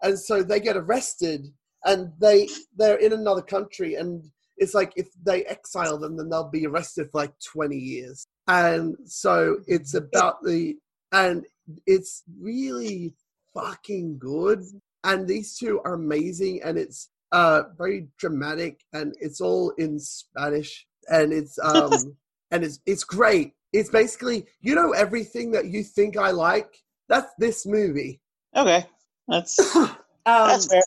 [0.03, 1.53] And so they get arrested
[1.85, 6.51] and they they're in another country, and it's like if they exile them, then they'll
[6.51, 10.77] be arrested for like twenty years, and so it's about the
[11.13, 11.47] and
[11.87, 13.15] it's really
[13.57, 14.63] fucking good,
[15.05, 20.87] and these two are amazing, and it's uh very dramatic, and it's all in Spanish,
[21.09, 22.17] and it's um
[22.51, 23.53] and it's it's great.
[23.73, 26.83] It's basically you know everything that you think I like.
[27.09, 28.21] That's this movie.
[28.57, 28.85] Okay,
[29.29, 29.75] that's
[30.27, 30.83] Um, that's fair.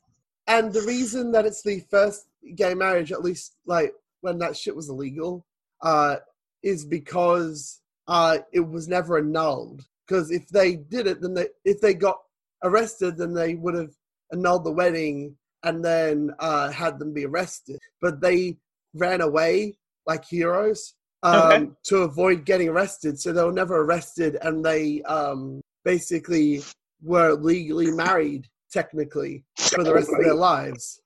[0.48, 2.26] and the reason that it's the first
[2.56, 5.46] gay marriage, at least like when that shit was illegal,
[5.82, 6.18] uh,
[6.62, 7.80] is because
[8.10, 9.86] uh, it was never annulled.
[10.06, 12.20] Because if they did it, then they if they got
[12.64, 13.92] arrested, then they would have
[14.32, 17.80] annulled the wedding and then uh, had them be arrested.
[18.02, 18.58] But they
[18.94, 21.68] ran away like heroes um, Okay.
[21.86, 26.62] to avoid getting arrested, so they were never arrested, and they um, basically
[27.02, 31.02] were legally married technically for the rest of their lives.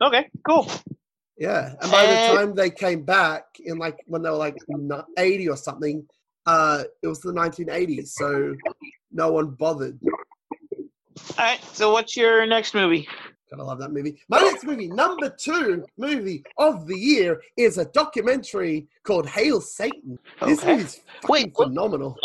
[0.00, 0.68] Okay, cool.
[1.36, 4.56] Yeah, and by the time they came back in like when they were like
[5.18, 6.06] eighty or something,
[6.46, 8.54] uh, it was the 1980s, so
[9.14, 9.98] no one bothered.
[10.02, 10.12] All
[11.38, 11.62] right.
[11.72, 13.08] So, what's your next movie?
[13.50, 14.20] Gotta love that movie.
[14.28, 20.18] My next movie, number two movie of the year, is a documentary called Hail Satan.
[20.44, 20.72] This Okay.
[20.76, 22.18] movie's fucking Wait, what- phenomenal.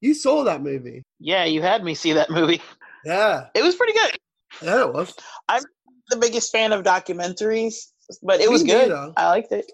[0.00, 1.02] You saw that movie?
[1.18, 2.62] Yeah, you had me see that movie.
[3.04, 4.16] Yeah, It was pretty good.
[4.62, 5.14] yeah, it was.
[5.48, 5.62] I'm
[6.10, 7.92] the biggest fan of documentaries,
[8.22, 8.88] but it Me was good.
[8.90, 9.12] neither.
[9.16, 9.70] I liked it.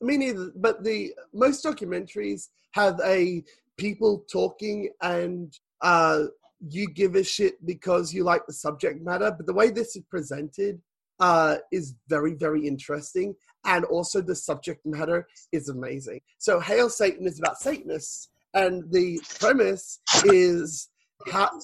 [0.00, 0.50] Me neither.
[0.56, 3.44] But the most documentaries have a
[3.76, 6.24] people talking and uh,
[6.66, 9.30] you give a shit because you like the subject matter.
[9.30, 10.80] But the way this is presented
[11.20, 13.34] uh, is very, very interesting.
[13.64, 16.20] And also the subject matter is amazing.
[16.38, 18.28] So Hail Satan is about Satanists.
[18.54, 20.88] And the premise is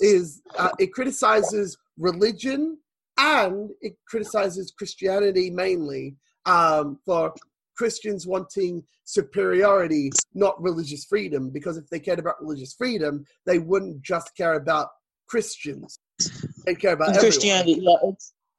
[0.01, 2.77] is uh, it criticizes religion
[3.17, 6.17] and it criticizes Christianity mainly
[6.47, 7.33] um, for
[7.77, 11.51] Christians wanting superiority, not religious freedom.
[11.51, 14.89] Because if they cared about religious freedom, they wouldn't just care about
[15.27, 15.99] Christians.
[16.65, 17.19] They care about.
[17.19, 17.79] Christianity.
[17.81, 18.11] Yeah,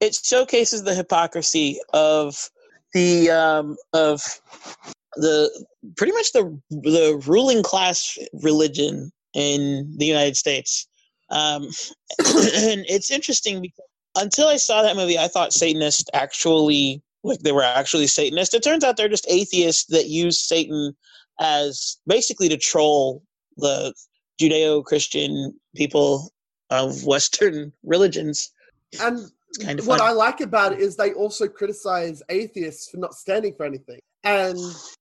[0.01, 2.49] it showcases the hypocrisy of
[2.93, 4.21] the um, of
[5.15, 5.65] the
[5.97, 10.87] pretty much the the ruling class religion in the United States.
[11.29, 11.63] Um,
[12.19, 13.85] and it's interesting because
[14.17, 18.53] until I saw that movie, I thought Satanists actually like they were actually Satanists.
[18.53, 20.95] It turns out they're just atheists that use Satan
[21.39, 23.23] as basically to troll
[23.57, 23.93] the
[24.39, 26.31] Judeo-Christian people
[26.69, 28.51] of Western religions.
[29.01, 29.19] And
[29.61, 30.07] kind of what fun.
[30.07, 33.99] I like about it is they also criticize atheists for not standing for anything.
[34.23, 34.57] And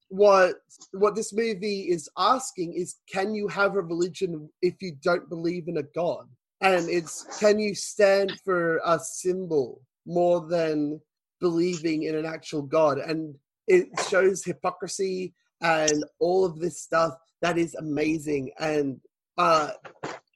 [0.09, 0.57] what
[0.93, 5.69] what this movie is asking is can you have a religion if you don't believe
[5.69, 6.27] in a god?
[6.61, 11.01] And it's can you stand for a symbol more than
[11.41, 12.99] believing in an actual god?
[12.99, 13.35] And
[13.67, 19.01] it shows hypocrisy and all of this stuff that is amazing and
[19.39, 19.71] uh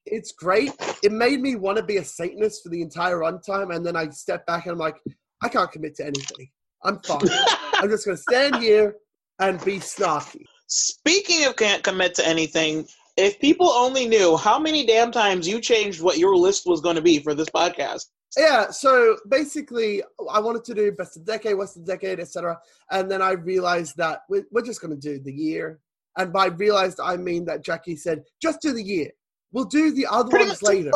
[0.06, 0.72] it's great
[1.02, 4.08] it made me want to be a Satanist for the entire runtime, and then I
[4.10, 4.96] step back and I'm like,
[5.42, 6.50] I can't commit to anything.
[6.82, 7.20] I'm fine.
[7.74, 8.96] I'm just gonna stand here
[9.40, 10.44] and be snarky.
[10.66, 15.60] Speaking of can't commit to anything, if people only knew how many damn times you
[15.60, 18.06] changed what your list was going to be for this podcast.
[18.36, 22.58] Yeah, so basically, I wanted to do best of decade, worst of decade, etc.
[22.90, 25.80] And then I realized that we're, we're just gonna do the year.
[26.16, 29.10] And by realized, I mean that Jackie said, just do the year.
[29.52, 30.90] We'll do the other Pretty ones later.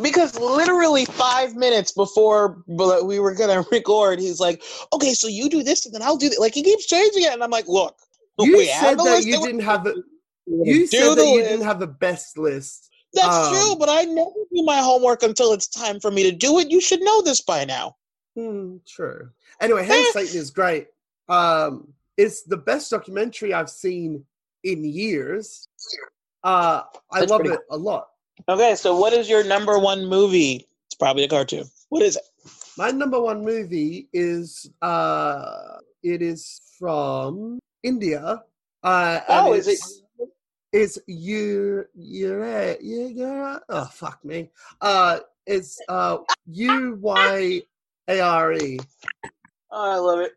[0.00, 4.62] Because literally five minutes before we were going to record, he's like,
[4.92, 6.40] okay, so you do this and then I'll do that.
[6.40, 7.32] Like, he keeps changing it.
[7.32, 7.96] And I'm like, look,
[8.38, 9.94] You we said that you didn't have a,
[10.46, 12.90] you said that you didn't have the best list.
[13.16, 16.32] That's um, true, but I never do my homework until it's time for me to
[16.32, 16.70] do it.
[16.70, 17.96] You should know this by now.
[18.36, 19.30] Hmm, true.
[19.60, 20.10] Anyway, Hail Eh.
[20.12, 20.88] Satan is great.
[21.28, 21.88] Um,
[22.18, 24.22] it's the best documentary I've seen
[24.64, 25.66] in years.
[26.44, 28.08] Uh, I That's love it a lot.
[28.48, 30.68] Okay, so what is your number one movie?
[30.86, 31.64] It's probably a cartoon.
[31.88, 32.22] What is it?
[32.76, 38.42] My number one movie is uh, it is from India.
[38.82, 39.80] Uh, Oh, is it-
[40.72, 44.50] it's, It's you, you're, you're, oh fuck me.
[44.80, 47.62] Uh, it's uh, U Y
[48.08, 48.78] A R E.
[49.70, 50.32] Oh, I love it.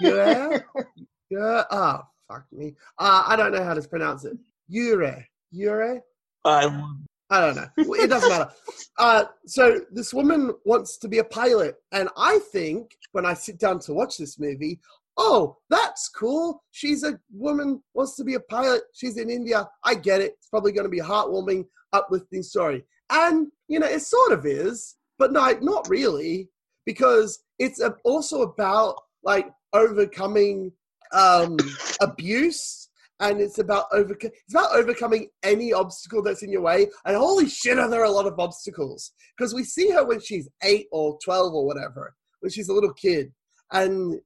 [0.00, 0.58] Yeah,
[1.30, 1.64] yeah.
[1.70, 2.74] Oh, fuck me.
[2.98, 4.36] Uh, I don't know how to pronounce it.
[4.68, 6.00] Ure, Ure.
[6.44, 6.82] I
[7.30, 7.94] I don't know.
[7.94, 8.50] It doesn't matter.
[8.98, 13.58] Uh, so this woman wants to be a pilot, and I think when I sit
[13.58, 14.80] down to watch this movie,
[15.16, 16.62] oh, that's cool.
[16.70, 18.82] She's a woman wants to be a pilot.
[18.94, 19.68] She's in India.
[19.84, 20.34] I get it.
[20.38, 24.46] It's probably going to be a heartwarming, uplifting story, and you know it sort of
[24.46, 24.96] is.
[25.18, 26.48] but no, not really,
[26.84, 30.72] because it's also about like overcoming
[31.12, 31.56] um,
[32.00, 32.88] abuse
[33.20, 36.88] and it's about over it's about overcoming any obstacle that's in your way.
[37.04, 39.12] And holy shit, are there a lot of obstacles?
[39.36, 42.92] Because we see her when she's eight or twelve or whatever, when she's a little
[42.92, 43.32] kid,
[43.72, 44.20] and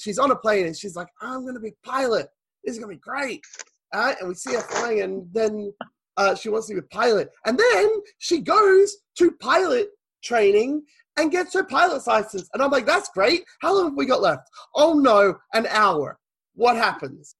[0.00, 2.28] she's on a plane and she's like, "I'm gonna be pilot.
[2.64, 3.42] This is gonna be great."
[3.92, 5.72] Uh, and we see her flying, and then
[6.16, 9.88] uh, she wants to be a pilot, and then she goes to pilot
[10.24, 10.82] training
[11.18, 12.48] and gets her pilot's license.
[12.54, 13.44] And I'm like, "That's great.
[13.60, 16.18] How long have we got left?" Oh no, an hour
[16.54, 17.34] what happens?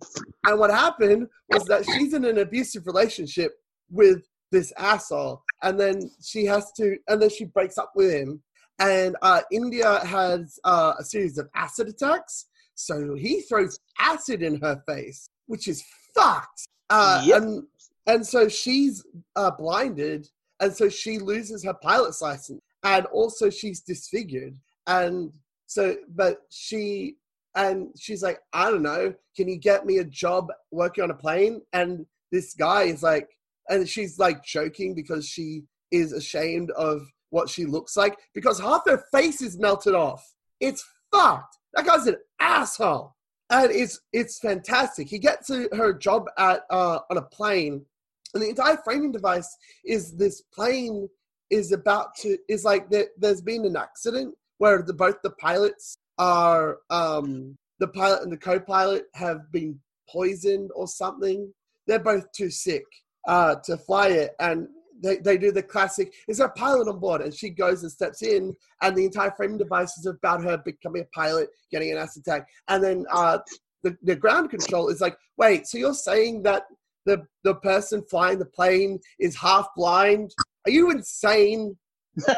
[0.47, 3.53] And what happened was that she's in an abusive relationship
[3.91, 8.43] with this asshole, and then she has to, and then she breaks up with him.
[8.79, 14.61] And uh, India has uh, a series of acid attacks, so he throws acid in
[14.61, 15.85] her face, which is
[16.15, 16.67] fucked.
[16.91, 17.43] Uh, Yep.
[17.43, 17.63] And
[18.07, 19.05] and so she's
[19.37, 20.29] uh, blinded,
[20.61, 25.31] and so she loses her pilot's license, and also she's disfigured, and
[25.67, 27.17] so but she
[27.55, 31.15] and she's like, I don't know, can you get me a job working on a
[31.15, 31.61] plane?
[31.73, 33.29] And this guy is like,
[33.69, 38.83] and she's like joking because she is ashamed of what she looks like because half
[38.87, 40.23] her face is melted off.
[40.61, 41.57] It's fucked.
[41.75, 43.17] That guy's an asshole.
[43.51, 45.09] And it's it's fantastic.
[45.09, 47.85] He gets her her job at uh, on a plane,
[48.33, 51.09] and the entire framing device is this plane
[51.51, 55.99] is about to is like there, there's been an accident where the both the pilots
[56.19, 59.79] are um, the pilot and the co-pilot have been
[60.09, 61.53] poisoned or something.
[61.87, 62.85] They're both too sick
[63.27, 64.69] uh, to fly it, and
[65.03, 66.15] they, they do the classic.
[66.29, 67.23] Is there a pilot on board?
[67.23, 71.03] And she goes and steps in, and the entire framing device is about her becoming
[71.03, 73.39] a pilot, getting an acid attack, and then uh,
[73.83, 76.65] the the ground control is like, wait, so you're saying that
[77.05, 80.33] the the person flying the plane is half blind?
[80.67, 81.77] Are you insane?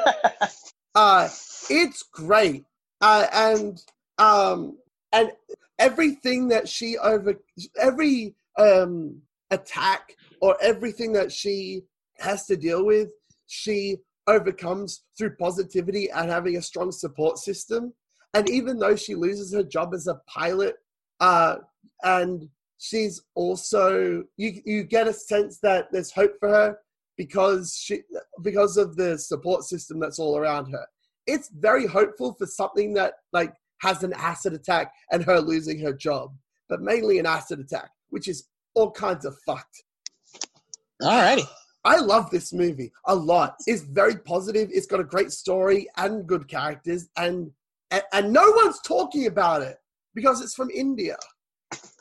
[0.95, 1.29] uh,
[1.69, 2.65] it's great,
[3.01, 3.83] uh, and
[4.19, 4.79] um,
[5.13, 5.33] and
[5.79, 7.35] everything that she over
[7.79, 9.21] every um,
[9.51, 11.83] attack or everything that she
[12.19, 13.09] has to deal with,
[13.47, 17.93] she overcomes through positivity and having a strong support system.
[18.33, 20.77] And even though she loses her job as a pilot,
[21.21, 21.57] uh,
[22.03, 26.79] and she's also you you get a sense that there's hope for her
[27.17, 28.03] because she
[28.43, 30.85] because of the support system that's all around her.
[31.27, 35.93] It's very hopeful for something that like has an acid attack and her losing her
[35.93, 36.35] job,
[36.69, 39.85] but mainly an acid attack, which is all kinds of fucked.
[41.03, 41.47] Alrighty.
[41.85, 43.57] I love this movie a lot.
[43.67, 44.71] It's very positive.
[44.73, 47.51] It's got a great story and good characters, and
[47.91, 49.79] and, and no one's talking about it
[50.15, 51.17] because it's from India.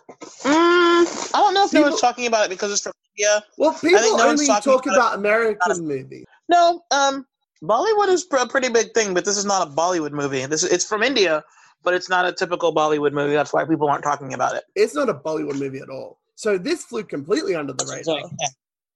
[0.10, 3.44] Mm, I don't know if no People- one's talking about it because it's from India.
[3.58, 6.26] Well, people no one's only talking talk about about American movies.
[6.50, 7.26] No, um,
[7.64, 10.46] Bollywood is a pretty big thing, but this is not a Bollywood movie.
[10.46, 11.44] This it's from India,
[11.84, 13.34] but it's not a typical Bollywood movie.
[13.34, 14.64] That's why people aren't talking about it.
[14.76, 16.20] It's not a Bollywood movie at all.
[16.36, 18.04] So this flew completely under the radar.
[18.04, 18.48] So, yeah.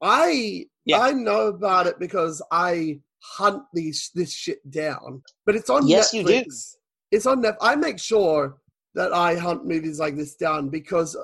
[0.02, 1.00] I Yeah.
[1.00, 5.22] I know about it because I hunt these this shit down.
[5.46, 6.34] But it's on Yes, you do.
[6.44, 6.76] Netflix.
[7.12, 7.58] It's on Netflix.
[7.62, 8.58] I make sure
[8.96, 11.16] that I hunt movies like this down because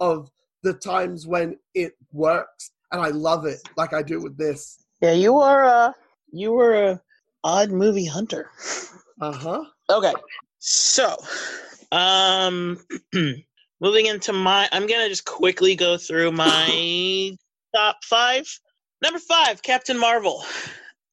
[0.00, 0.30] of
[0.62, 4.84] the times when it works and I love it like I do with this.
[5.00, 5.94] Yeah, you are a
[6.32, 7.02] you were a
[7.44, 8.50] odd movie hunter.
[9.20, 9.64] Uh-huh.
[9.90, 10.14] Okay,
[10.58, 11.16] so
[11.92, 12.78] um,
[13.80, 17.36] moving into my, I'm gonna just quickly go through my
[17.76, 18.46] top five.
[19.02, 20.44] Number five, Captain Marvel.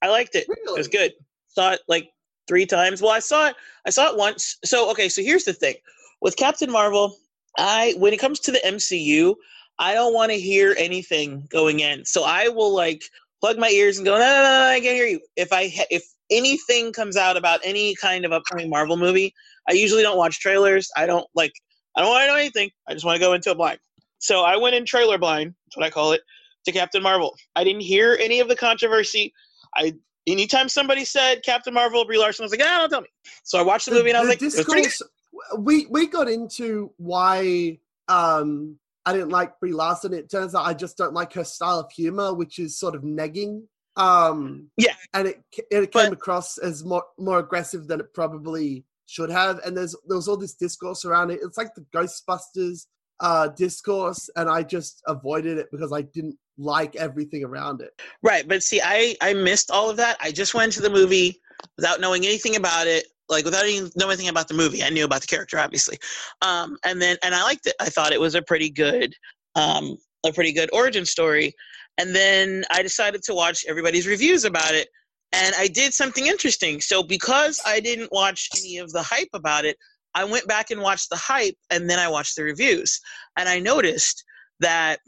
[0.02, 0.46] I liked it.
[0.48, 1.12] It was good.
[1.48, 2.10] Saw it like
[2.48, 3.02] three times.
[3.02, 3.56] Well, I saw it.
[3.86, 4.58] I saw it once.
[4.64, 5.10] So okay.
[5.10, 5.76] So here's the thing
[6.22, 7.18] with Captain Marvel.
[7.58, 9.36] I when it comes to the MCU,
[9.80, 12.06] I don't want to hear anything going in.
[12.06, 13.04] So I will like
[13.42, 15.20] plug my ears and go, no, no, no, no, I can't hear you.
[15.36, 19.34] If I ha- if anything comes out about any kind of upcoming Marvel movie,
[19.68, 20.90] I usually don't watch trailers.
[20.96, 21.54] I don't like.
[21.98, 22.70] I don't want to know anything.
[22.88, 23.80] I just want to go into it blind.
[24.20, 25.56] So I went in trailer blind.
[25.66, 26.22] That's what I call it
[26.66, 27.36] to Captain Marvel.
[27.56, 29.34] I didn't hear any of the controversy.
[29.76, 29.94] I
[30.28, 33.08] anytime somebody said Captain Marvel, Brie Larson I was like, ah, don't tell me.
[33.44, 35.10] So I watched the, movie and I was like, it was pretty discourse-
[35.58, 40.14] we we got into why um I didn't like Brie Larson.
[40.14, 43.02] It turns out I just don't like her style of humor, which is sort of
[43.02, 43.64] negging.
[43.96, 44.94] Um, Yeah.
[45.14, 45.42] and it
[45.72, 49.60] it came But- across as more more aggressive than it probably should have.
[49.66, 51.40] And there's there was all this discourse around it.
[51.42, 52.86] It's like the Ghostbusters
[53.22, 57.92] uh discourse, and I just avoided it because I didn't like everything around it.
[58.24, 60.18] Right, but see, I I missed all of that.
[60.22, 61.40] I just went to the movie
[61.78, 64.84] without knowing anything about it, like without even knowing anything about the movie.
[64.84, 65.98] I knew about the character, obviously,
[66.42, 67.76] um, and then and I liked it.
[67.80, 69.14] I thought it was a pretty good,
[69.56, 71.54] um, a pretty good origin story.
[71.98, 74.88] And then I decided to watch everybody's reviews about it,
[75.32, 76.82] And I did something interesting.
[76.82, 79.78] So because I didn't watch any of the hype about it,
[80.16, 83.00] I went back and watched the hype and then I watched the reviews.
[83.38, 84.24] And I noticed
[84.60, 85.00] that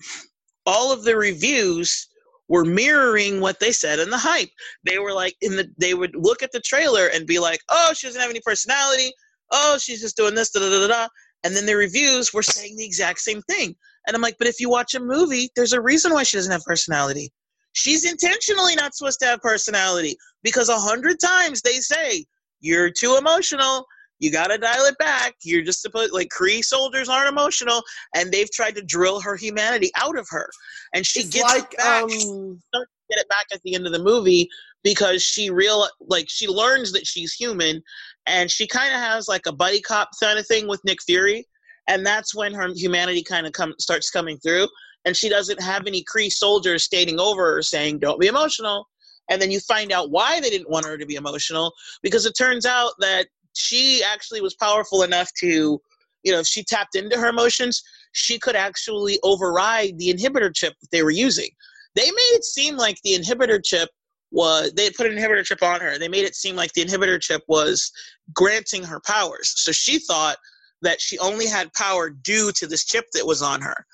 [0.66, 2.08] all of the reviews
[2.48, 4.50] were mirroring what they said in the hype.
[4.84, 7.94] They were like in the they would look at the trailer and be like, "Oh,
[7.94, 9.14] she doesn't have any personality.
[9.52, 11.08] Oh, she's just doing this da da da da."
[11.44, 13.76] And then the reviews were saying the exact same thing.
[14.06, 16.52] And I'm like, "But if you watch a movie, there's a reason why she doesn't
[16.52, 17.32] have personality.
[17.74, 22.26] She's intentionally not supposed to have personality because a hundred times they say
[22.60, 23.86] you're too emotional."
[24.22, 25.36] You gotta dial it back.
[25.44, 27.82] You're just supposed like Kree soldiers aren't emotional,
[28.16, 30.50] and they've tried to drill her humanity out of her,
[30.94, 32.04] and she It's gets like it back.
[32.04, 32.62] um,
[33.10, 34.48] get it back at the end of the movie
[34.84, 37.82] because she real like she learns that she's human,
[38.28, 41.44] and she kind of has like a buddy cop kind of thing with Nick Fury,
[41.88, 44.68] and that's when her humanity kind of come starts coming through,
[45.06, 48.88] and she doesn't have any Kree soldiers standing over her saying don't be emotional.
[49.30, 51.72] And then you find out why they didn't want her to be emotional
[52.04, 55.80] because it turns out that she actually was powerful enough to,
[56.24, 57.82] you know, if she tapped into her emotions,
[58.14, 61.50] she could actually override the inhibitor chip that they were using.
[61.96, 63.90] They made it seem like the inhibitor chip
[64.32, 65.98] was, they put an inhibitor chip on her.
[65.98, 67.92] They made it seem like the inhibitor chip was
[68.34, 69.54] granting her powers.
[69.58, 70.38] So she thought
[70.82, 73.86] that she only had power due to this chip that was on her.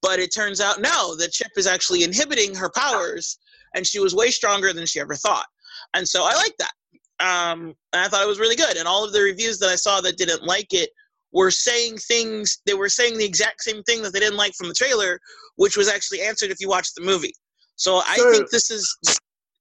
[0.00, 3.38] But it turns out, no, the chip is actually inhibiting her powers,
[3.74, 5.46] and she was way stronger than she ever thought.
[5.94, 6.72] And so I like that
[7.20, 8.76] um, and I thought it was really good.
[8.76, 10.90] And all of the reviews that I saw that didn't like it
[11.32, 12.58] were saying things.
[12.66, 15.20] They were saying the exact same thing that they didn't like from the trailer,
[15.56, 17.34] which was actually answered if you watched the movie.
[17.76, 18.96] So I So- think this is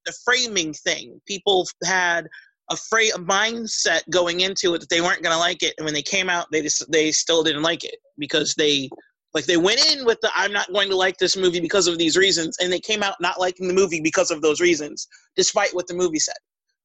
[0.06, 1.22] the framing thing.
[1.26, 2.28] People had
[2.70, 5.86] a, fra- a mindset going into it that they weren't going to like it, and
[5.86, 8.90] when they came out, they just they still didn't like it because they
[9.34, 11.98] like they went in with the I'm not going to like this movie because of
[11.98, 15.74] these reasons, and they came out not liking the movie because of those reasons, despite
[15.74, 16.36] what the movie said,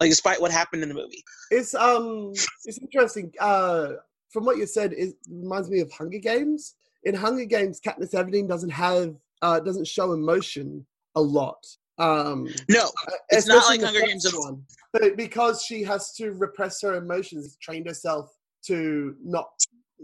[0.00, 1.22] like despite what happened in the movie.
[1.50, 2.32] It's um,
[2.64, 3.32] it's interesting.
[3.40, 3.92] Uh,
[4.30, 6.74] from what you said, it reminds me of Hunger Games.
[7.04, 11.64] In Hunger Games, Katniss Everdeen doesn't have uh, doesn't show emotion a lot.
[11.98, 12.88] Um, No,
[13.30, 14.44] It's not like Hunger Games at all.
[14.44, 14.62] one.
[14.92, 18.30] But because she has to repress her emotions, trained herself
[18.66, 19.48] to not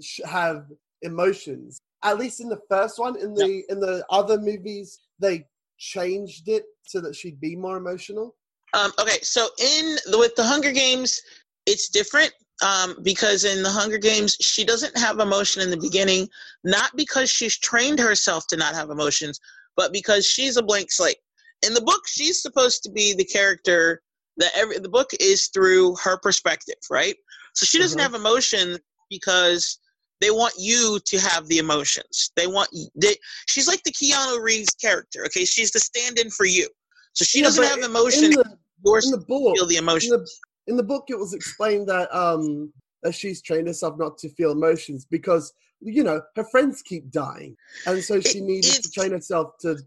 [0.02, 0.66] sh- have
[1.02, 1.78] emotions.
[2.02, 5.46] At least in the first one, in the in the other movies, they
[5.78, 8.34] changed it so that she'd be more emotional.
[8.74, 11.22] Um, okay, so in the, with the Hunger Games,
[11.64, 12.32] it's different
[12.62, 16.28] um, because in the Hunger Games, she doesn't have emotion in the beginning,
[16.64, 19.38] not because she's trained herself to not have emotions,
[19.76, 21.18] but because she's a blank slate.
[21.64, 24.02] In the book, she's supposed to be the character
[24.38, 27.14] that every the book is through her perspective, right?
[27.54, 28.02] So she doesn't Mhm.
[28.02, 28.76] have emotion
[29.08, 29.78] because
[30.20, 32.32] they want you to have the emotions.
[32.34, 33.14] They want they,
[33.46, 35.24] she's like the Keanu Reeves character.
[35.26, 36.68] Okay, she's the stand-in for you.
[37.14, 38.30] So she Yeah, doesn't have in emotion.
[38.30, 38.53] the,
[38.84, 40.28] In the book, feel the in the,
[40.66, 44.52] in the book it was explained that um that she's trained herself not to feel
[44.52, 47.56] emotions because you know her friends keep dying
[47.86, 49.78] and so she It- needed to train herself to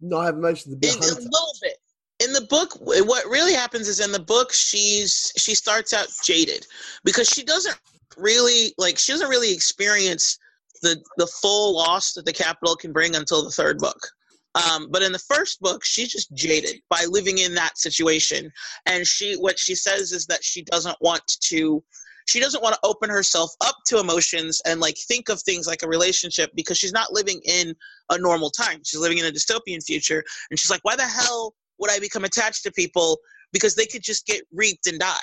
[0.00, 1.78] not have emotions to be a a little bit.
[2.20, 6.66] In the book, what really happens is in the book, she's she starts out jaded
[7.04, 7.78] because she doesn't
[8.16, 10.38] really like she doesn't really experience
[10.82, 13.98] the the full loss that the capital can bring until the third book.
[14.66, 18.50] Um, but in the first book, she's just jaded by living in that situation,
[18.86, 21.82] and she what she says is that she doesn't want to
[22.28, 25.82] she doesn't want to open herself up to emotions and like think of things like
[25.82, 27.74] a relationship because she's not living in
[28.10, 28.80] a normal time.
[28.84, 32.24] She's living in a dystopian future, and she's like, why the hell would I become
[32.24, 33.18] attached to people
[33.52, 35.14] because they could just get reaped and die?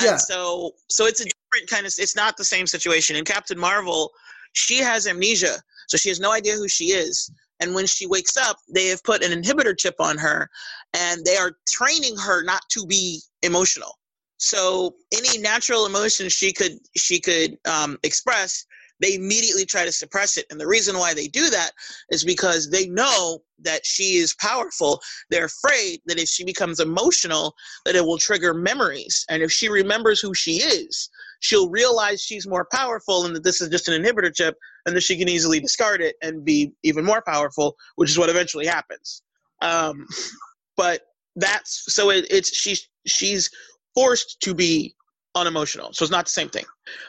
[0.00, 0.12] Yeah.
[0.12, 1.92] And so, so it's a different kind of.
[1.98, 3.16] It's not the same situation.
[3.16, 4.10] In Captain Marvel,
[4.52, 5.58] she has amnesia,
[5.88, 7.30] so she has no idea who she is.
[7.60, 10.48] And when she wakes up, they have put an inhibitor chip on her,
[10.94, 13.98] and they are training her not to be emotional.
[14.38, 18.64] So any natural emotion she could she could um, express,
[19.00, 20.46] they immediately try to suppress it.
[20.50, 21.72] And the reason why they do that
[22.10, 25.00] is because they know that she is powerful.
[25.30, 27.54] They're afraid that if she becomes emotional,
[27.84, 29.24] that it will trigger memories.
[29.28, 31.10] And if she remembers who she is,
[31.40, 34.56] she'll realize she's more powerful and that this is just an inhibitor chip
[34.86, 38.30] and that she can easily discard it and be even more powerful, which is what
[38.30, 39.22] eventually happens.
[39.60, 40.06] Um,
[40.76, 41.02] but
[41.36, 43.50] that's so it, it's she's she's
[43.94, 44.94] forced to be
[45.34, 45.92] unemotional.
[45.92, 46.64] So it's not the same thing.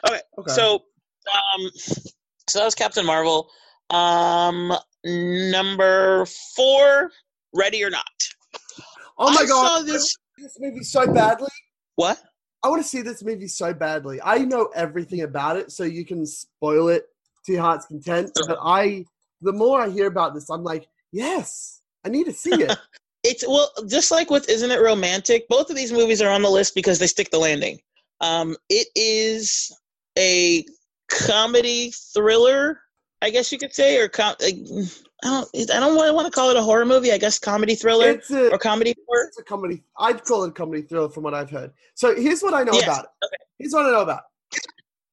[0.08, 0.20] Okay.
[0.38, 0.52] Okay.
[0.52, 1.70] So, um,
[2.48, 3.48] so that was Captain Marvel.
[3.90, 4.72] Um,
[5.04, 6.26] number
[6.56, 7.10] four,
[7.54, 8.04] Ready or Not.
[9.18, 10.16] oh my I god, saw this.
[10.38, 11.48] this movie so badly.
[11.96, 12.22] What?
[12.62, 14.20] I want to see this movie so badly.
[14.22, 17.06] I know everything about it, so you can spoil it
[17.46, 18.30] to your heart's content.
[18.46, 19.04] But I,
[19.40, 22.76] the more I hear about this, I'm like, yes, I need to see it.
[23.24, 25.48] it's well, just like with Isn't It Romantic?
[25.48, 27.80] Both of these movies are on the list because they stick the landing.
[28.20, 29.76] Um, it is
[30.16, 30.64] a
[31.10, 32.80] comedy thriller,
[33.20, 34.56] I guess you could say, or com- like,
[35.24, 37.12] I don't, I don't really want to call it a horror movie.
[37.12, 39.26] I guess comedy thriller a, or comedy horror.
[39.28, 39.82] it's a comedy.
[39.98, 41.72] I'd call it a comedy thriller from what I've heard.
[41.94, 43.26] So here's what I know Yes, about it.
[43.26, 43.36] Okay.
[43.58, 44.22] Here's what I know about.
[44.52, 44.60] it.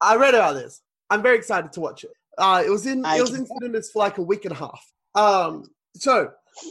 [0.00, 0.82] I read about this.
[1.10, 2.10] I'm very excited to watch it.
[2.38, 4.56] Uh, it was in I it was in cinemas for like a week and a
[4.56, 4.92] half.
[5.14, 5.64] Um,
[5.94, 6.30] so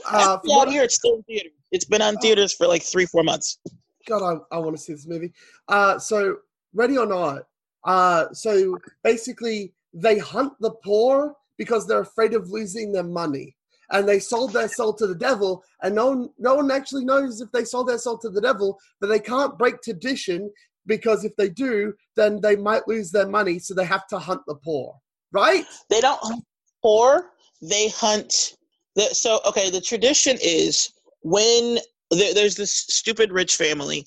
[0.10, 1.50] uh, from out here it's still in theater.
[1.72, 2.22] It's been on Oh.
[2.22, 3.60] theaters for like three, four months.
[4.08, 5.32] God, I, I want to see this movie.
[5.68, 6.38] Uh, so,
[6.74, 7.44] Ready or Not.
[7.86, 13.56] Uh, so basically, they hunt the poor because they're afraid of losing their money,
[13.92, 15.64] and they sold their soul to the devil.
[15.84, 18.80] And no one, no one actually knows if they sold their soul to the devil,
[19.00, 20.50] but they can't break tradition
[20.88, 23.60] because if they do, then they might lose their money.
[23.60, 24.96] So they have to hunt the poor,
[25.32, 25.66] right?
[25.90, 26.46] They don't hunt
[26.82, 27.32] poor.
[27.62, 28.56] They hunt.
[28.96, 31.78] The, so okay, the tradition is when
[32.10, 34.06] there's this stupid rich family,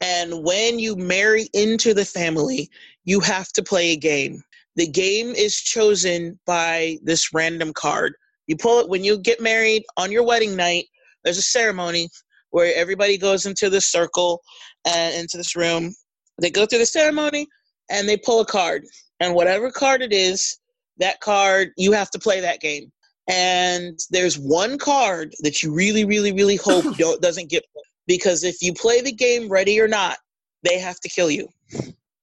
[0.00, 2.70] and when you marry into the family,
[3.04, 4.42] you have to play a game.
[4.76, 8.14] The game is chosen by this random card.
[8.46, 10.86] You pull it when you get married on your wedding night.
[11.22, 12.08] There's a ceremony
[12.50, 14.40] where everybody goes into this circle
[14.84, 15.94] and into this room.
[16.40, 17.46] They go through the ceremony
[17.90, 18.84] and they pull a card,
[19.20, 20.58] and whatever card it is,
[20.98, 22.90] that card you have to play that game
[23.28, 27.64] and there's one card that you really really really hope don't, doesn't get
[28.06, 30.18] because if you play the game ready or not
[30.62, 31.48] they have to kill you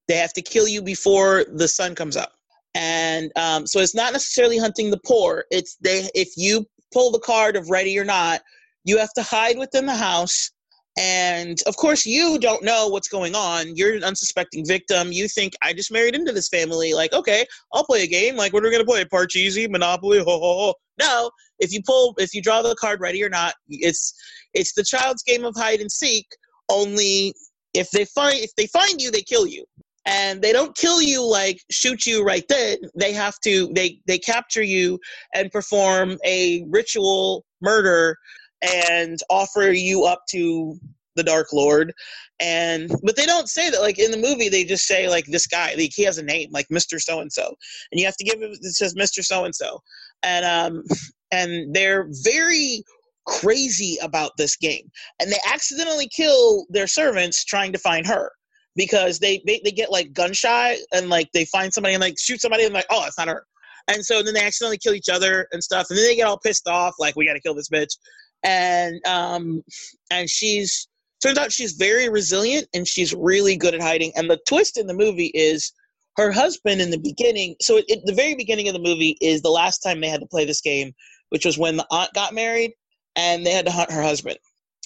[0.08, 2.34] they have to kill you before the sun comes up
[2.76, 5.46] and um, so it's not necessarily hunting the poor.
[5.52, 8.42] It's they if you pull the card of ready or not
[8.84, 10.52] you have to hide within the house.
[11.00, 13.76] And of course you don't know what's going on.
[13.78, 15.12] You're an unsuspecting victim.
[15.12, 16.94] You think i just married into this family.
[16.94, 18.36] Like okay I'll play a game.
[18.36, 19.06] Like, what are we gonna play?
[19.06, 20.74] Parcheesi, Monopoly, ho ho ho.
[21.00, 24.14] No, if you pull, if you draw the card ready or not, it's
[24.54, 26.28] it's the child's game of hide and seek.
[26.70, 27.34] Only
[27.74, 29.64] if they find if they find you, they kill you,
[30.06, 32.78] and they don't kill you like shoot you right then.
[32.96, 35.00] They have to they they capture you
[35.34, 38.18] and perform a ritual murder
[38.62, 40.78] and offer you up to
[41.16, 41.94] the Dark Lord.
[42.40, 45.46] And but they don't say that like in the movie they just say like this
[45.46, 47.54] guy like he has a name like mr so and so
[47.92, 49.80] and you have to give him it says mr so and so
[50.24, 50.84] and um
[51.32, 52.84] and they're very
[53.28, 54.90] crazy about this game.
[55.20, 58.32] And they accidentally kill their servants trying to find her
[58.76, 62.16] because they they, they get like gun shy and like they find somebody and like
[62.20, 63.46] shoot somebody and like oh it's not her.
[63.88, 66.40] And so then they accidentally kill each other and stuff and then they get all
[66.40, 67.98] pissed off like we got to kill this bitch.
[68.44, 69.64] And um
[70.10, 70.88] and she's
[71.22, 74.12] turns out she's very resilient and she's really good at hiding.
[74.16, 75.74] And the twist in the movie is
[76.18, 79.50] her husband in the beginning so at the very beginning of the movie is the
[79.50, 80.92] last time they had to play this game
[81.30, 82.74] which was when the aunt got married
[83.16, 84.38] and they had to hunt her husband.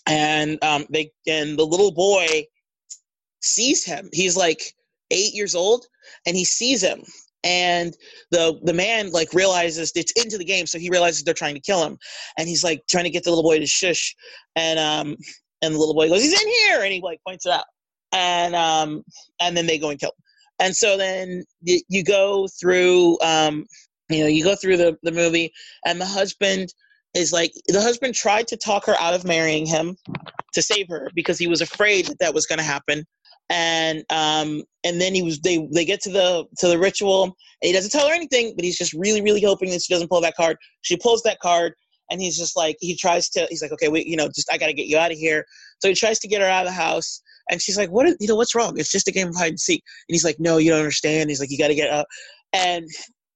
[0.08, 2.46] And um they and the little boy
[3.46, 4.10] sees him.
[4.14, 4.74] He's like
[5.12, 5.86] eight years old
[6.26, 7.04] and he sees him.
[7.44, 7.96] And
[8.32, 11.62] the the man like realizes it's into the game so he realizes they're trying to
[11.62, 11.98] kill him.
[12.38, 14.16] And he's like trying to get the little boy to shush.
[14.56, 15.16] And um
[15.62, 16.82] and the little boy goes he's in here!
[16.82, 17.66] And he like points it out.
[18.12, 19.04] And um
[19.40, 20.24] and then they go and kill him.
[20.60, 23.66] And so then y- you go through um
[24.10, 25.52] you know you go through the the movie
[25.86, 26.74] and the husband
[27.16, 29.98] is like the husband tried to talk her out of marrying him
[30.54, 33.06] to save her because he was afraid that that was going to happen
[33.50, 37.24] and um and then he was they they get to the to the ritual.
[37.24, 40.10] And he doesn't tell her anything but he's just really really hoping that she doesn't
[40.10, 40.58] pull that card.
[40.82, 41.74] She pulls that card
[42.10, 44.58] and he's just like he tries to he's like okay wait you know just i
[44.58, 45.46] gotta get you out of here.
[45.80, 48.18] So he tries to get her out of the house and she's like what is,
[48.20, 48.78] you know what's wrong?
[48.78, 49.84] It's just a game of hide and seek.
[50.10, 51.30] And he's like no you don't understand.
[51.30, 52.08] He's like you gotta get up.
[52.54, 52.88] And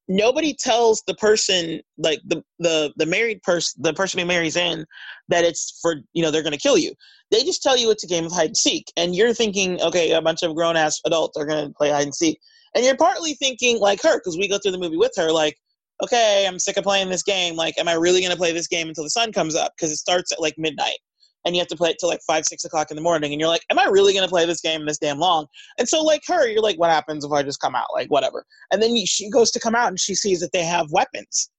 [0.09, 4.83] nobody tells the person like the the the married person the person who marries in
[5.29, 6.93] that it's for you know they're going to kill you.
[7.31, 10.11] They just tell you it's a game of hide and seek and you're thinking okay
[10.11, 12.39] a bunch of grown ass adults are going to play hide and seek.
[12.75, 15.55] And you're partly thinking like her because we go through the movie with her like
[16.03, 17.55] okay i'm sick of playing this game.
[17.55, 19.73] Like am i really going to play this game until the sun comes up?
[19.77, 20.97] Because it starts at like midnight
[21.45, 23.39] and you have to play it till like five six o'clock in the morning and
[23.39, 25.45] you're like am i really to play this game this damn long?
[25.77, 27.87] And so like her you're like what happens if i just come out?
[27.93, 28.45] Like whatever.
[28.71, 31.49] And then she goes to come out and she sees that they have weapons.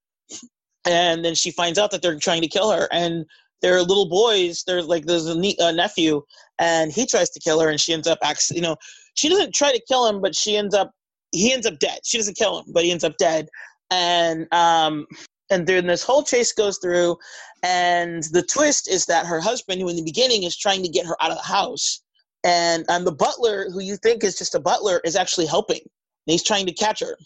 [0.87, 3.25] And then she finds out that they're trying to kill her and
[3.63, 6.23] they're little boys they're like there's a, ne- a nephew
[6.59, 8.77] and he tries to kill her and she ends up actually you know
[9.15, 10.91] she doesn't try to kill him but she ends up
[11.33, 12.01] he ends up dead.
[12.05, 13.49] She doesn't kill him but he ends up dead.
[13.91, 15.07] And um
[15.51, 17.17] and then this whole chase goes through
[17.63, 21.07] and the twist is that her husband who in the beginning is trying to get
[21.07, 22.03] her out of the house
[22.45, 25.81] and and the butler who you think is just a butler is actually helping.
[25.81, 27.17] And he's trying to catch her.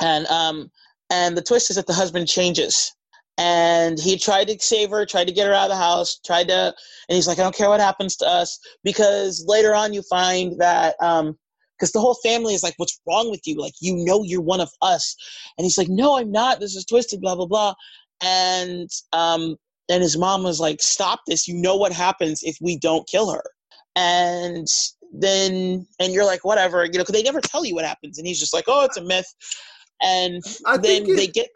[0.00, 0.70] And um
[1.10, 2.92] and the twist is that the husband changes.
[3.38, 6.48] And he tried to save her, tried to get her out of the house, tried
[6.48, 6.74] to,
[7.08, 10.60] and he's like, I don't care what happens to us, because later on you find
[10.60, 11.38] that, um,
[11.78, 13.58] because the whole family is like, what's wrong with you?
[13.58, 15.16] Like, you know, you're one of us,
[15.56, 16.60] and he's like, no, I'm not.
[16.60, 17.74] This is twisted, blah blah blah,
[18.20, 19.56] and um,
[19.90, 21.46] and his mom was like, stop this.
[21.48, 23.42] You know what happens if we don't kill her,
[23.96, 24.66] and
[25.12, 28.26] then and you're like, whatever, you know, because they never tell you what happens, and
[28.26, 29.26] he's just like, oh, it's a myth,
[30.02, 31.48] and I then it- they get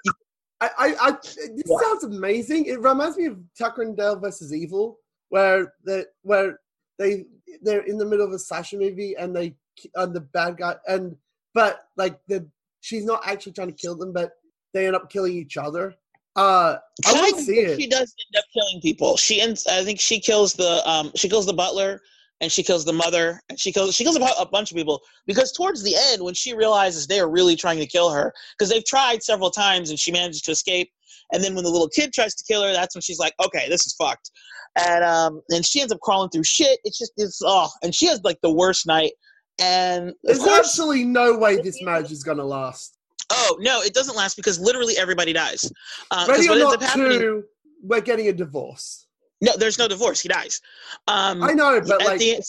[0.60, 1.76] I, I, I this Yeah.
[1.82, 2.66] sounds amazing.
[2.66, 4.98] It reminds me of Tucker and Dale versus Evil,
[5.28, 6.60] where the where
[6.98, 7.26] they
[7.62, 9.56] they're in the middle of a slasher movie and they
[9.96, 11.16] and the bad guy and
[11.52, 12.48] but like the
[12.80, 14.32] she's not actually trying to kill them, but
[14.72, 15.94] they end up killing each other.
[16.36, 17.80] Uh, I to see it.
[17.80, 19.16] She does end up killing people.
[19.16, 19.66] She ends.
[19.66, 20.82] I think she kills the.
[20.88, 22.00] Um, she kills the butler,
[22.40, 23.94] and she kills the mother, and she kills.
[23.94, 27.20] She kills a, a bunch of people because towards the end, when she realizes they
[27.20, 30.50] are really trying to kill her, because they've tried several times and she manages to
[30.50, 30.90] escape,
[31.32, 33.68] and then when the little kid tries to kill her, that's when she's like, okay,
[33.68, 34.30] this is fucked,
[34.76, 36.80] and um, and she ends up crawling through shit.
[36.84, 39.12] It's just it's oh, and she has like the worst night,
[39.60, 42.98] and There's course, absolutely no way this marriage is gonna last.
[43.30, 45.70] Oh no, it doesn't last because literally everybody dies.
[46.10, 47.44] Uh, Ready or not, two,
[47.82, 49.06] we're getting a divorce.
[49.40, 50.20] No, there's no divorce.
[50.20, 50.60] He dies.
[51.08, 52.42] Um, I know, but at like, the,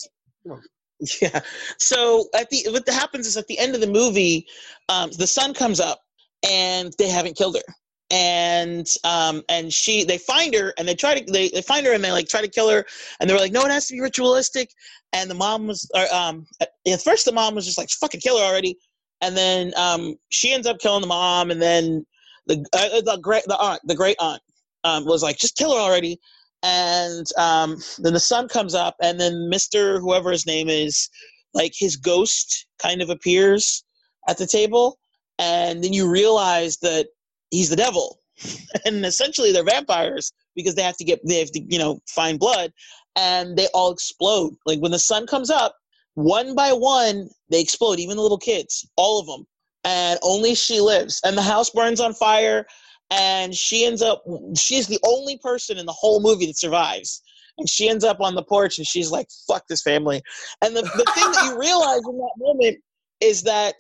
[1.22, 1.42] yeah.
[1.78, 4.48] So at the what happens is at the end of the movie,
[4.90, 6.02] um, the sun comes up
[6.48, 7.74] and they haven't killed her,
[8.12, 11.94] and um, and she they find her and they try to they, they find her
[11.94, 12.86] and they like try to kill her
[13.20, 14.70] and they were like no it has to be ritualistic
[15.14, 18.22] and the mom was or, um at at first the mom was just like fucking
[18.22, 18.78] kill her already
[19.22, 22.06] and then um she ends up killing the mom and then
[22.48, 24.42] the uh, the great the aunt the great aunt
[24.86, 26.20] um, was like just kill her already.
[26.64, 31.10] And um, then the sun comes up and then mr whoever his name is
[31.54, 33.84] like his ghost kind of appears
[34.28, 34.98] at the table.
[35.38, 37.08] And then you realize that
[37.52, 38.20] he's the devil.
[38.86, 42.40] And essentially they're vampires because they have to get they have to you know find
[42.40, 42.72] blood
[43.16, 44.56] and they all explode.
[44.66, 45.76] Like when the sun comes up
[46.16, 49.46] one by one they explode even the little kids all of them.
[49.84, 51.22] And only she lives.
[51.24, 52.66] And the house burns on fire.
[53.12, 54.24] And she ends up
[54.58, 57.22] she's the only person in the whole movie that survives.
[57.58, 60.22] And she ends up on the porch and she's like fuck this family.
[60.64, 62.78] And the, the thing that you realize in that moment
[63.22, 63.76] is that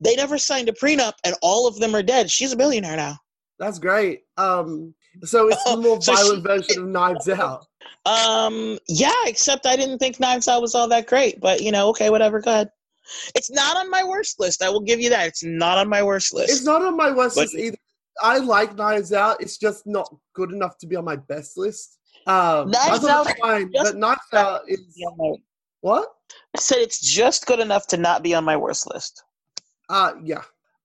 [0.00, 2.30] they never signed a prenup and all of them are dead.
[2.30, 3.18] She's a billionaire now.
[3.58, 4.22] That's great.
[4.38, 7.66] Um, so it's a more So she- violent version of Knives Out.
[8.06, 11.88] Um yeah except i didn't think knives out was all that great but you know
[11.90, 12.68] okay whatever go ahead
[13.34, 16.02] it's not on my worst list i will give you that it's not on my
[16.02, 17.76] worst list It's not on my worst But- list either.
[18.22, 19.40] I like Knives Out.
[19.40, 21.98] It's just not good enough to be on my best list.
[22.26, 25.38] Um, Knives thought it was Out fine, but Knives Out is no.
[25.80, 26.08] what?
[26.54, 29.22] i said it's just good enough to not be on my worst list
[29.88, 30.42] Uh yeah.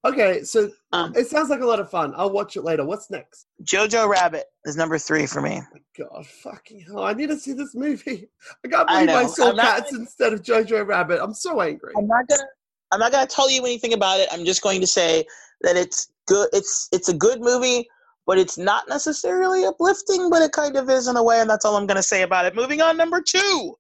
[0.07, 2.13] Okay, so Um, it sounds like a lot of fun.
[2.15, 2.85] I'll watch it later.
[2.85, 3.47] What's next?
[3.63, 5.61] jojo rabbit is number three for me
[5.97, 7.03] God, fucking hell!
[7.03, 8.29] I need to see this movie.
[8.65, 9.27] I can't I believe I, know.
[9.27, 11.19] saw cats instead of Jojo Rabbit.
[11.21, 11.91] I'm so angry.
[11.97, 12.43] I'm not gonna
[12.91, 14.29] I'm not gonna tell you anything about it.
[14.31, 15.25] I'm just going to say
[15.61, 17.87] that it's good it's it's a good movie,
[18.27, 21.65] but it's not necessarily uplifting, but it kind of is in a way, and that's
[21.65, 22.55] all I'm gonna say about it.
[22.55, 23.75] Moving on, number two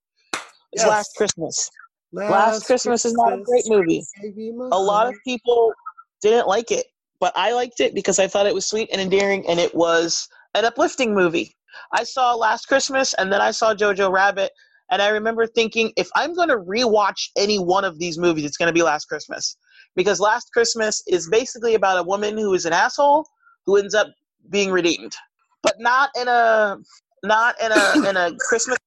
[0.73, 0.87] is Yes.
[0.87, 1.69] Last Christmas.
[2.11, 4.03] Last Christmas is not a great movie.
[4.21, 5.71] gave you my A lot of people
[6.21, 6.85] didn't like it,
[7.19, 10.27] but I liked it because I thought it was sweet and endearing, and it was
[10.55, 11.55] an uplifting movie.
[11.93, 14.51] I saw Last Christmas, and then I saw Jojo Rabbit,
[14.91, 18.57] and I remember thinking, if I'm going to rewatch any one of these movies, it's
[18.57, 19.57] going to be Last Christmas,
[19.95, 23.25] because Last Christmas is basically about a woman who is an asshole
[23.65, 24.07] who ends up
[24.49, 25.13] being redeemed,
[25.61, 26.77] but not in a
[27.23, 28.77] not in a in a Christmas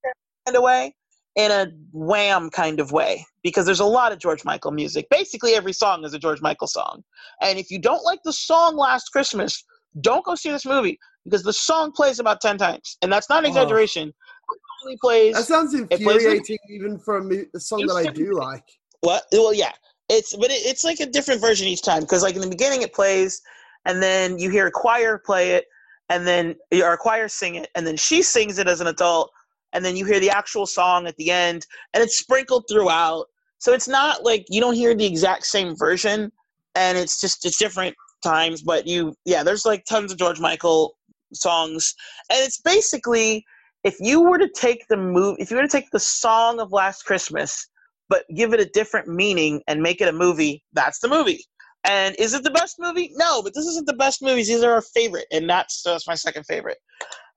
[0.46, 0.94] kind of way,
[1.36, 5.06] in a Wham kind of way, because there's a lot of George Michael music.
[5.10, 7.02] Basically, every song is a George Michael song,
[7.40, 9.64] and if you don't like the song Last Christmas,
[10.00, 13.40] don't go see this movie because the song plays about ten times, and that's not
[13.40, 13.48] an Oh.
[13.48, 14.08] exaggeration.
[14.08, 18.10] It only plays That sounds plays infuriating, even for a, mu- a song that I
[18.10, 18.64] do like.
[19.00, 19.24] What?
[19.32, 19.72] Well, yeah.
[20.08, 22.82] It's but it, it's like a different version each time because like in the beginning
[22.82, 23.40] it plays,
[23.84, 25.66] and then you hear a choir play it,
[26.08, 29.30] and then a choir sing it, and then she sings it as an adult,
[29.72, 33.26] and then you hear the actual song at the end, and it's sprinkled throughout.
[33.58, 36.32] So it's not like you don't hear the exact same version,
[36.74, 38.62] and it's just it's different times.
[38.62, 40.96] But you, yeah, there's like tons of George Michael
[41.32, 41.94] songs,
[42.30, 43.44] and it's basically
[43.84, 46.72] if you were to take the move, if you were to take the song of
[46.72, 47.66] Last Christmas
[48.08, 51.44] but give it a different meaning and make it a movie, that's the movie.
[51.84, 53.12] And is it the best movie?
[53.14, 54.48] No, but this isn't the best movies.
[54.48, 56.76] These are our favorite, and that's that's my second favorite.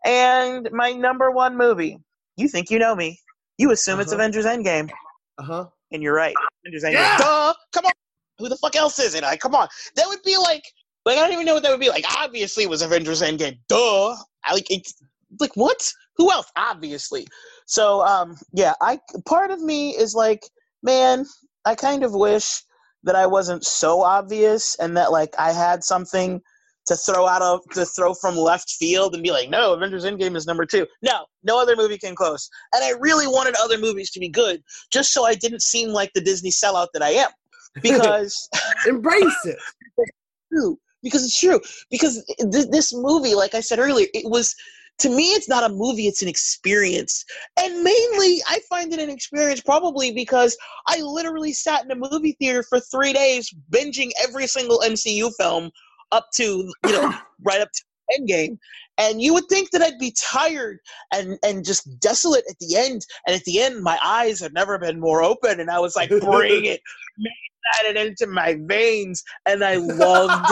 [0.06, 2.00] And my number one movie.
[2.38, 3.20] You think you know me?
[3.58, 4.22] You assume it's Uh-huh.
[4.22, 4.90] Avengers Endgame,
[5.38, 5.66] Uh huh.
[5.92, 6.36] and you're right.
[6.66, 6.94] Avengers Endgame.
[6.94, 7.18] Yeah!
[7.18, 7.54] Duh!
[7.74, 7.92] Come on.
[8.40, 9.24] Who the fuck else is it?
[9.24, 9.68] I come on.
[9.96, 10.64] That would be like
[11.06, 12.06] Like I don't even know what that would be like.
[12.18, 13.60] Obviously, it was Avengers Endgame.
[13.68, 14.16] Duh.
[14.46, 14.94] I like it's
[15.40, 15.92] like what?
[16.18, 16.48] Who else?
[16.58, 17.28] Obviously.
[17.68, 20.42] So um, yeah, I part of me is like,
[20.82, 21.26] man,
[21.66, 22.64] I kind of wish
[23.04, 26.42] that I wasn't so obvious and that like I had something
[26.86, 30.36] to throw out of to throw from left field and be like, no, Avengers Endgame
[30.36, 30.86] is number two.
[31.02, 32.50] No, no other movie came close.
[32.74, 34.62] And I really wanted other movies to be good,
[34.92, 37.30] just so I didn't seem like the Disney sellout that I am.
[37.82, 38.48] Because
[38.88, 39.58] Embrace it.
[40.54, 40.78] true.
[41.02, 41.60] Because it's true.
[41.90, 44.56] Because th- this movie, like I said earlier, it was
[45.00, 47.26] to me it's not a movie it's an experience
[47.58, 50.56] and mainly i find it an experience probably because
[50.88, 55.72] i literally sat in a movie theater for three days binging every single mcu film
[56.14, 57.14] up to you know
[57.46, 57.84] right up to
[58.20, 58.58] endgame
[58.98, 60.78] and you would think that i'd be tired
[61.14, 63.02] and and just desolate at the end.
[63.26, 65.60] And at the end my eyes had never been more open.
[65.60, 66.82] And i was like bring it
[67.18, 69.24] man, it into my veins.
[69.46, 70.52] And i loved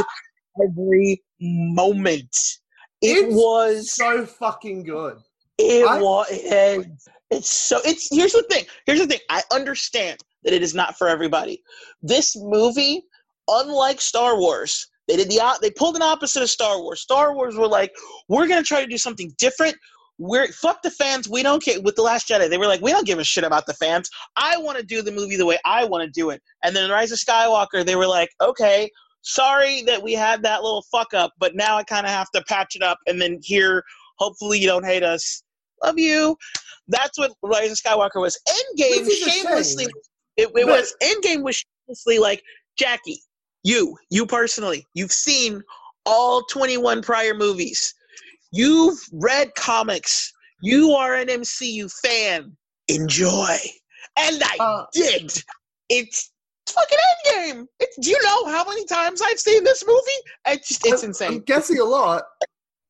[0.64, 2.36] every moment.
[3.02, 5.18] It It's was So fucking good.
[5.58, 6.88] it I- was it,
[7.30, 10.98] it's so it's here's the thing here's the thing i understand that it is not
[10.98, 11.62] for everybody.
[12.02, 13.04] This movie
[13.48, 17.02] unlike star wars they did the they pulled an opposite of star wars.
[17.02, 17.92] Star wars were like
[18.28, 19.76] we're gonna try to do something different.
[20.18, 21.28] We're fuck the fans.
[21.28, 21.82] We don't care.
[21.82, 24.10] With the last jedi they were like we don't give a shit about the fans.
[24.36, 26.42] I want to do the movie the way i want to do it.
[26.64, 28.90] And then rise of skywalker they were like okay
[29.24, 32.42] sorry that we had that little fuck up but now i kind of have to
[32.50, 33.84] patch it up and then here
[34.22, 35.44] hopefully you don't hate us.
[35.84, 36.38] Love you.
[36.88, 38.40] That's what Rise of Skywalker was.
[38.48, 39.88] Endgame shamelessly,
[40.38, 40.96] it, it was.
[41.02, 42.44] Endgame was shamelessly like
[42.78, 43.20] Jackie,
[43.64, 45.62] you, you personally, you've seen
[46.06, 47.94] all 21 prior movies.
[48.52, 50.32] You've read comics.
[50.62, 52.56] You are an MCU fan.
[52.88, 53.58] Enjoy.
[54.18, 55.32] And I Uh, did.
[55.90, 56.32] It's
[56.68, 56.98] fucking
[57.28, 57.66] Endgame.
[57.80, 60.02] It's, do you know how many times I've seen this movie?
[60.48, 61.28] It's just, it's I'm- insane.
[61.34, 62.24] I'm guessing a lot.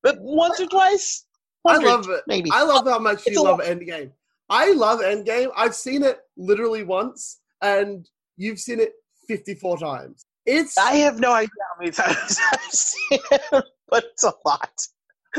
[0.03, 1.25] But once or twice,
[1.67, 2.23] I love it.
[2.27, 2.49] maybe.
[2.51, 4.11] I love how much It's you love Endgame.
[4.49, 5.49] I love Endgame.
[5.55, 8.93] I've seen it literally once, and you've seen it
[9.27, 10.25] 54 times.
[10.45, 10.77] It's.
[10.77, 14.87] I have no idea how many times I've seen it, but it's a lot.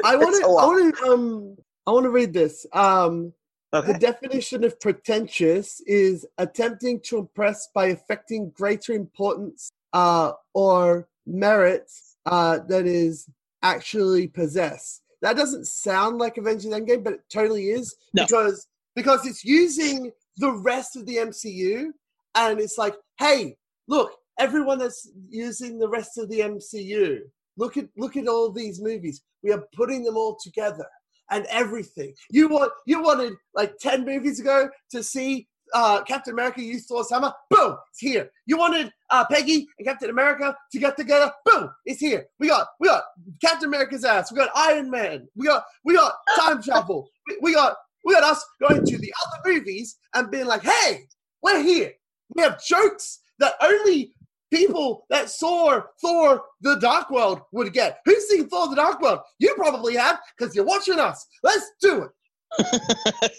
[0.04, 0.46] I want to.
[0.46, 1.04] I want to.
[1.06, 1.56] Um.
[1.86, 2.66] I want to read this.
[2.72, 3.32] Um.
[3.72, 11.90] The definition of pretentious is attempting to impress by affecting greater importance uh, or merit
[12.26, 13.30] uh, that is
[13.62, 15.02] actually possessed.
[15.22, 18.24] That doesn't sound like Avengers Endgame, but it totally is No.
[18.24, 21.92] because because it's using the rest of the MCU,
[22.34, 23.56] and it's like, hey,
[23.88, 24.12] look,
[24.42, 27.20] everyone that's using the rest of the MCU,
[27.56, 29.22] look at look at all these movies.
[29.42, 30.86] We are putting them all together
[31.30, 32.12] and everything.
[32.30, 37.10] You want you wanted like ten movies ago to see uh, Captain America use Thor's
[37.10, 37.32] hammer.
[37.50, 38.30] Boom, it's here.
[38.46, 41.30] You wanted uh, Peggy and Captain America to get together.
[41.44, 42.26] Boom, it's here.
[42.40, 43.04] We got we got
[43.40, 44.32] Captain America's ass.
[44.32, 45.28] We got Iron Man.
[45.36, 47.08] We got we got time travel.
[47.28, 51.04] We, we got we got us going to the other movies and being like, hey,
[51.42, 51.92] we're here.
[52.34, 54.14] We have jokes that only
[54.52, 57.98] people that saw Thor the Dark World would get.
[58.04, 59.20] Who's seen Thor the Dark World?
[59.38, 61.26] You probably have because you're watching us.
[61.42, 62.10] Let's do it.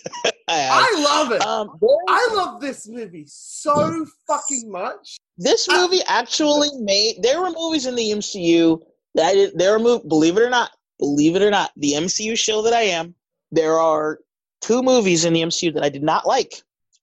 [0.48, 1.04] I.
[1.04, 1.42] Love it.
[1.46, 1.80] um,
[2.10, 5.18] I love this movie so fucking much.
[5.38, 7.22] this I- movie actually made.
[7.22, 8.82] There were movies in the MCU
[9.16, 9.52] that I.
[9.56, 12.82] There were believe it or not, believe it or not, the MCU show that I
[12.84, 13.16] am.
[13.52, 14.20] There are
[14.62, 16.54] two movies in the MCU that I did not like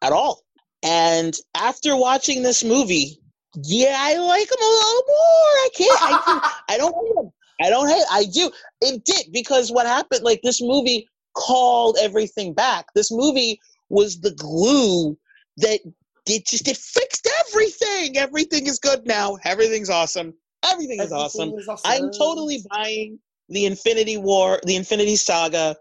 [0.02, 0.42] at all.
[0.82, 3.20] And after watching this movie,
[3.56, 5.54] yeah, I like them a little more.
[5.64, 6.02] I can't.
[6.02, 7.32] I, can, I don't hate them.
[7.62, 8.04] I don't hate.
[8.10, 8.50] I do.
[8.80, 10.22] It did because what happened?
[10.22, 12.86] Like this movie called everything back.
[12.94, 15.18] This movie was the glue
[15.58, 15.80] that
[16.26, 18.16] it just it fixed everything.
[18.16, 19.36] Everything is good now.
[19.44, 20.34] Everything's awesome.
[20.64, 21.48] Everything is awesome.
[21.50, 23.18] Everything is I'm totally buying
[23.48, 25.76] the Infinity War, the Infinity Saga.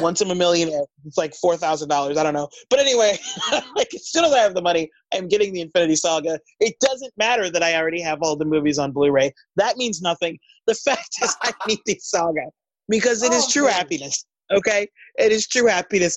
[0.00, 2.16] Once I'm a millionaire, it's like four thousand dollars.
[2.16, 3.18] I don't know, but anyway,
[3.76, 6.38] like as soon as I have the money, I'm getting the Infinity Saga.
[6.60, 9.32] It doesn't matter that I already have all the movies on Blu-ray.
[9.56, 10.38] That means nothing.
[10.66, 12.46] The fact is, I need the saga
[12.88, 14.24] because it is Oh, true happiness.
[14.50, 14.88] Okay,
[15.18, 16.16] it is true happiness.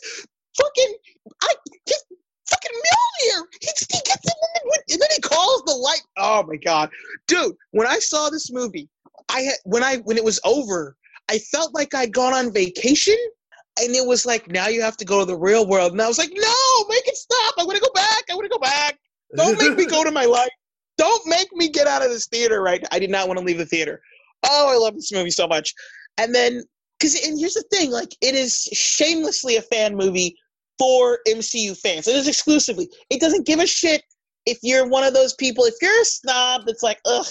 [0.58, 0.96] Fucking,
[1.42, 1.54] I
[1.88, 2.06] just
[2.50, 3.44] fucking Mjolnir.
[3.62, 4.34] He, he gets in
[4.64, 6.02] and, and then he calls the light.
[6.18, 6.90] Oh my god,
[7.28, 7.56] dude!
[7.72, 8.90] When I saw this movie,
[9.30, 10.96] I had when I when it was over,
[11.30, 13.18] I felt like I'd gone on vacation,
[13.80, 16.08] and it was like now you have to go to the real world, and I
[16.08, 17.56] was like, no, make it stop!
[17.58, 18.24] I want to go back.
[18.30, 18.98] I want to go back.
[19.36, 20.50] Don't make me go to my life.
[20.98, 22.84] Don't make me get out of this theater right.
[22.92, 24.02] I did not want to leave the theater.
[24.44, 25.74] Oh, I love this movie so much.
[26.18, 26.64] And then,
[26.98, 30.38] because, and here's the thing like, it is shamelessly a fan movie
[30.78, 32.08] for MCU fans.
[32.08, 32.88] It is exclusively.
[33.10, 34.04] It doesn't give a shit
[34.46, 37.26] if you're one of those people, if you're a snob that's like, ugh,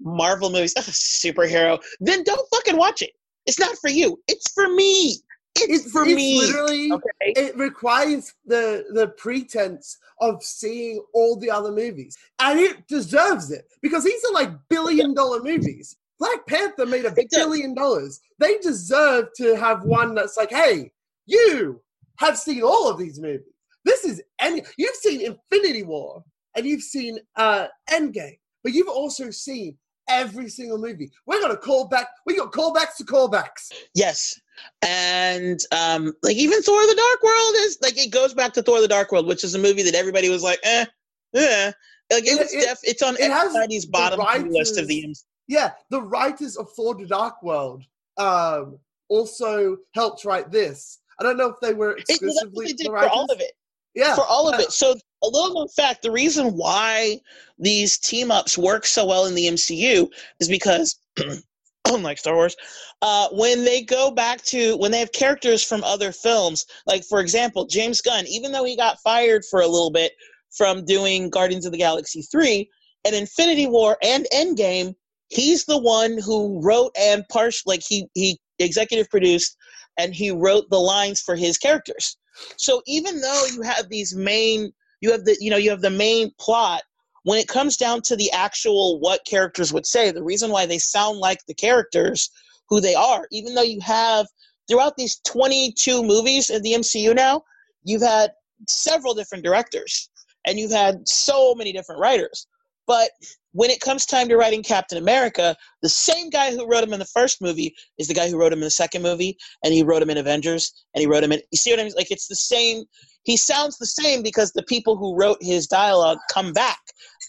[0.00, 3.10] Marvel movies, ugh, superhero, then don't fucking watch it.
[3.46, 4.18] It's not for you.
[4.26, 5.18] It's for me.
[5.62, 6.38] It's, for it's me.
[6.38, 7.32] literally Okay.
[7.36, 13.66] it requires the the pretense of seeing all the other movies, and it deserves it
[13.82, 15.96] because these are like billion dollar movies.
[16.18, 18.20] Black Panther made a billion dollars.
[18.38, 20.90] They deserve to have one that's like, hey,
[21.26, 21.82] you
[22.18, 23.46] have seen all of these movies.
[23.84, 26.24] This is any you've seen Infinity War
[26.54, 29.76] and you've seen uh Endgame, but you've also seen
[30.08, 31.10] every single movie.
[31.26, 32.08] We're gonna call back.
[32.26, 33.72] We got callbacks to callbacks.
[33.94, 34.38] Yes.
[34.82, 38.80] And um, like even Thor the Dark World is like it goes back to Thor
[38.80, 40.86] the Dark World, which is a movie that everybody was like, eh,
[41.34, 41.72] eh.
[42.12, 45.04] Like it, It- was it- def- it's on it everybody's bottom writers- list of the
[45.04, 45.22] MC.
[45.48, 47.82] Yeah, the writers of Thor: The Dark World
[48.16, 48.78] um,
[49.08, 50.98] also helped write this.
[51.18, 53.08] I don't know if they were It, well, that's what exclusively they the did for
[53.08, 53.52] all of it.
[53.94, 54.70] Yeah, for all of it.
[54.72, 54.94] So
[55.26, 57.20] a little known fact: the reason why
[57.58, 60.08] these team ups work so well in the MCU
[60.40, 60.98] is because,
[61.88, 62.56] unlike Star Wars,
[63.02, 67.20] uh, when they go back to when they have characters from other films, like for
[67.20, 70.12] example, James Gunn, even though he got fired for a little bit
[70.50, 72.70] from doing Guardians of the Galaxy three
[73.04, 74.94] and Infinity War and Endgame,
[75.28, 79.56] he's the one who wrote and partial like he he executive produced
[79.98, 82.16] and he wrote the lines for his characters.
[82.56, 85.90] So even though you have these main, you have the you know you have the
[85.90, 86.82] main plot.
[87.24, 90.78] When it comes down to the actual what characters would say, the reason why they
[90.78, 92.30] sound like the characters
[92.68, 94.26] who they are, even though you have
[94.68, 97.42] throughout these 22 movies in the MCU now,
[97.82, 98.30] you've had
[98.68, 100.08] several different directors
[100.44, 102.46] and you've had so many different writers.
[102.86, 103.10] But
[103.52, 106.98] when it comes time to writing Captain America, the same guy who wrote him in
[106.98, 109.82] the first movie is the guy who wrote him in the second movie, and he
[109.82, 111.40] wrote him in Avengers, and he wrote him in.
[111.50, 111.92] You see what I mean?
[111.96, 112.84] Like it's the same.
[113.22, 116.78] He sounds the same because the people who wrote his dialogue come back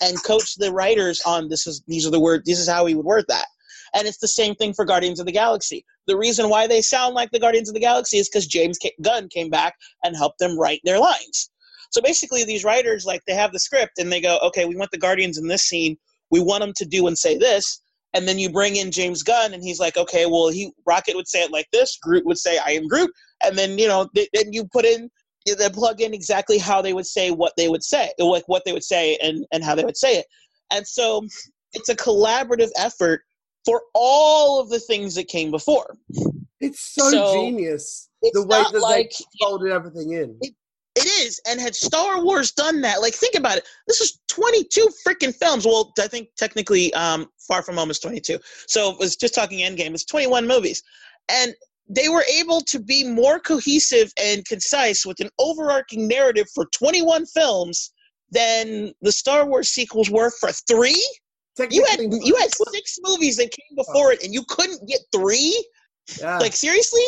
[0.01, 2.43] and coach the writers on this is these are the words.
[2.45, 3.47] This is how he would word that.
[3.95, 5.85] And it's the same thing for Guardians of the Galaxy.
[6.07, 9.29] The reason why they sound like the Guardians of the Galaxy is because James Gunn
[9.29, 11.49] came back and helped them write their lines.
[11.91, 14.91] So basically, these writers like they have the script and they go, okay, we want
[14.91, 15.97] the Guardians in this scene.
[16.29, 17.81] We want them to do and say this.
[18.13, 21.27] And then you bring in James Gunn, and he's like, okay, well, he Rocket would
[21.27, 21.97] say it like this.
[22.01, 23.11] Groot would say, "I am Groot,"
[23.43, 25.09] and then you know, th- then you put in,
[25.45, 28.63] you then plug in exactly how they would say what they would say, like what
[28.65, 30.25] they would say, and and how they would say it.
[30.71, 31.21] And so,
[31.73, 33.21] it's a collaborative effort
[33.65, 35.97] for all of the things that came before.
[36.61, 40.37] it's so, So, genius It's the way that like they folded everything in.
[40.41, 40.53] It
[41.05, 43.67] is, and had Star Wars done that, like think about it.
[43.87, 45.65] This is 22 freaking films.
[45.65, 48.39] Well, I think technically, um, Far From Home is 22.
[48.67, 49.93] So it was just talking Endgame.
[49.93, 50.81] It's 21 movies,
[51.29, 51.53] and
[51.89, 57.25] they were able to be more cohesive and concise with an overarching narrative for 21
[57.27, 57.93] films
[58.31, 61.01] than the Star Wars sequels were for three.
[61.71, 65.65] You had you had six movies that came before it, and you couldn't get three.
[66.19, 66.37] yeah.
[66.37, 67.01] Like seriously?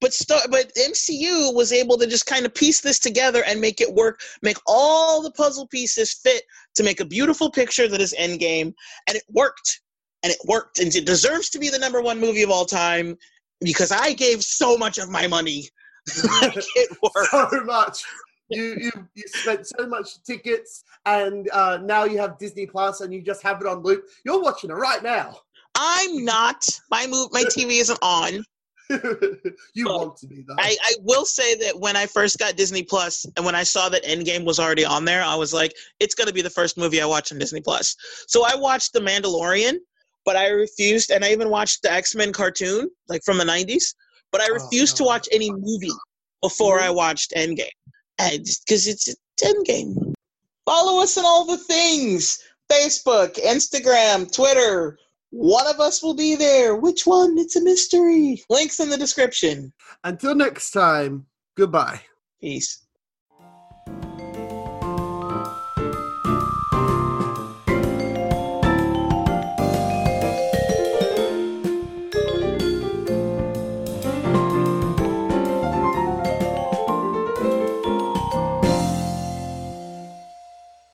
[0.00, 3.80] But Star, but MCU was able to just kind of piece this together and make
[3.80, 6.44] it work, make all the puzzle pieces fit
[6.76, 8.72] to make a beautiful picture that is Endgame,
[9.08, 9.80] and it worked,
[10.22, 13.16] and it worked, and it deserves to be the number one movie of all time
[13.60, 15.68] because I gave so much of my money.
[16.06, 17.26] it work.
[17.30, 18.04] so much.
[18.50, 23.12] You you you spent so much tickets, and uh, now you have Disney Plus, and
[23.12, 24.04] you just have it on loop.
[24.24, 25.40] You're watching it right now.
[25.74, 26.64] I'm not.
[26.90, 27.28] My move.
[27.32, 28.44] My TV isn't on.
[29.74, 30.54] you Well, want to be though.
[30.58, 33.88] I, I will say that when I first got Disney Plus and when I saw
[33.90, 36.78] that Endgame was already on there, I was like, it's going to be the first
[36.78, 37.94] movie I watch on Disney Plus.
[38.26, 39.74] So I watched The Mandalorian,
[40.24, 43.94] but I refused, and I even watched the X Men cartoon, like from the 90s,
[44.32, 45.92] but I Oh, refused to watch any movie
[46.42, 47.68] before I watched Endgame.
[48.18, 50.12] Because it's it's Endgame.
[50.66, 52.38] Follow us on all the things
[52.70, 54.98] Facebook, Instagram, Twitter.
[55.30, 56.76] One of us will be there.
[56.76, 57.38] Which one?
[57.38, 58.42] It's a mystery.
[58.48, 59.72] Links in the description.
[60.04, 61.26] Until next time,
[61.56, 62.00] goodbye.
[62.40, 62.87] Peace.